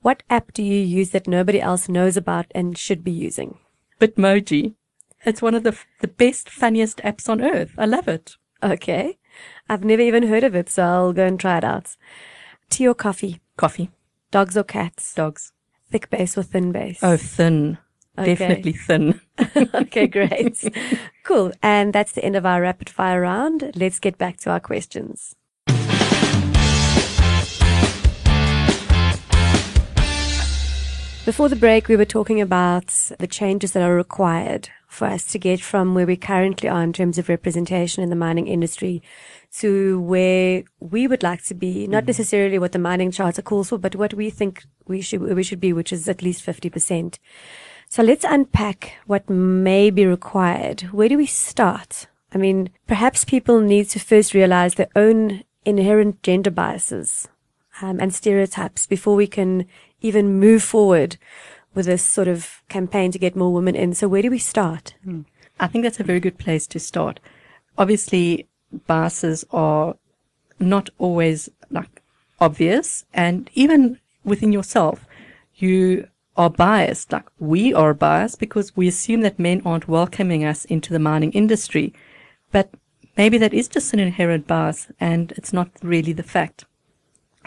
What 0.00 0.22
app 0.28 0.52
do 0.52 0.62
you 0.62 0.78
use 0.78 1.10
that 1.10 1.26
nobody 1.26 1.60
else 1.60 1.88
knows 1.88 2.16
about 2.16 2.46
and 2.54 2.76
should 2.76 3.02
be 3.02 3.10
using? 3.10 3.58
Bitmoji. 4.00 4.74
It's 5.24 5.42
one 5.42 5.54
of 5.54 5.62
the 5.62 5.76
the 6.00 6.08
best, 6.08 6.50
funniest 6.50 6.98
apps 6.98 7.28
on 7.28 7.40
earth. 7.40 7.72
I 7.78 7.86
love 7.86 8.08
it. 8.08 8.36
Okay. 8.62 9.18
I've 9.68 9.84
never 9.84 10.02
even 10.02 10.28
heard 10.28 10.44
of 10.44 10.54
it, 10.54 10.68
so 10.68 10.82
I'll 10.82 11.12
go 11.12 11.26
and 11.26 11.40
try 11.40 11.58
it 11.58 11.64
out. 11.64 11.96
Tea 12.70 12.88
or 12.88 12.94
coffee? 12.94 13.40
Coffee. 13.56 13.90
Dogs 14.30 14.56
or 14.56 14.64
cats? 14.64 15.14
Dogs. 15.14 15.52
Thick 15.90 16.10
base 16.10 16.36
or 16.36 16.42
thin 16.42 16.70
base? 16.72 16.98
Oh, 17.02 17.16
thin. 17.16 17.78
Okay. 18.18 18.34
Definitely 18.34 18.72
thin. 18.72 19.20
okay, 19.74 20.06
great. 20.08 20.64
cool. 21.22 21.52
And 21.62 21.92
that's 21.92 22.12
the 22.12 22.24
end 22.24 22.34
of 22.34 22.44
our 22.44 22.60
rapid 22.60 22.90
fire 22.90 23.20
round. 23.20 23.70
Let's 23.76 24.00
get 24.00 24.18
back 24.18 24.38
to 24.38 24.50
our 24.50 24.60
questions. 24.60 25.36
Before 31.28 31.50
the 31.50 31.56
break, 31.56 31.88
we 31.88 31.96
were 31.96 32.06
talking 32.06 32.40
about 32.40 32.86
the 33.18 33.26
changes 33.26 33.72
that 33.72 33.82
are 33.82 33.94
required 33.94 34.70
for 34.86 35.06
us 35.06 35.26
to 35.26 35.38
get 35.38 35.60
from 35.60 35.94
where 35.94 36.06
we 36.06 36.16
currently 36.16 36.70
are 36.70 36.82
in 36.82 36.94
terms 36.94 37.18
of 37.18 37.28
representation 37.28 38.02
in 38.02 38.08
the 38.08 38.16
mining 38.16 38.48
industry 38.48 39.02
to 39.58 40.00
where 40.00 40.64
we 40.80 41.06
would 41.06 41.22
like 41.22 41.44
to 41.44 41.54
be, 41.54 41.86
not 41.86 41.98
mm-hmm. 41.98 42.06
necessarily 42.06 42.58
what 42.58 42.72
the 42.72 42.78
mining 42.78 43.10
charter 43.10 43.42
calls 43.42 43.68
for, 43.68 43.76
but 43.76 43.94
what 43.94 44.14
we 44.14 44.30
think 44.30 44.64
we 44.86 45.02
should, 45.02 45.20
we 45.20 45.42
should 45.42 45.60
be, 45.60 45.74
which 45.74 45.92
is 45.92 46.08
at 46.08 46.22
least 46.22 46.44
50%. 46.44 47.18
So 47.90 48.02
let's 48.02 48.24
unpack 48.24 48.92
what 49.06 49.28
may 49.30 49.90
be 49.90 50.04
required. 50.04 50.82
Where 50.92 51.08
do 51.08 51.16
we 51.16 51.26
start? 51.26 52.06
I 52.34 52.38
mean, 52.38 52.68
perhaps 52.86 53.24
people 53.24 53.60
need 53.60 53.88
to 53.90 53.98
first 53.98 54.34
realize 54.34 54.74
their 54.74 54.90
own 54.94 55.42
inherent 55.64 56.22
gender 56.22 56.50
biases 56.50 57.28
um, 57.80 57.98
and 57.98 58.14
stereotypes 58.14 58.86
before 58.86 59.14
we 59.16 59.26
can 59.26 59.66
even 60.02 60.38
move 60.38 60.62
forward 60.62 61.16
with 61.74 61.86
this 61.86 62.04
sort 62.04 62.28
of 62.28 62.62
campaign 62.68 63.10
to 63.12 63.18
get 63.18 63.34
more 63.34 63.52
women 63.52 63.74
in. 63.74 63.94
So 63.94 64.06
where 64.06 64.22
do 64.22 64.30
we 64.30 64.38
start? 64.38 64.94
I 65.58 65.66
think 65.66 65.82
that's 65.82 66.00
a 66.00 66.04
very 66.04 66.20
good 66.20 66.38
place 66.38 66.66
to 66.68 66.78
start. 66.78 67.20
Obviously, 67.78 68.46
biases 68.86 69.44
are 69.50 69.96
not 70.60 70.90
always 70.98 71.48
like 71.70 72.02
obvious 72.38 73.04
and 73.14 73.48
even 73.54 73.98
within 74.24 74.52
yourself, 74.52 75.06
you 75.54 76.06
are 76.38 76.48
biased. 76.48 77.12
Like 77.12 77.26
we 77.38 77.74
are 77.74 77.92
biased 77.92 78.38
because 78.38 78.76
we 78.76 78.88
assume 78.88 79.20
that 79.22 79.38
men 79.38 79.60
aren't 79.66 79.88
welcoming 79.88 80.44
us 80.44 80.64
into 80.64 80.92
the 80.92 80.98
mining 80.98 81.32
industry. 81.32 81.92
But 82.52 82.70
maybe 83.16 83.36
that 83.38 83.52
is 83.52 83.68
just 83.68 83.92
an 83.92 83.98
inherent 83.98 84.46
bias 84.46 84.86
and 84.98 85.32
it's 85.32 85.52
not 85.52 85.68
really 85.82 86.14
the 86.14 86.22
fact. 86.22 86.64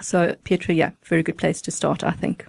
So, 0.02 0.36
Petra, 0.44 0.76
yeah, 0.76 0.92
very 1.04 1.24
good 1.24 1.38
place 1.38 1.62
to 1.64 1.72
start, 1.72 2.04
I 2.04 2.12
think. 2.12 2.46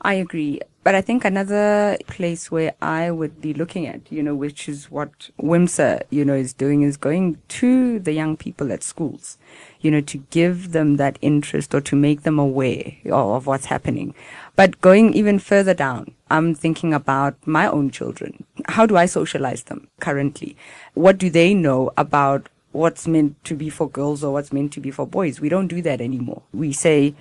I 0.00 0.14
agree. 0.14 0.60
But 0.84 0.94
I 0.94 1.00
think 1.00 1.24
another 1.24 1.98
place 2.06 2.48
where 2.48 2.74
I 2.80 3.10
would 3.10 3.40
be 3.40 3.52
looking 3.52 3.88
at, 3.88 4.00
you 4.12 4.22
know, 4.22 4.36
which 4.36 4.68
is 4.68 4.88
what 4.88 5.30
WIMSA, 5.42 6.02
you 6.10 6.24
know, 6.24 6.34
is 6.34 6.52
doing 6.52 6.82
is 6.82 6.96
going 6.96 7.38
to 7.48 7.98
the 7.98 8.12
young 8.12 8.36
people 8.36 8.72
at 8.72 8.84
schools, 8.84 9.36
you 9.80 9.90
know, 9.90 10.00
to 10.02 10.18
give 10.30 10.70
them 10.70 10.96
that 10.96 11.18
interest 11.22 11.74
or 11.74 11.80
to 11.80 11.96
make 11.96 12.22
them 12.22 12.38
aware 12.38 12.92
of 13.10 13.48
what's 13.48 13.64
happening. 13.64 14.14
But 14.56 14.80
going 14.80 15.12
even 15.12 15.38
further 15.38 15.74
down, 15.74 16.14
I'm 16.30 16.54
thinking 16.54 16.94
about 16.94 17.36
my 17.46 17.66
own 17.68 17.90
children. 17.90 18.44
How 18.66 18.86
do 18.86 18.96
I 18.96 19.06
socialize 19.06 19.64
them 19.64 19.88
currently? 20.00 20.56
What 20.94 21.18
do 21.18 21.28
they 21.30 21.52
know 21.52 21.92
about 21.96 22.48
what's 22.72 23.06
meant 23.06 23.42
to 23.44 23.54
be 23.54 23.70
for 23.70 23.88
girls 23.88 24.24
or 24.24 24.32
what's 24.32 24.52
meant 24.52 24.72
to 24.72 24.80
be 24.80 24.90
for 24.90 25.06
boys? 25.06 25.40
We 25.40 25.50
don't 25.50 25.68
do 25.68 25.82
that 25.82 26.00
anymore. 26.00 26.42
We 26.52 26.72
say, 26.72 27.14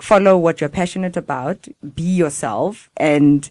follow 0.00 0.36
what 0.38 0.60
you're 0.60 0.70
passionate 0.70 1.16
about, 1.16 1.68
be 1.94 2.02
yourself, 2.02 2.90
and 2.96 3.50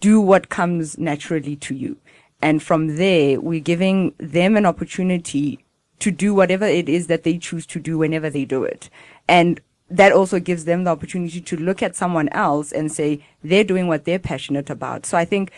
do 0.00 0.20
what 0.20 0.48
comes 0.48 0.98
naturally 0.98 1.56
to 1.56 1.74
you. 1.74 1.96
And 2.42 2.62
from 2.62 2.96
there, 2.96 3.40
we're 3.40 3.60
giving 3.60 4.14
them 4.18 4.56
an 4.56 4.66
opportunity 4.66 5.64
to 6.00 6.10
do 6.10 6.34
whatever 6.34 6.66
it 6.66 6.88
is 6.88 7.06
that 7.06 7.22
they 7.22 7.38
choose 7.38 7.64
to 7.66 7.80
do 7.80 7.96
whenever 7.96 8.28
they 8.28 8.44
do 8.44 8.64
it. 8.64 8.90
And 9.26 9.60
that 9.90 10.12
also 10.12 10.40
gives 10.40 10.64
them 10.64 10.84
the 10.84 10.90
opportunity 10.90 11.40
to 11.40 11.56
look 11.56 11.82
at 11.82 11.96
someone 11.96 12.28
else 12.30 12.72
and 12.72 12.90
say 12.90 13.24
they're 13.42 13.64
doing 13.64 13.86
what 13.86 14.04
they're 14.04 14.18
passionate 14.18 14.70
about. 14.70 15.06
So 15.06 15.18
I 15.18 15.24
think 15.24 15.52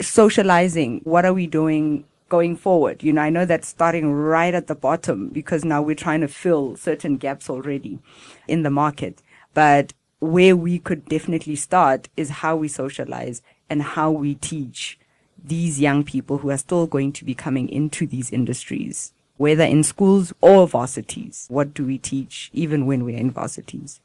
socializing, 0.00 1.00
what 1.04 1.24
are 1.24 1.34
we 1.34 1.46
doing 1.46 2.04
going 2.28 2.56
forward? 2.56 3.02
You 3.02 3.12
know, 3.12 3.22
I 3.22 3.30
know 3.30 3.44
that's 3.44 3.68
starting 3.68 4.12
right 4.12 4.54
at 4.54 4.66
the 4.66 4.74
bottom 4.74 5.28
because 5.28 5.64
now 5.64 5.82
we're 5.82 5.94
trying 5.94 6.20
to 6.22 6.28
fill 6.28 6.76
certain 6.76 7.16
gaps 7.16 7.50
already 7.50 7.98
in 8.46 8.62
the 8.62 8.70
market. 8.70 9.22
But 9.54 9.92
where 10.20 10.56
we 10.56 10.78
could 10.78 11.04
definitely 11.06 11.56
start 11.56 12.08
is 12.16 12.30
how 12.30 12.56
we 12.56 12.68
socialize 12.68 13.42
and 13.70 13.82
how 13.82 14.10
we 14.10 14.34
teach 14.34 14.98
these 15.42 15.80
young 15.80 16.04
people 16.04 16.38
who 16.38 16.50
are 16.50 16.58
still 16.58 16.86
going 16.86 17.12
to 17.12 17.24
be 17.24 17.34
coming 17.34 17.68
into 17.68 18.06
these 18.06 18.30
industries, 18.30 19.12
whether 19.38 19.64
in 19.64 19.82
schools 19.82 20.32
or 20.40 20.68
varsities. 20.68 21.46
What 21.48 21.72
do 21.72 21.84
we 21.84 21.96
teach 21.96 22.50
even 22.52 22.84
when 22.84 23.04
we're 23.04 23.16
in 23.16 23.30
varsities? 23.30 24.00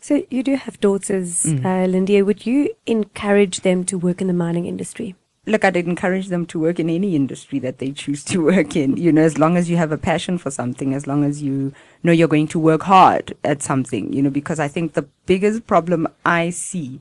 So 0.00 0.24
you 0.30 0.42
do 0.42 0.56
have 0.56 0.80
daughters, 0.80 1.44
uh, 1.44 1.84
Lindiwe. 1.86 2.24
Would 2.24 2.46
you 2.46 2.74
encourage 2.86 3.60
them 3.60 3.84
to 3.84 3.98
work 3.98 4.22
in 4.22 4.26
the 4.26 4.32
mining 4.32 4.64
industry? 4.64 5.16
Look, 5.46 5.64
I'd 5.64 5.76
encourage 5.76 6.28
them 6.28 6.46
to 6.46 6.60
work 6.60 6.78
in 6.78 6.88
any 6.88 7.16
industry 7.16 7.58
that 7.60 7.78
they 7.78 7.92
choose 7.92 8.22
to 8.24 8.44
work 8.44 8.76
in. 8.76 8.96
You 8.96 9.12
know, 9.12 9.22
as 9.22 9.38
long 9.38 9.56
as 9.56 9.68
you 9.68 9.76
have 9.76 9.92
a 9.92 9.98
passion 9.98 10.38
for 10.38 10.50
something, 10.50 10.94
as 10.94 11.06
long 11.06 11.24
as 11.24 11.42
you 11.42 11.72
know 12.02 12.12
you're 12.12 12.28
going 12.28 12.48
to 12.48 12.58
work 12.58 12.82
hard 12.82 13.36
at 13.44 13.62
something, 13.62 14.12
you 14.12 14.22
know, 14.22 14.30
because 14.30 14.60
I 14.60 14.68
think 14.68 14.92
the 14.92 15.08
biggest 15.26 15.66
problem 15.66 16.08
I 16.24 16.50
see 16.50 17.00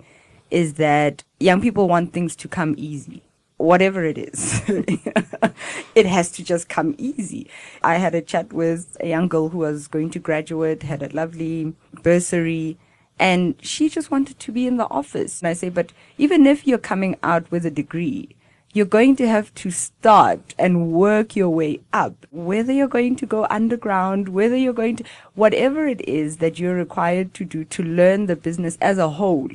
is 0.51 0.73
that 0.75 1.23
young 1.39 1.61
people 1.61 1.87
want 1.87 2.11
things 2.11 2.35
to 2.37 2.47
come 2.47 2.75
easy. 2.77 3.21
Whatever 3.59 4.05
it 4.05 4.17
is, 4.17 4.61
it 5.95 6.05
has 6.05 6.31
to 6.31 6.43
just 6.43 6.69
come 6.69 6.95
easy. 6.97 7.49
I 7.83 7.95
had 7.95 8.15
a 8.15 8.21
chat 8.21 8.53
with 8.53 8.95
a 9.01 9.07
young 9.07 9.27
girl 9.27 9.49
who 9.49 9.59
was 9.59 9.87
going 9.87 10.11
to 10.11 10.19
graduate, 10.19 10.83
had 10.83 11.03
a 11.03 11.13
lovely 11.13 11.73
bursary, 12.01 12.77
and 13.19 13.55
she 13.61 13.89
just 13.89 14.11
wanted 14.11 14.39
to 14.39 14.51
be 14.53 14.65
in 14.65 14.77
the 14.77 14.89
office. 14.89 15.41
And 15.41 15.49
I 15.49 15.53
say, 15.53 15.67
but 15.67 15.91
even 16.17 16.47
if 16.47 16.65
you're 16.65 16.77
coming 16.77 17.17
out 17.21 17.51
with 17.51 17.65
a 17.65 17.71
degree, 17.71 18.29
you're 18.71 18.85
going 18.85 19.15
to 19.15 19.27
have 19.27 19.53
to 19.55 19.71
start 19.71 20.53
and 20.57 20.91
work 20.91 21.35
your 21.35 21.49
way 21.49 21.81
up. 21.91 22.25
Whether 22.31 22.71
you're 22.71 22.87
going 22.87 23.15
to 23.17 23.25
go 23.25 23.47
underground, 23.49 24.29
whether 24.29 24.55
you're 24.55 24.73
going 24.73 24.97
to, 24.97 25.03
whatever 25.33 25.87
it 25.87 26.07
is 26.07 26.37
that 26.37 26.59
you're 26.59 26.75
required 26.75 27.33
to 27.35 27.45
do 27.45 27.65
to 27.65 27.83
learn 27.83 28.27
the 28.27 28.35
business 28.35 28.77
as 28.79 28.97
a 28.97 29.09
whole, 29.09 29.49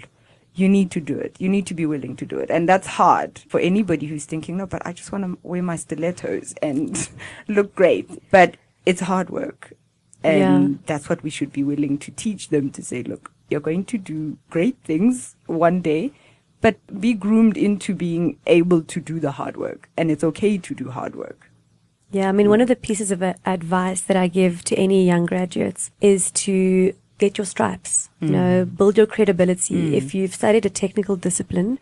you 0.54 0.68
need 0.68 0.90
to 0.92 1.00
do 1.00 1.18
it. 1.18 1.36
You 1.38 1.48
need 1.48 1.66
to 1.66 1.74
be 1.74 1.84
willing 1.84 2.16
to 2.16 2.26
do 2.26 2.38
it. 2.38 2.50
And 2.50 2.68
that's 2.68 2.86
hard 2.86 3.40
for 3.48 3.58
anybody 3.60 4.06
who's 4.06 4.24
thinking, 4.24 4.56
no, 4.56 4.66
but 4.66 4.86
I 4.86 4.92
just 4.92 5.10
want 5.10 5.24
to 5.24 5.38
wear 5.42 5.62
my 5.62 5.76
stilettos 5.76 6.54
and 6.62 7.08
look 7.48 7.74
great. 7.74 8.08
But 8.30 8.56
it's 8.86 9.00
hard 9.00 9.30
work. 9.30 9.72
And 10.22 10.68
Yeah. 10.68 10.78
that's 10.86 11.08
what 11.08 11.22
we 11.22 11.30
should 11.30 11.52
be 11.52 11.64
willing 11.64 11.98
to 11.98 12.10
teach 12.12 12.48
them 12.48 12.70
to 12.70 12.82
say, 12.82 13.02
look, 13.02 13.32
you're 13.50 13.60
going 13.60 13.84
to 13.86 13.98
do 13.98 14.38
great 14.48 14.76
things 14.84 15.36
one 15.46 15.80
day, 15.80 16.12
but 16.60 16.76
be 17.00 17.12
groomed 17.12 17.56
into 17.56 17.94
being 17.94 18.38
able 18.46 18.82
to 18.82 19.00
do 19.00 19.20
the 19.20 19.32
hard 19.32 19.56
work. 19.56 19.90
And 19.96 20.10
it's 20.10 20.24
okay 20.24 20.56
to 20.56 20.74
do 20.74 20.90
hard 20.90 21.14
work. 21.16 21.50
Yeah, 22.10 22.28
I 22.28 22.32
mean, 22.32 22.48
one 22.48 22.60
mm. 22.60 22.62
of 22.62 22.68
the 22.68 22.76
pieces 22.76 23.10
of 23.10 23.22
advice 23.22 24.00
that 24.02 24.16
I 24.16 24.28
give 24.28 24.62
to 24.64 24.76
any 24.76 25.04
young 25.04 25.26
graduates 25.26 25.90
is 26.00 26.30
to 26.46 26.94
get 27.18 27.38
your 27.38 27.44
stripes, 27.44 28.08
you 28.20 28.28
mm. 28.28 28.32
know, 28.32 28.64
build 28.64 28.96
your 28.96 29.06
credibility. 29.06 29.74
Mm. 29.74 29.94
If 29.94 30.14
you've 30.14 30.34
studied 30.34 30.66
a 30.66 30.70
technical 30.70 31.16
discipline, 31.16 31.78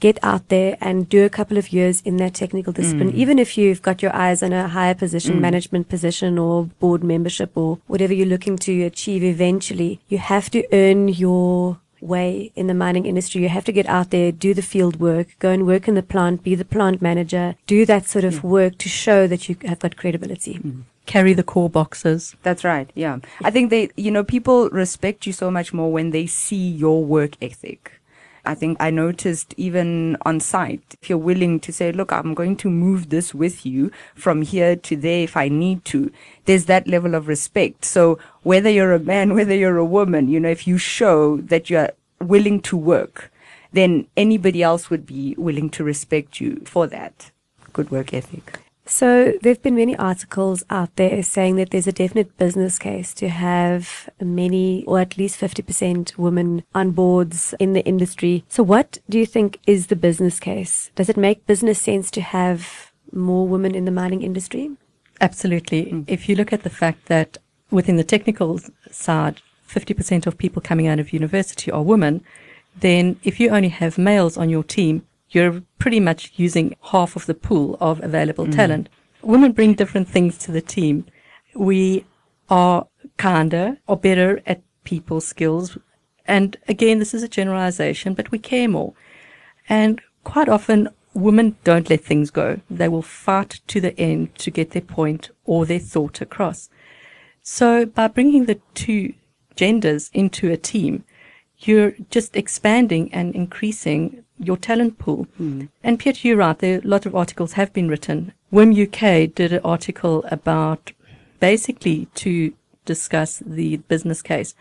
get 0.00 0.18
out 0.22 0.48
there 0.48 0.76
and 0.80 1.08
do 1.08 1.24
a 1.24 1.28
couple 1.28 1.58
of 1.58 1.72
years 1.72 2.00
in 2.02 2.16
that 2.16 2.34
technical 2.34 2.72
discipline. 2.72 3.12
Mm. 3.12 3.14
Even 3.14 3.38
if 3.38 3.58
you've 3.58 3.82
got 3.82 4.02
your 4.02 4.14
eyes 4.14 4.42
on 4.42 4.52
a 4.52 4.68
higher 4.68 4.94
position, 4.94 5.40
management 5.40 5.88
position 5.88 6.38
or 6.38 6.64
board 6.80 7.04
membership 7.04 7.50
or 7.54 7.78
whatever 7.86 8.14
you're 8.14 8.26
looking 8.26 8.56
to 8.58 8.82
achieve 8.84 9.22
eventually, 9.22 10.00
you 10.08 10.18
have 10.18 10.50
to 10.50 10.66
earn 10.72 11.08
your 11.08 11.78
way 12.00 12.50
in 12.56 12.66
the 12.66 12.72
mining 12.72 13.04
industry. 13.04 13.42
You 13.42 13.50
have 13.50 13.66
to 13.66 13.72
get 13.72 13.86
out 13.86 14.10
there, 14.10 14.32
do 14.32 14.54
the 14.54 14.62
field 14.62 14.98
work, 14.98 15.28
go 15.38 15.50
and 15.50 15.66
work 15.66 15.86
in 15.86 15.94
the 15.94 16.02
plant, 16.02 16.42
be 16.42 16.54
the 16.54 16.64
plant 16.64 17.02
manager, 17.02 17.56
do 17.66 17.84
that 17.84 18.06
sort 18.06 18.24
of 18.24 18.42
work 18.42 18.78
to 18.78 18.88
show 18.88 19.26
that 19.26 19.50
you 19.50 19.56
have 19.64 19.80
got 19.80 19.98
credibility. 19.98 20.58
Carry 21.06 21.32
the 21.32 21.42
core 21.42 21.70
boxes. 21.70 22.36
That's 22.42 22.62
right. 22.64 22.90
Yeah. 22.94 23.18
I 23.42 23.50
think 23.50 23.70
they, 23.70 23.90
you 23.96 24.10
know, 24.10 24.22
people 24.22 24.68
respect 24.70 25.26
you 25.26 25.32
so 25.32 25.50
much 25.50 25.72
more 25.72 25.90
when 25.90 26.10
they 26.10 26.26
see 26.26 26.70
your 26.70 27.04
work 27.04 27.32
ethic. 27.42 28.00
I 28.44 28.54
think 28.54 28.78
I 28.80 28.90
noticed 28.90 29.54
even 29.56 30.16
on 30.22 30.40
site, 30.40 30.96
if 31.02 31.10
you're 31.10 31.18
willing 31.18 31.60
to 31.60 31.72
say, 31.72 31.92
look, 31.92 32.12
I'm 32.12 32.34
going 32.34 32.56
to 32.58 32.70
move 32.70 33.10
this 33.10 33.34
with 33.34 33.66
you 33.66 33.90
from 34.14 34.42
here 34.42 34.76
to 34.76 34.96
there 34.96 35.22
if 35.22 35.36
I 35.36 35.48
need 35.48 35.84
to, 35.86 36.10
there's 36.46 36.64
that 36.66 36.88
level 36.88 37.14
of 37.14 37.28
respect. 37.28 37.84
So 37.84 38.18
whether 38.42 38.70
you're 38.70 38.94
a 38.94 38.98
man, 38.98 39.34
whether 39.34 39.54
you're 39.54 39.76
a 39.76 39.84
woman, 39.84 40.28
you 40.28 40.40
know, 40.40 40.50
if 40.50 40.66
you 40.66 40.78
show 40.78 41.36
that 41.38 41.68
you're 41.68 41.90
willing 42.20 42.60
to 42.62 42.76
work, 42.76 43.30
then 43.72 44.06
anybody 44.16 44.62
else 44.62 44.90
would 44.90 45.06
be 45.06 45.34
willing 45.38 45.70
to 45.70 45.84
respect 45.84 46.40
you 46.40 46.62
for 46.64 46.86
that. 46.86 47.30
Good 47.72 47.90
work 47.90 48.12
ethic. 48.12 48.58
So 48.90 49.34
there 49.40 49.52
have 49.52 49.62
been 49.62 49.76
many 49.76 49.96
articles 49.96 50.64
out 50.68 50.96
there 50.96 51.22
saying 51.22 51.54
that 51.56 51.70
there's 51.70 51.86
a 51.86 51.92
definite 51.92 52.36
business 52.36 52.76
case 52.76 53.14
to 53.14 53.28
have 53.28 54.10
many 54.20 54.84
or 54.84 54.98
at 54.98 55.16
least 55.16 55.40
50% 55.40 56.18
women 56.18 56.64
on 56.74 56.90
boards 56.90 57.54
in 57.60 57.72
the 57.72 57.84
industry. 57.84 58.44
So 58.48 58.64
what 58.64 58.98
do 59.08 59.16
you 59.16 59.26
think 59.26 59.60
is 59.64 59.86
the 59.86 59.96
business 59.96 60.40
case? 60.40 60.90
Does 60.96 61.08
it 61.08 61.16
make 61.16 61.46
business 61.46 61.80
sense 61.80 62.10
to 62.10 62.20
have 62.20 62.90
more 63.12 63.46
women 63.46 63.76
in 63.76 63.84
the 63.84 63.92
mining 63.92 64.22
industry? 64.22 64.72
Absolutely. 65.20 65.86
Mm. 65.86 66.04
If 66.08 66.28
you 66.28 66.34
look 66.34 66.52
at 66.52 66.64
the 66.64 66.70
fact 66.70 67.06
that 67.06 67.38
within 67.70 67.96
the 67.96 68.04
technical 68.04 68.60
side, 68.90 69.40
50% 69.68 70.26
of 70.26 70.36
people 70.36 70.60
coming 70.60 70.88
out 70.88 70.98
of 70.98 71.12
university 71.12 71.70
are 71.70 71.82
women, 71.82 72.24
then 72.74 73.20
if 73.22 73.38
you 73.38 73.50
only 73.50 73.68
have 73.68 73.98
males 73.98 74.36
on 74.36 74.50
your 74.50 74.64
team, 74.64 75.06
you're 75.30 75.62
pretty 75.78 76.00
much 76.00 76.32
using 76.36 76.76
half 76.82 77.16
of 77.16 77.26
the 77.26 77.34
pool 77.34 77.76
of 77.80 78.02
available 78.02 78.46
mm. 78.46 78.54
talent. 78.54 78.88
Women 79.22 79.52
bring 79.52 79.74
different 79.74 80.08
things 80.08 80.38
to 80.38 80.52
the 80.52 80.60
team. 80.60 81.06
We 81.54 82.04
are 82.48 82.86
kinder 83.16 83.78
or 83.86 83.96
better 83.96 84.42
at 84.46 84.62
people 84.84 85.20
skills. 85.20 85.78
And 86.26 86.56
again, 86.68 86.98
this 86.98 87.14
is 87.14 87.22
a 87.22 87.28
generalization, 87.28 88.14
but 88.14 88.30
we 88.30 88.38
care 88.38 88.68
more. 88.68 88.94
And 89.68 90.00
quite 90.24 90.48
often 90.48 90.88
women 91.14 91.56
don't 91.64 91.90
let 91.90 92.02
things 92.02 92.30
go. 92.30 92.60
They 92.70 92.88
will 92.88 93.02
fight 93.02 93.60
to 93.68 93.80
the 93.80 93.98
end 93.98 94.34
to 94.38 94.50
get 94.50 94.70
their 94.70 94.82
point 94.82 95.30
or 95.44 95.66
their 95.66 95.78
thought 95.78 96.20
across. 96.20 96.68
So 97.42 97.86
by 97.86 98.08
bringing 98.08 98.46
the 98.46 98.60
two 98.74 99.14
genders 99.56 100.10
into 100.12 100.50
a 100.50 100.56
team, 100.56 101.04
you're 101.58 101.92
just 102.10 102.36
expanding 102.36 103.12
and 103.12 103.34
increasing 103.34 104.24
your 104.40 104.56
talent 104.56 104.98
pool. 104.98 105.26
Mm. 105.40 105.68
And 105.84 105.98
Piet, 105.98 106.24
you're 106.24 106.36
right. 106.36 106.58
There, 106.58 106.78
a 106.78 106.88
lot 106.88 107.06
of 107.06 107.14
articles 107.14 107.52
have 107.52 107.72
been 107.72 107.88
written. 107.88 108.32
WIM 108.50 108.72
UK 108.72 109.32
did 109.32 109.52
an 109.52 109.60
article 109.62 110.24
about 110.30 110.92
basically 111.38 112.06
to 112.16 112.52
discuss 112.84 113.42
the 113.44 113.76
business 113.76 114.22
case. 114.22 114.54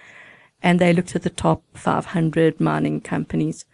And 0.62 0.80
they 0.80 0.94
looked 0.94 1.16
at 1.16 1.24
the 1.24 1.30
top 1.30 1.64
500 1.74 2.60
mining 2.60 3.02
companies. 3.02 3.66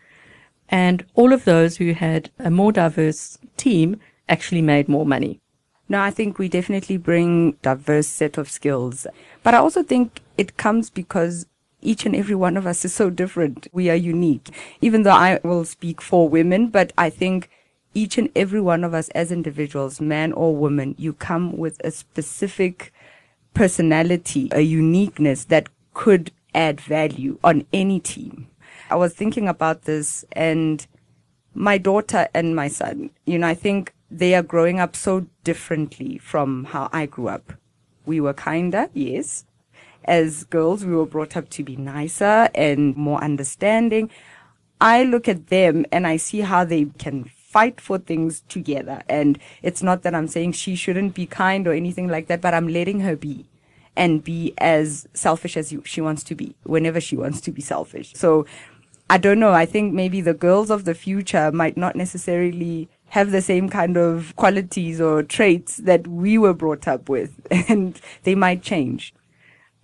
And 0.69 1.05
all 1.15 1.33
of 1.33 1.45
those 1.45 1.77
who 1.77 1.93
had 1.93 2.29
a 2.39 2.51
more 2.51 2.71
diverse 2.71 3.37
team 3.57 3.99
actually 4.29 4.61
made 4.61 4.87
more 4.87 5.05
money. 5.05 5.41
No, 5.87 6.01
I 6.01 6.09
think 6.11 6.39
we 6.39 6.49
definitely 6.49 6.97
bring 6.97 7.53
diverse 7.61 8.07
set 8.07 8.37
of 8.37 8.49
skills. 8.49 9.05
But 9.43 9.53
I 9.53 9.57
also 9.57 9.83
think 9.83 10.21
it 10.37 10.57
comes 10.57 10.89
because 10.89 11.45
each 11.85 12.05
and 12.05 12.15
every 12.15 12.35
one 12.35 12.57
of 12.57 12.65
us 12.65 12.83
is 12.83 12.93
so 12.93 13.09
different. 13.09 13.67
We 13.71 13.89
are 13.89 13.95
unique. 13.95 14.49
Even 14.81 15.03
though 15.03 15.11
I 15.11 15.39
will 15.43 15.65
speak 15.65 16.01
for 16.01 16.27
women, 16.27 16.67
but 16.67 16.91
I 16.97 17.09
think 17.09 17.49
each 17.93 18.17
and 18.17 18.29
every 18.35 18.59
one 18.59 18.83
of 18.83 18.93
us 18.93 19.09
as 19.09 19.31
individuals, 19.31 20.01
man 20.01 20.33
or 20.33 20.55
woman, 20.55 20.95
you 20.97 21.13
come 21.13 21.57
with 21.57 21.79
a 21.83 21.91
specific 21.91 22.91
personality, 23.53 24.49
a 24.51 24.61
uniqueness 24.61 25.45
that 25.45 25.69
could 25.93 26.31
add 26.53 26.81
value 26.81 27.39
on 27.43 27.65
any 27.71 27.99
team. 27.99 28.47
I 28.89 28.95
was 28.95 29.13
thinking 29.13 29.47
about 29.47 29.83
this 29.83 30.25
and 30.33 30.85
my 31.53 31.77
daughter 31.77 32.27
and 32.33 32.55
my 32.55 32.67
son, 32.67 33.11
you 33.25 33.39
know, 33.39 33.47
I 33.47 33.55
think 33.55 33.93
they 34.11 34.35
are 34.35 34.43
growing 34.43 34.79
up 34.79 34.95
so 34.95 35.25
differently 35.43 36.17
from 36.17 36.65
how 36.65 36.89
I 36.91 37.05
grew 37.05 37.29
up. 37.29 37.53
We 38.05 38.19
were 38.19 38.33
kinder, 38.33 38.89
yes. 38.93 39.44
As 40.05 40.43
girls, 40.45 40.85
we 40.85 40.95
were 40.95 41.05
brought 41.05 41.35
up 41.35 41.49
to 41.49 41.63
be 41.63 41.75
nicer 41.75 42.49
and 42.55 42.95
more 42.95 43.23
understanding. 43.23 44.09
I 44.79 45.03
look 45.03 45.27
at 45.27 45.47
them 45.47 45.85
and 45.91 46.05
I 46.05 46.17
see 46.17 46.41
how 46.41 46.63
they 46.63 46.85
can 46.97 47.25
fight 47.25 47.79
for 47.79 47.97
things 47.97 48.41
together. 48.49 49.01
And 49.09 49.39
it's 49.63 49.81
not 49.81 50.03
that 50.03 50.13
I'm 50.13 50.27
saying 50.27 50.51
she 50.51 50.75
shouldn't 50.75 51.15
be 51.15 51.25
kind 51.25 51.67
or 51.67 51.73
anything 51.73 52.07
like 52.07 52.27
that, 52.27 52.41
but 52.41 52.53
I'm 52.53 52.67
letting 52.67 52.99
her 52.99 53.15
be 53.15 53.45
and 53.95 54.23
be 54.23 54.53
as 54.57 55.07
selfish 55.13 55.55
as 55.55 55.73
she 55.85 56.01
wants 56.01 56.23
to 56.25 56.35
be 56.35 56.53
whenever 56.63 56.99
she 56.99 57.15
wants 57.15 57.39
to 57.41 57.51
be 57.51 57.61
selfish. 57.61 58.13
So 58.13 58.45
I 59.09 59.17
don't 59.17 59.39
know. 59.39 59.53
I 59.53 59.65
think 59.65 59.93
maybe 59.93 60.19
the 60.19 60.33
girls 60.33 60.69
of 60.69 60.85
the 60.85 60.93
future 60.93 61.51
might 61.51 61.77
not 61.77 61.95
necessarily 61.95 62.89
have 63.09 63.31
the 63.31 63.41
same 63.41 63.69
kind 63.69 63.95
of 63.97 64.35
qualities 64.35 64.99
or 64.99 65.23
traits 65.23 65.77
that 65.77 66.07
we 66.07 66.37
were 66.37 66.53
brought 66.53 66.87
up 66.87 67.07
with, 67.07 67.39
and 67.69 68.01
they 68.23 68.35
might 68.35 68.61
change. 68.61 69.13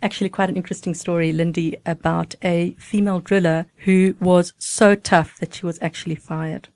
Actually, 0.02 0.30
quite 0.30 0.50
an 0.50 0.58
interesting 0.58 0.94
story, 0.94 1.32
Lindy, 1.32 1.78
about 1.86 2.36
a 2.44 2.76
female 2.80 3.20
driller 3.20 3.68
who 3.86 4.16
was 4.20 4.54
so 4.58 4.96
tough 4.96 5.38
that 5.40 5.54
she 5.54 5.66
was 5.66 5.78
actually 5.82 6.16
fired. 6.16 6.70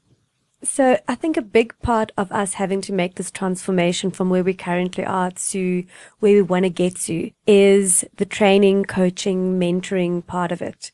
So 0.64 0.98
I 1.08 1.14
think 1.14 1.38
a 1.38 1.44
big 1.44 1.76
part 1.84 2.12
of 2.18 2.32
us 2.32 2.56
having 2.56 2.82
to 2.82 2.94
make 2.94 3.16
this 3.16 3.30
transformation 3.30 4.10
from 4.10 4.30
where 4.30 4.44
we 4.44 4.56
currently 4.56 5.06
are 5.06 5.30
to 5.50 5.86
where 6.20 6.34
we 6.34 6.42
want 6.42 6.64
to 6.64 6.70
get 6.70 6.96
to 7.02 7.30
is 7.46 8.04
the 8.18 8.26
training, 8.26 8.86
coaching, 8.86 9.60
mentoring 9.60 10.26
part 10.26 10.52
of 10.52 10.64
it. 10.64 10.92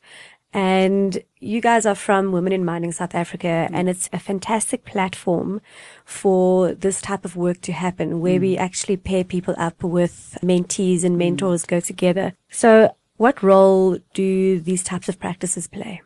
And 0.54 1.22
you 1.40 1.62
guys 1.62 1.86
are 1.86 1.94
from 1.94 2.30
Women 2.30 2.52
in 2.52 2.64
Mining 2.64 2.92
South 2.92 3.14
Africa, 3.14 3.68
mm. 3.70 3.70
and 3.72 3.88
it's 3.88 4.10
a 4.12 4.18
fantastic 4.18 4.84
platform 4.84 5.62
for 6.04 6.74
this 6.74 7.00
type 7.00 7.24
of 7.24 7.36
work 7.36 7.62
to 7.62 7.72
happen, 7.72 8.20
where 8.20 8.38
mm. 8.38 8.42
we 8.42 8.58
actually 8.58 8.98
pair 8.98 9.24
people 9.24 9.54
up 9.56 9.82
with 9.82 10.36
mentees 10.42 11.04
and 11.04 11.16
mm. 11.16 11.20
mentors 11.20 11.64
mm. 11.64 11.68
go 11.68 11.80
together. 11.80 12.34
So, 12.50 12.94
what 13.16 13.42
role 13.42 13.98
do 14.12 14.60
these 14.60 14.82
types 14.82 15.08
of 15.08 15.18
practices 15.18 15.68
play? 15.68 16.02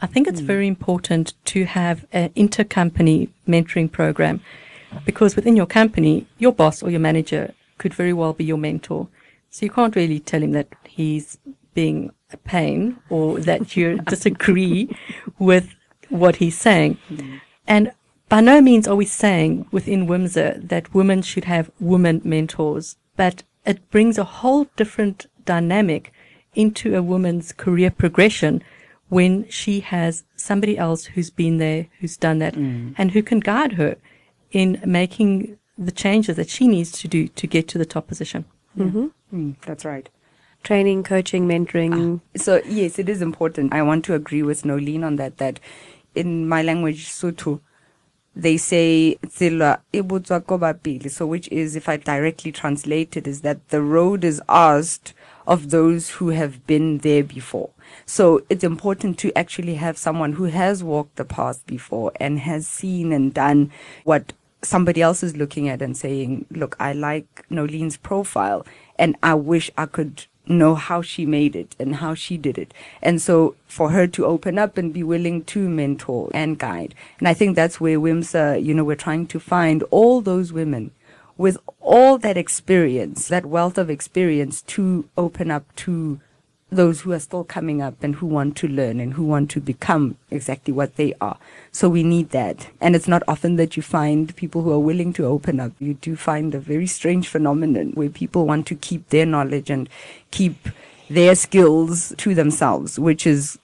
I 0.00 0.06
think 0.06 0.26
it's 0.26 0.40
mm. 0.40 0.46
very 0.46 0.66
important 0.66 1.34
to 1.46 1.64
have 1.64 2.06
an 2.12 2.30
intercompany 2.30 3.28
mentoring 3.46 3.92
program 3.92 4.40
because 5.04 5.36
within 5.36 5.56
your 5.56 5.66
company, 5.66 6.26
your 6.38 6.52
boss 6.52 6.82
or 6.82 6.90
your 6.90 7.00
manager 7.00 7.52
could 7.78 7.92
very 7.92 8.12
well 8.12 8.32
be 8.32 8.44
your 8.44 8.58
mentor. 8.58 9.08
So 9.50 9.66
you 9.66 9.70
can't 9.70 9.96
really 9.96 10.20
tell 10.20 10.42
him 10.42 10.52
that 10.52 10.68
he's 10.84 11.38
being 11.74 12.12
pain 12.44 12.98
or 13.08 13.38
that 13.40 13.76
you 13.76 13.98
disagree 14.06 14.96
with 15.38 15.74
what 16.08 16.36
he's 16.36 16.58
saying. 16.58 16.98
Mm. 17.10 17.40
And 17.66 17.92
by 18.28 18.40
no 18.40 18.60
means 18.60 18.88
are 18.88 18.96
we 18.96 19.04
saying 19.04 19.66
within 19.70 20.06
WIMSA 20.06 20.68
that 20.68 20.94
women 20.94 21.22
should 21.22 21.44
have 21.44 21.70
women 21.78 22.20
mentors, 22.24 22.96
but 23.16 23.42
it 23.64 23.88
brings 23.90 24.18
a 24.18 24.24
whole 24.24 24.66
different 24.76 25.26
dynamic 25.44 26.12
into 26.54 26.96
a 26.96 27.02
woman's 27.02 27.52
career 27.52 27.90
progression 27.90 28.62
when 29.08 29.48
she 29.48 29.80
has 29.80 30.24
somebody 30.34 30.76
else 30.76 31.04
who's 31.06 31.30
been 31.30 31.58
there, 31.58 31.86
who's 32.00 32.16
done 32.16 32.40
that, 32.40 32.54
mm. 32.54 32.94
and 32.98 33.12
who 33.12 33.22
can 33.22 33.38
guide 33.38 33.72
her 33.72 33.96
in 34.50 34.80
making 34.84 35.58
the 35.78 35.92
changes 35.92 36.36
that 36.36 36.48
she 36.48 36.66
needs 36.66 36.90
to 36.90 37.06
do 37.06 37.28
to 37.28 37.46
get 37.46 37.68
to 37.68 37.78
the 37.78 37.86
top 37.86 38.08
position. 38.08 38.44
Mm-hmm. 38.76 39.06
Mm, 39.32 39.56
that's 39.62 39.84
right 39.84 40.08
training, 40.66 41.04
coaching, 41.04 41.46
mentoring. 41.46 42.20
Ah, 42.20 42.38
so 42.38 42.60
yes, 42.66 42.98
it 42.98 43.08
is 43.08 43.22
important. 43.22 43.72
I 43.72 43.82
want 43.82 44.04
to 44.06 44.14
agree 44.14 44.42
with 44.42 44.64
Nolene 44.64 45.04
on 45.04 45.16
that. 45.16 45.38
That 45.38 45.60
in 46.14 46.48
my 46.48 46.62
language, 46.62 47.06
Sotho, 47.06 47.60
they 48.34 48.56
say 48.56 49.16
so 51.08 51.26
which 51.26 51.48
is 51.48 51.76
if 51.76 51.88
I 51.88 51.96
directly 51.96 52.52
translate 52.52 53.16
it 53.16 53.26
is 53.26 53.40
that 53.42 53.68
the 53.68 53.80
road 53.80 54.24
is 54.24 54.42
asked 54.48 55.14
of 55.46 55.70
those 55.70 56.10
who 56.10 56.30
have 56.30 56.66
been 56.66 56.98
there 56.98 57.22
before. 57.22 57.70
So 58.04 58.42
it's 58.50 58.64
important 58.64 59.18
to 59.20 59.32
actually 59.38 59.76
have 59.76 59.96
someone 59.96 60.32
who 60.32 60.44
has 60.44 60.82
walked 60.82 61.16
the 61.16 61.24
path 61.24 61.64
before 61.66 62.12
and 62.18 62.40
has 62.40 62.66
seen 62.66 63.12
and 63.12 63.32
done 63.32 63.70
what 64.02 64.32
somebody 64.62 65.00
else 65.00 65.22
is 65.22 65.36
looking 65.36 65.68
at 65.68 65.80
and 65.80 65.96
saying, 65.96 66.46
look, 66.50 66.76
I 66.80 66.92
like 66.92 67.46
Nolene's 67.50 67.96
profile 67.96 68.66
and 68.98 69.16
I 69.22 69.34
wish 69.34 69.70
I 69.78 69.86
could 69.86 70.26
know 70.46 70.74
how 70.74 71.02
she 71.02 71.26
made 71.26 71.56
it 71.56 71.74
and 71.78 71.96
how 71.96 72.14
she 72.14 72.36
did 72.36 72.58
it. 72.58 72.72
And 73.02 73.20
so 73.20 73.56
for 73.66 73.90
her 73.90 74.06
to 74.06 74.26
open 74.26 74.58
up 74.58 74.78
and 74.78 74.92
be 74.92 75.02
willing 75.02 75.44
to 75.44 75.68
mentor 75.68 76.30
and 76.34 76.58
guide. 76.58 76.94
And 77.18 77.28
I 77.28 77.34
think 77.34 77.56
that's 77.56 77.80
where 77.80 77.98
WIMSA, 77.98 78.64
you 78.64 78.74
know, 78.74 78.84
we're 78.84 78.96
trying 78.96 79.26
to 79.28 79.40
find 79.40 79.82
all 79.90 80.20
those 80.20 80.52
women 80.52 80.92
with 81.36 81.58
all 81.80 82.18
that 82.18 82.36
experience, 82.36 83.28
that 83.28 83.46
wealth 83.46 83.78
of 83.78 83.90
experience 83.90 84.62
to 84.62 85.08
open 85.16 85.50
up 85.50 85.64
to 85.76 86.20
those 86.70 87.02
who 87.02 87.12
are 87.12 87.20
still 87.20 87.44
coming 87.44 87.80
up 87.80 88.02
and 88.02 88.16
who 88.16 88.26
want 88.26 88.56
to 88.56 88.66
learn 88.66 88.98
and 88.98 89.14
who 89.14 89.24
want 89.24 89.50
to 89.52 89.60
become 89.60 90.16
exactly 90.30 90.72
what 90.72 90.96
they 90.96 91.14
are. 91.20 91.38
So 91.70 91.88
we 91.88 92.02
need 92.02 92.30
that. 92.30 92.68
And 92.80 92.96
it's 92.96 93.06
not 93.06 93.22
often 93.28 93.56
that 93.56 93.76
you 93.76 93.82
find 93.82 94.34
people 94.34 94.62
who 94.62 94.72
are 94.72 94.78
willing 94.78 95.12
to 95.14 95.26
open 95.26 95.60
up. 95.60 95.72
You 95.78 95.94
do 95.94 96.16
find 96.16 96.54
a 96.54 96.58
very 96.58 96.86
strange 96.88 97.28
phenomenon 97.28 97.92
where 97.92 98.08
people 98.08 98.46
want 98.46 98.66
to 98.66 98.74
keep 98.74 99.08
their 99.10 99.26
knowledge 99.26 99.70
and 99.70 99.88
keep 100.32 100.68
their 101.08 101.36
skills 101.36 102.12
to 102.18 102.34
themselves, 102.34 102.98
which 102.98 103.26
is 103.26 103.58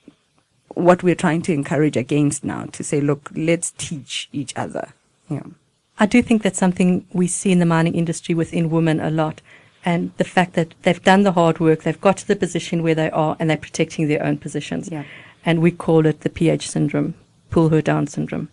what 0.69 1.03
we're 1.03 1.17
trying 1.17 1.43
to 1.43 1.53
encourage 1.53 1.97
against 1.97 2.45
now 2.45 2.67
to 2.67 2.85
say, 2.85 3.01
look, 3.01 3.31
let's 3.35 3.73
teach 3.79 4.29
each 4.33 4.57
other. 4.57 4.93
Yeah. 5.29 5.43
I 5.99 6.07
do 6.07 6.23
think 6.23 6.43
that's 6.43 6.59
something 6.59 7.07
we 7.13 7.27
see 7.27 7.53
in 7.53 7.59
the 7.59 7.67
mining 7.67 7.95
industry 7.95 8.35
within 8.35 8.71
women 8.71 9.01
a 9.01 9.11
lot 9.11 9.41
and 9.85 10.13
the 10.17 10.25
fact 10.25 10.55
that 10.55 10.75
they've 10.83 11.03
done 11.03 11.23
the 11.23 11.33
hard 11.33 11.59
work, 11.59 11.83
they've 11.83 12.01
got 12.01 12.17
to 12.19 12.29
the 12.29 12.37
position 12.37 12.83
where 12.83 12.95
they 12.95 13.11
are, 13.11 13.37
and 13.39 13.51
they're 13.51 13.57
protecting 13.57 14.09
their 14.09 14.23
own 14.23 14.39
positions. 14.39 14.89
Yeah. 14.91 15.05
And 15.45 15.61
we 15.61 15.73
call 15.73 16.07
it 16.07 16.21
the 16.21 16.31
PH 16.31 16.69
syndrome, 16.69 17.15
pull 17.51 17.71
her 17.71 17.83
down 17.83 18.07
syndrome, 18.07 18.49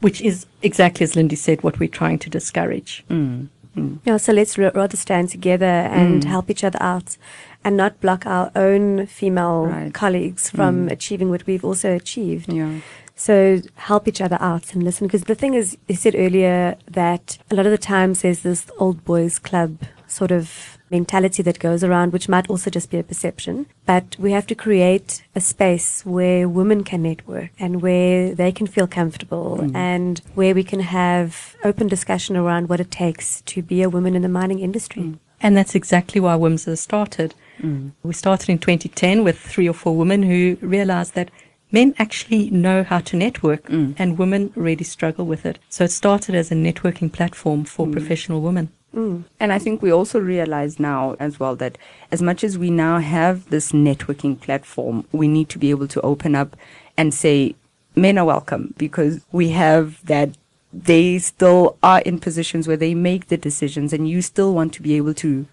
which 0.00 0.20
is 0.20 0.46
exactly 0.62 1.04
as 1.04 1.16
Lindy 1.16 1.36
said, 1.36 1.62
what 1.62 1.80
we're 1.80 1.88
trying 1.88 2.18
to 2.20 2.30
discourage. 2.30 3.04
Mm. 3.10 3.48
Mm. 3.76 3.98
Yeah, 4.04 4.16
so 4.16 4.32
let's 4.32 4.58
r- 4.58 4.72
rather 4.74 4.96
stand 4.96 5.28
together 5.28 5.64
and 5.64 6.22
mm. 6.22 6.26
help 6.26 6.50
each 6.50 6.64
other 6.64 6.80
out 6.80 7.16
and 7.64 7.76
not 7.76 8.00
block 8.00 8.26
our 8.26 8.50
own 8.54 9.06
female 9.06 9.66
right. 9.66 9.94
colleagues 9.94 10.50
from 10.50 10.88
mm. 10.88 10.92
achieving 10.92 11.30
what 11.30 11.46
we've 11.46 11.64
also 11.64 11.94
achieved. 11.94 12.52
Yeah. 12.52 12.80
So 13.14 13.60
help 13.74 14.08
each 14.08 14.20
other 14.20 14.38
out 14.40 14.72
and 14.72 14.82
listen. 14.82 15.06
Because 15.06 15.24
the 15.24 15.34
thing 15.34 15.54
is, 15.54 15.76
you 15.88 15.96
said 15.96 16.14
earlier 16.16 16.76
that 16.88 17.38
a 17.50 17.54
lot 17.54 17.66
of 17.66 17.72
the 17.72 17.78
times 17.78 18.22
there's 18.22 18.40
this 18.40 18.70
old 18.78 19.04
boys 19.04 19.38
club 19.38 19.76
sort 20.10 20.30
of 20.30 20.78
mentality 20.90 21.42
that 21.42 21.58
goes 21.58 21.84
around, 21.84 22.12
which 22.12 22.28
might 22.28 22.50
also 22.50 22.70
just 22.70 22.90
be 22.90 22.98
a 22.98 23.02
perception. 23.02 23.66
But 23.86 24.16
we 24.18 24.32
have 24.32 24.46
to 24.48 24.54
create 24.54 25.22
a 25.34 25.40
space 25.40 26.04
where 26.04 26.48
women 26.48 26.84
can 26.84 27.02
network 27.02 27.50
and 27.58 27.80
where 27.80 28.34
they 28.34 28.52
can 28.52 28.66
feel 28.66 28.86
comfortable 28.86 29.58
mm. 29.60 29.74
and 29.74 30.20
where 30.34 30.54
we 30.54 30.64
can 30.64 30.80
have 30.80 31.56
open 31.64 31.88
discussion 31.88 32.36
around 32.36 32.68
what 32.68 32.80
it 32.80 32.90
takes 32.90 33.40
to 33.42 33.62
be 33.62 33.82
a 33.82 33.90
woman 33.90 34.16
in 34.16 34.22
the 34.22 34.28
mining 34.28 34.60
industry. 34.60 35.02
Mm. 35.02 35.18
And 35.40 35.56
that's 35.56 35.74
exactly 35.74 36.20
why 36.20 36.36
WIMSA 36.36 36.76
started. 36.76 37.34
Mm. 37.60 37.92
We 38.02 38.12
started 38.12 38.50
in 38.50 38.58
2010 38.58 39.24
with 39.24 39.38
three 39.38 39.68
or 39.68 39.72
four 39.72 39.96
women 39.96 40.22
who 40.22 40.58
realized 40.60 41.14
that 41.14 41.30
men 41.72 41.94
actually 41.98 42.50
know 42.50 42.82
how 42.82 42.98
to 42.98 43.16
network 43.16 43.64
mm. 43.68 43.94
and 43.98 44.18
women 44.18 44.52
really 44.54 44.84
struggle 44.84 45.24
with 45.24 45.46
it. 45.46 45.58
So 45.68 45.84
it 45.84 45.92
started 45.92 46.34
as 46.34 46.50
a 46.50 46.54
networking 46.54 47.12
platform 47.12 47.64
for 47.64 47.86
mm. 47.86 47.92
professional 47.92 48.40
women. 48.42 48.70
Mm. 48.94 49.24
And 49.38 49.52
I 49.52 49.58
think 49.58 49.82
we 49.82 49.92
also 49.92 50.18
realize 50.18 50.80
now 50.80 51.16
as 51.20 51.38
well 51.38 51.54
that 51.56 51.78
as 52.10 52.20
much 52.20 52.42
as 52.42 52.58
we 52.58 52.70
now 52.70 52.98
have 52.98 53.48
this 53.50 53.72
networking 53.72 54.40
platform, 54.40 55.06
we 55.12 55.28
need 55.28 55.48
to 55.50 55.58
be 55.58 55.70
able 55.70 55.88
to 55.88 56.00
open 56.00 56.34
up 56.34 56.56
and 56.96 57.14
say, 57.14 57.54
men 57.94 58.18
are 58.18 58.24
welcome 58.24 58.74
because 58.78 59.24
we 59.32 59.50
have 59.50 60.04
that 60.06 60.30
they 60.72 61.18
still 61.18 61.76
are 61.82 62.00
in 62.00 62.18
positions 62.18 62.68
where 62.68 62.76
they 62.76 62.94
make 62.94 63.28
the 63.28 63.36
decisions 63.36 63.92
and 63.92 64.08
you 64.08 64.22
still 64.22 64.54
want 64.54 64.72
to 64.74 64.82
be 64.82 64.94
able 64.94 65.14
to 65.14 65.46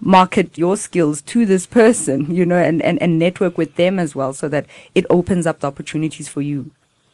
market 0.00 0.58
your 0.58 0.76
skills 0.76 1.22
to 1.22 1.46
this 1.46 1.66
person, 1.66 2.30
you 2.34 2.44
know, 2.44 2.56
and, 2.56 2.82
and, 2.82 3.00
and 3.00 3.18
network 3.18 3.56
with 3.56 3.76
them 3.76 3.98
as 3.98 4.14
well 4.14 4.32
so 4.32 4.48
that 4.48 4.66
it 4.94 5.06
opens 5.08 5.46
up 5.46 5.60
the 5.60 5.66
opportunities 5.66 6.28
for 6.28 6.42
you. 6.42 6.70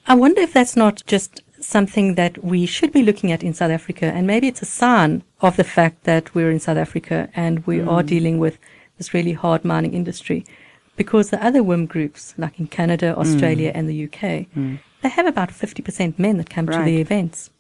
I 0.07 0.15
wonder 0.15 0.41
if 0.41 0.55
that's 0.55 0.77
not 0.77 1.03
just 1.07 1.43
something 1.61 2.15
that 2.15 2.43
we 2.43 2.65
should 2.65 2.93
be 2.93 3.03
looking 3.03 3.31
at 3.31 3.43
in 3.43 3.53
South 3.53 3.71
Africa. 3.71 4.07
And 4.07 4.27
maybe 4.27 4.49
it's 4.49 4.63
a 4.63 4.67
sign 4.67 5.23
of 5.41 5.57
the 5.57 5.65
fact 5.65 6.05
that 6.05 6.35
we're 6.35 6.51
in 6.51 6.61
South 6.61 6.77
Africa 6.77 7.29
and 7.35 7.67
we 7.67 7.79
mm. 7.79 7.89
are 7.89 8.03
dealing 8.03 8.39
with 8.39 8.59
this 8.97 9.15
really 9.15 9.33
hard 9.33 9.65
mining 9.65 9.95
industry. 9.95 10.45
Because 10.97 11.31
the 11.31 11.45
other 11.45 11.63
WIM 11.63 11.87
groups, 11.87 12.35
like 12.37 12.59
in 12.59 12.67
Canada, 12.67 13.15
mm. 13.15 13.19
Australia, 13.19 13.73
mm. 13.73 13.77
and 13.77 13.89
the 13.89 14.05
UK, 14.05 14.49
mm. 14.57 14.79
they 15.03 15.09
have 15.09 15.27
about 15.27 15.51
50% 15.51 16.19
men 16.19 16.39
that 16.39 16.51
come 16.51 16.67
right. 16.67 16.79
to 16.79 16.85
the 16.85 17.01
events. 17.01 17.51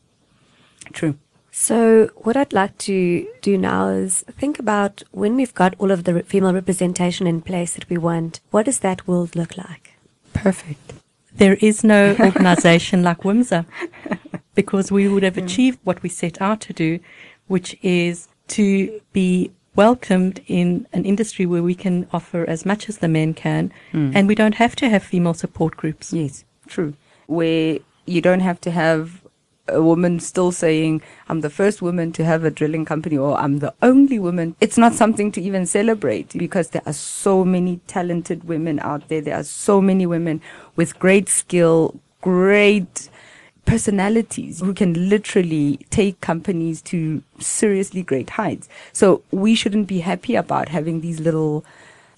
True. 0.93 1.17
So, 1.51 2.11
what 2.17 2.37
I'd 2.37 2.53
like 2.53 2.79
to 2.79 3.27
do 3.43 3.59
now 3.59 3.89
is 3.89 4.25
think 4.31 4.59
about 4.59 5.03
when 5.11 5.35
we've 5.35 5.55
got 5.55 5.75
all 5.79 5.91
of 5.91 6.05
the 6.05 6.23
female 6.23 6.55
representation 6.55 7.27
in 7.27 7.41
place 7.41 7.75
that 7.75 7.89
we 7.89 7.99
want, 7.99 8.41
what 8.51 8.67
does 8.67 8.81
that 8.81 9.09
world 9.09 9.35
look 9.35 9.57
like? 9.57 9.95
Perfect. 10.35 10.95
There 11.35 11.55
is 11.55 11.83
no 11.83 12.17
organization 12.21 13.03
like 13.03 13.23
WIMSA 13.23 13.67
because 14.55 14.93
we 14.93 15.09
would 15.09 15.23
have 15.23 15.35
mm. 15.35 15.45
achieved 15.45 15.79
what 15.85 16.03
we 16.03 16.09
set 16.09 16.41
out 16.41 16.61
to 16.63 16.73
do, 16.73 17.01
which 17.49 17.77
is 17.83 18.29
to 18.49 19.01
be 19.13 19.51
welcomed 19.75 20.41
in 20.47 20.87
an 20.93 21.05
industry 21.05 21.47
where 21.47 21.63
we 21.63 21.75
can 21.75 22.07
offer 22.13 22.45
as 22.49 22.67
much 22.67 22.89
as 22.89 22.99
the 22.99 23.09
men 23.09 23.33
can 23.33 23.73
mm. 23.93 24.13
and 24.15 24.27
we 24.27 24.35
don't 24.35 24.57
have 24.57 24.75
to 24.75 24.89
have 24.89 25.03
female 25.03 25.35
support 25.35 25.77
groups. 25.77 26.13
Yes, 26.13 26.45
true. 26.67 26.95
Where 27.27 27.79
you 28.07 28.21
don't 28.21 28.41
have 28.41 28.61
to 28.63 28.71
have 28.71 29.23
a 29.69 29.83
woman 29.83 30.19
still 30.19 30.51
saying, 30.51 31.03
I'm 31.29 31.43
the 31.43 31.51
first 31.51 31.83
woman 31.83 32.11
to 32.13 32.25
have 32.25 32.43
a 32.43 32.51
drilling 32.51 32.85
company 32.85 33.17
or 33.17 33.39
I'm 33.39 33.59
the 33.59 33.75
only 33.83 34.19
woman. 34.19 34.57
It's 34.61 34.79
not 34.79 34.95
something 34.95 35.31
to 35.33 35.43
even 35.43 35.67
celebrate 35.67 36.31
because 36.31 36.71
there 36.71 36.83
are 36.87 36.93
so 36.93 37.45
many 37.45 37.81
talented 37.87 38.45
women 38.45 38.81
out 38.81 39.09
there. 39.09 39.21
There 39.21 39.37
are 39.37 39.45
so 39.45 39.81
many 39.81 40.07
women 40.07 40.41
with 40.75 40.99
great 40.99 41.29
skill, 41.29 42.01
great 42.21 43.11
personalities 43.69 44.61
who 44.61 44.73
can 44.73 45.09
literally 45.09 45.77
take 45.91 46.21
companies 46.21 46.81
to 46.83 47.23
seriously 47.39 48.03
great 48.03 48.31
heights. 48.31 48.69
So 48.93 49.23
we 49.31 49.55
shouldn't 49.55 49.87
be 49.87 50.01
happy 50.01 50.35
about 50.35 50.71
having 50.71 51.01
these 51.01 51.21
little 51.21 51.65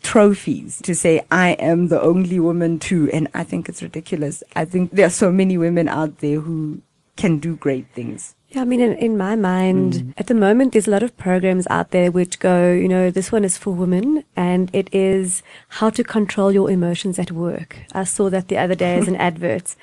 trophies 0.03 0.81
to 0.83 0.95
say 0.95 1.23
I 1.31 1.51
am 1.53 1.89
the 1.89 2.01
only 2.01 2.39
woman 2.39 2.79
too. 2.79 3.11
And 3.13 3.29
I 3.35 3.45
think 3.45 3.69
it's 3.69 3.83
ridiculous. 3.83 4.43
I 4.55 4.65
think 4.65 4.93
there 4.93 5.07
are 5.07 5.11
so 5.11 5.33
many 5.33 5.59
women 5.59 5.89
out 5.89 6.19
there 6.19 6.41
who 6.41 6.83
can 7.17 7.39
do 7.39 7.57
great 7.57 7.87
things. 7.95 8.35
Yeah, 8.51 8.63
I 8.63 8.65
mean, 8.65 8.81
in, 8.81 8.95
in 8.95 9.17
my 9.17 9.37
mind, 9.37 9.93
mm. 9.93 10.15
at 10.17 10.27
the 10.27 10.35
moment, 10.35 10.73
there's 10.73 10.89
a 10.89 10.91
lot 10.91 11.05
of 11.05 11.17
programs 11.17 11.69
out 11.71 11.91
there 11.91 12.11
which 12.11 12.41
go, 12.41 12.73
you 12.73 12.89
know, 12.89 13.11
this 13.11 13.31
one 13.31 13.45
is 13.45 13.57
for 13.57 13.73
women 13.73 14.25
and 14.35 14.71
it 14.73 14.93
is 14.93 15.45
how 15.69 15.91
to 15.91 16.03
control 16.03 16.51
your 16.51 16.69
emotions 16.69 17.19
at 17.19 17.31
work. 17.31 17.77
I 17.93 18.03
saw 18.05 18.29
that 18.31 18.49
the 18.49 18.59
other 18.59 18.75
day 18.75 18.97
as 18.97 19.07
an 19.07 19.17
advert. 19.31 19.77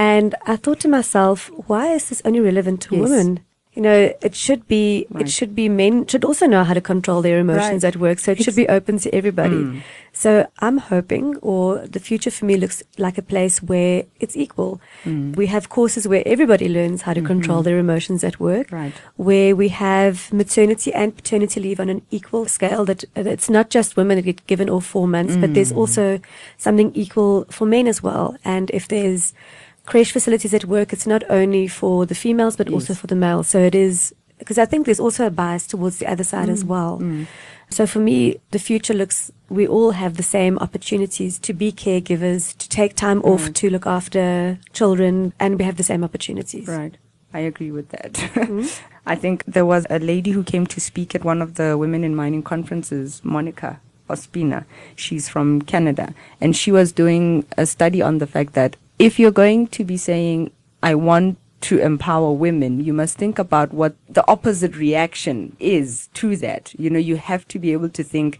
And 0.00 0.34
I 0.46 0.56
thought 0.56 0.80
to 0.80 0.88
myself, 0.88 1.50
why 1.68 1.92
is 1.92 2.08
this 2.08 2.22
only 2.24 2.40
relevant 2.40 2.80
to 2.82 2.96
yes. 2.96 3.02
women? 3.02 3.40
you 3.74 3.82
know, 3.82 4.12
it 4.20 4.34
should 4.34 4.66
be 4.66 5.06
right. 5.10 5.22
it 5.22 5.30
should 5.30 5.54
be 5.54 5.68
men 5.68 6.04
should 6.06 6.24
also 6.24 6.46
know 6.46 6.64
how 6.64 6.74
to 6.74 6.80
control 6.80 7.22
their 7.22 7.38
emotions 7.38 7.84
right. 7.84 7.94
at 7.94 8.00
work. 8.00 8.18
So 8.18 8.32
it 8.32 8.42
should 8.42 8.56
be 8.56 8.68
open 8.68 8.98
to 8.98 9.14
everybody. 9.14 9.56
Mm. 9.56 9.82
So 10.12 10.48
I'm 10.58 10.78
hoping, 10.78 11.36
or 11.36 11.78
the 11.86 12.00
future 12.00 12.32
for 12.32 12.46
me 12.46 12.56
looks 12.56 12.82
like 12.98 13.16
a 13.16 13.22
place 13.22 13.62
where 13.62 14.04
it's 14.18 14.36
equal. 14.36 14.80
Mm. 15.04 15.36
We 15.36 15.46
have 15.46 15.68
courses 15.68 16.08
where 16.08 16.24
everybody 16.26 16.68
learns 16.68 17.02
how 17.02 17.14
to 17.14 17.20
mm-hmm. 17.20 17.28
control 17.28 17.62
their 17.62 17.78
emotions 17.78 18.24
at 18.24 18.40
work. 18.40 18.72
Right. 18.72 18.92
Where 19.16 19.54
we 19.54 19.68
have 19.68 20.32
maternity 20.32 20.92
and 20.92 21.14
paternity 21.14 21.60
leave 21.60 21.78
on 21.78 21.88
an 21.88 22.02
equal 22.10 22.46
scale. 22.46 22.84
That 22.84 23.04
it's 23.14 23.48
not 23.48 23.70
just 23.70 23.96
women 23.96 24.16
that 24.16 24.22
get 24.22 24.44
given 24.48 24.68
all 24.68 24.80
four 24.80 25.06
months, 25.06 25.36
but 25.36 25.54
there's 25.54 25.72
mm. 25.72 25.76
also 25.76 26.20
something 26.58 26.90
equal 26.96 27.44
for 27.50 27.66
men 27.66 27.86
as 27.86 28.02
well. 28.02 28.36
And 28.44 28.68
if 28.70 28.88
there's 28.88 29.32
creche 29.86 30.12
facilities 30.12 30.54
at 30.54 30.64
work, 30.64 30.92
it's 30.92 31.06
not 31.06 31.22
only 31.30 31.66
for 31.66 32.06
the 32.06 32.14
females, 32.14 32.56
but 32.56 32.68
yes. 32.68 32.74
also 32.74 32.94
for 32.94 33.06
the 33.06 33.16
males. 33.16 33.48
So 33.48 33.58
it 33.58 33.74
is, 33.74 34.14
because 34.38 34.58
I 34.58 34.64
think 34.64 34.86
there's 34.86 35.00
also 35.00 35.26
a 35.26 35.30
bias 35.30 35.66
towards 35.66 35.98
the 35.98 36.06
other 36.06 36.24
side 36.24 36.48
mm. 36.48 36.52
as 36.52 36.64
well. 36.64 36.98
Mm. 37.00 37.26
So 37.70 37.86
for 37.86 38.00
me, 38.00 38.40
the 38.50 38.58
future 38.58 38.94
looks, 38.94 39.30
we 39.48 39.66
all 39.66 39.92
have 39.92 40.16
the 40.16 40.24
same 40.24 40.58
opportunities 40.58 41.38
to 41.38 41.52
be 41.52 41.70
caregivers, 41.70 42.56
to 42.58 42.68
take 42.68 42.96
time 42.96 43.22
off 43.22 43.52
to 43.52 43.70
look 43.70 43.86
after 43.86 44.58
children, 44.72 45.32
and 45.38 45.58
we 45.58 45.64
have 45.64 45.76
the 45.76 45.84
same 45.84 46.02
opportunities. 46.02 46.66
Right. 46.66 46.96
I 47.32 47.40
agree 47.40 47.70
with 47.70 47.90
that. 47.90 48.14
Mm-hmm. 48.14 48.66
I 49.06 49.14
think 49.14 49.44
there 49.44 49.64
was 49.64 49.86
a 49.88 50.00
lady 50.00 50.32
who 50.32 50.42
came 50.42 50.66
to 50.66 50.80
speak 50.80 51.14
at 51.14 51.24
one 51.24 51.40
of 51.40 51.54
the 51.54 51.78
Women 51.78 52.02
in 52.02 52.14
Mining 52.14 52.42
conferences, 52.42 53.20
Monica 53.24 53.80
Ospina. 54.08 54.64
She's 54.96 55.28
from 55.28 55.62
Canada. 55.62 56.12
And 56.40 56.56
she 56.56 56.72
was 56.72 56.92
doing 56.92 57.46
a 57.56 57.66
study 57.66 58.02
on 58.02 58.18
the 58.18 58.26
fact 58.26 58.54
that 58.54 58.76
if 59.00 59.18
you're 59.18 59.30
going 59.30 59.66
to 59.66 59.82
be 59.82 59.96
saying, 59.96 60.50
I 60.82 60.94
want 60.94 61.38
to 61.62 61.78
empower 61.78 62.32
women, 62.32 62.84
you 62.84 62.92
must 62.92 63.16
think 63.16 63.38
about 63.38 63.72
what 63.72 63.94
the 64.10 64.22
opposite 64.28 64.76
reaction 64.76 65.56
is 65.58 66.10
to 66.14 66.36
that. 66.36 66.74
You 66.78 66.90
know, 66.90 66.98
you 66.98 67.16
have 67.16 67.48
to 67.48 67.58
be 67.58 67.72
able 67.72 67.88
to 67.88 68.04
think, 68.04 68.38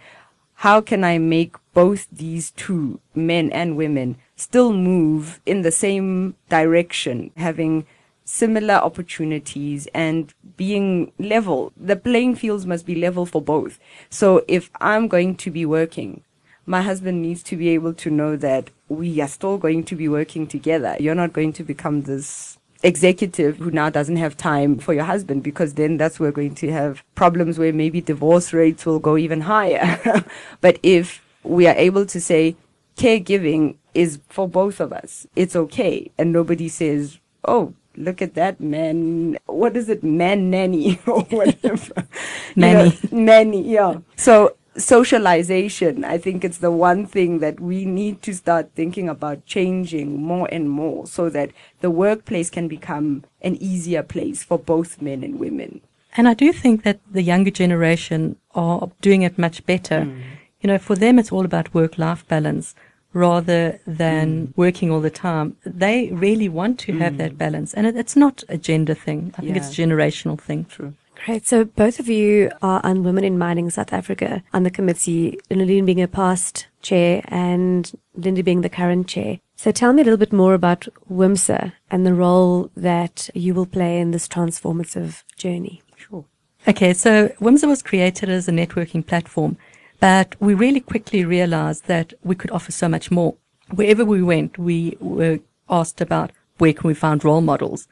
how 0.56 0.82
can 0.82 1.02
I 1.02 1.16
make 1.16 1.56
both 1.72 2.06
these 2.12 2.50
two, 2.50 3.00
men 3.14 3.50
and 3.52 3.74
women, 3.74 4.16
still 4.36 4.74
move 4.74 5.40
in 5.46 5.62
the 5.62 5.72
same 5.72 6.34
direction, 6.50 7.30
having 7.38 7.86
similar 8.26 8.74
opportunities 8.74 9.88
and 9.94 10.34
being 10.58 11.10
level. 11.18 11.72
The 11.74 11.96
playing 11.96 12.36
fields 12.36 12.66
must 12.66 12.84
be 12.84 12.94
level 12.94 13.24
for 13.24 13.40
both. 13.40 13.78
So 14.10 14.44
if 14.46 14.68
I'm 14.78 15.08
going 15.08 15.36
to 15.36 15.50
be 15.50 15.64
working 15.64 16.22
my 16.70 16.82
husband 16.82 17.20
needs 17.20 17.42
to 17.42 17.56
be 17.56 17.70
able 17.70 17.92
to 17.92 18.10
know 18.10 18.36
that 18.36 18.70
we 18.90 19.20
are 19.20 19.28
still 19.28 19.56
going 19.56 19.84
to 19.84 19.94
be 19.94 20.08
working 20.08 20.46
together. 20.46 20.96
You're 20.98 21.14
not 21.14 21.32
going 21.32 21.52
to 21.54 21.62
become 21.62 22.02
this 22.02 22.58
executive 22.82 23.58
who 23.58 23.70
now 23.70 23.88
doesn't 23.88 24.16
have 24.16 24.36
time 24.36 24.78
for 24.78 24.92
your 24.92 25.04
husband 25.04 25.44
because 25.44 25.74
then 25.74 25.96
that's 25.96 26.18
where 26.18 26.30
we're 26.30 26.34
going 26.34 26.54
to 26.56 26.72
have 26.72 27.04
problems 27.14 27.58
where 27.58 27.72
maybe 27.72 28.00
divorce 28.00 28.52
rates 28.52 28.84
will 28.84 28.98
go 28.98 29.16
even 29.16 29.42
higher. 29.42 30.24
but 30.60 30.78
if 30.82 31.22
we 31.44 31.68
are 31.68 31.74
able 31.76 32.04
to 32.04 32.20
say 32.20 32.56
caregiving 32.96 33.76
is 33.94 34.18
for 34.28 34.48
both 34.48 34.80
of 34.80 34.92
us, 34.92 35.26
it's 35.36 35.54
okay. 35.54 36.10
And 36.18 36.32
nobody 36.32 36.68
says, 36.68 37.20
oh, 37.44 37.74
look 37.96 38.20
at 38.20 38.34
that 38.34 38.60
man. 38.60 39.38
What 39.46 39.76
is 39.76 39.88
it? 39.88 40.02
Man 40.02 40.50
nanny 40.50 40.98
or 41.06 41.22
whatever. 41.22 42.08
nanny. 42.56 42.90
You 42.90 43.08
know, 43.12 43.24
nanny, 43.24 43.72
yeah. 43.72 43.98
So 44.16 44.56
socialization, 44.76 46.04
I 46.04 46.18
think 46.18 46.44
it's 46.44 46.58
the 46.58 46.70
one 46.70 47.06
thing 47.06 47.40
that 47.40 47.60
we 47.60 47.84
need 47.84 48.22
to 48.22 48.34
start 48.34 48.70
thinking 48.74 49.08
about 49.08 49.44
changing 49.46 50.22
more 50.22 50.48
and 50.52 50.70
more 50.70 51.06
so 51.06 51.28
that 51.30 51.50
the 51.80 51.90
workplace 51.90 52.50
can 52.50 52.68
become 52.68 53.24
an 53.42 53.56
easier 53.56 54.02
place 54.02 54.42
for 54.44 54.58
both 54.58 55.02
men 55.02 55.24
and 55.24 55.38
women. 55.38 55.80
And 56.16 56.28
I 56.28 56.34
do 56.34 56.52
think 56.52 56.82
that 56.82 57.00
the 57.10 57.22
younger 57.22 57.50
generation 57.50 58.36
are 58.54 58.90
doing 59.00 59.22
it 59.22 59.38
much 59.38 59.64
better. 59.66 60.00
Mm. 60.00 60.22
You 60.60 60.68
know, 60.68 60.78
for 60.78 60.96
them, 60.96 61.18
it's 61.18 61.32
all 61.32 61.44
about 61.44 61.72
work 61.72 61.98
life 61.98 62.26
balance 62.26 62.74
rather 63.12 63.80
than 63.86 64.48
mm. 64.48 64.52
working 64.56 64.90
all 64.90 65.00
the 65.00 65.10
time. 65.10 65.56
They 65.64 66.10
really 66.12 66.48
want 66.48 66.78
to 66.80 66.92
mm. 66.92 66.98
have 66.98 67.16
that 67.18 67.38
balance. 67.38 67.74
And 67.74 67.86
it, 67.86 67.96
it's 67.96 68.16
not 68.16 68.44
a 68.48 68.56
gender 68.56 68.94
thing. 68.94 69.34
I 69.38 69.42
think 69.42 69.56
it's 69.56 69.70
a 69.70 69.82
generational 69.82 70.40
thing. 70.40 70.66
True. 70.66 70.94
Great. 71.24 71.46
So 71.46 71.64
both 71.64 72.00
of 72.00 72.08
you 72.08 72.50
are 72.62 72.80
on 72.82 73.04
Women 73.04 73.24
in 73.24 73.36
Mining 73.36 73.68
South 73.68 73.92
Africa 73.92 74.42
on 74.54 74.62
the 74.62 74.70
committee, 74.70 75.38
Noeline 75.50 75.84
being 75.84 76.00
a 76.00 76.08
past 76.08 76.66
chair 76.80 77.22
and 77.28 77.92
Lindy 78.16 78.40
being 78.40 78.62
the 78.62 78.70
current 78.70 79.06
chair. 79.06 79.38
So 79.54 79.70
tell 79.70 79.92
me 79.92 80.00
a 80.00 80.04
little 80.04 80.16
bit 80.16 80.32
more 80.32 80.54
about 80.54 80.88
WIMSA 81.12 81.72
and 81.90 82.06
the 82.06 82.14
role 82.14 82.70
that 82.74 83.28
you 83.34 83.52
will 83.52 83.66
play 83.66 84.00
in 84.00 84.12
this 84.12 84.26
transformative 84.26 85.22
journey. 85.36 85.82
Sure. 85.96 86.24
Okay, 86.66 86.94
so 86.94 87.28
WIMSA 87.40 87.68
was 87.68 87.82
created 87.82 88.30
as 88.30 88.48
a 88.48 88.52
networking 88.52 89.06
platform, 89.06 89.58
but 89.98 90.34
we 90.40 90.54
really 90.54 90.80
quickly 90.80 91.26
realized 91.26 91.86
that 91.86 92.14
we 92.22 92.34
could 92.34 92.50
offer 92.50 92.72
so 92.72 92.88
much 92.88 93.10
more. 93.10 93.34
Wherever 93.68 94.06
we 94.06 94.22
went, 94.22 94.56
we 94.56 94.96
were 95.00 95.40
asked 95.68 96.00
about 96.00 96.32
where 96.56 96.72
can 96.72 96.88
we 96.88 96.94
find 96.94 97.22
role 97.22 97.42
models. 97.42 97.88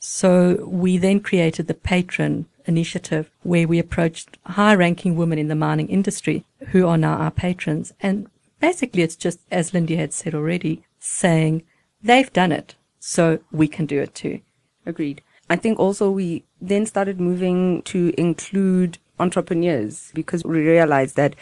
So 0.00 0.64
we 0.66 0.96
then 0.96 1.20
created 1.20 1.68
the 1.68 1.74
Patron 1.74 2.46
initiative 2.64 3.30
where 3.42 3.68
we 3.68 3.78
approached 3.78 4.38
high 4.46 4.74
ranking 4.74 5.14
women 5.14 5.38
in 5.38 5.48
the 5.48 5.54
mining 5.54 5.88
industry 5.88 6.44
who 6.70 6.86
are 6.86 6.96
now 6.96 7.18
our 7.18 7.30
patrons. 7.30 7.92
And 8.00 8.28
basically 8.60 9.02
it's 9.02 9.16
just, 9.16 9.40
as 9.50 9.74
Lindy 9.74 9.96
had 9.96 10.14
said 10.14 10.34
already, 10.34 10.84
saying 10.98 11.64
they've 12.02 12.32
done 12.32 12.50
it, 12.50 12.74
so 12.98 13.40
we 13.52 13.68
can 13.68 13.84
do 13.84 14.00
it 14.00 14.14
too. 14.14 14.40
Agreed. 14.86 15.20
I 15.50 15.56
think 15.56 15.78
also 15.78 16.10
we 16.10 16.44
then 16.60 16.86
started 16.86 17.20
moving 17.20 17.82
to 17.82 18.14
include 18.16 18.98
entrepreneurs 19.18 20.12
because 20.14 20.44
we 20.44 20.60
realized 20.60 21.16
that 21.16 21.36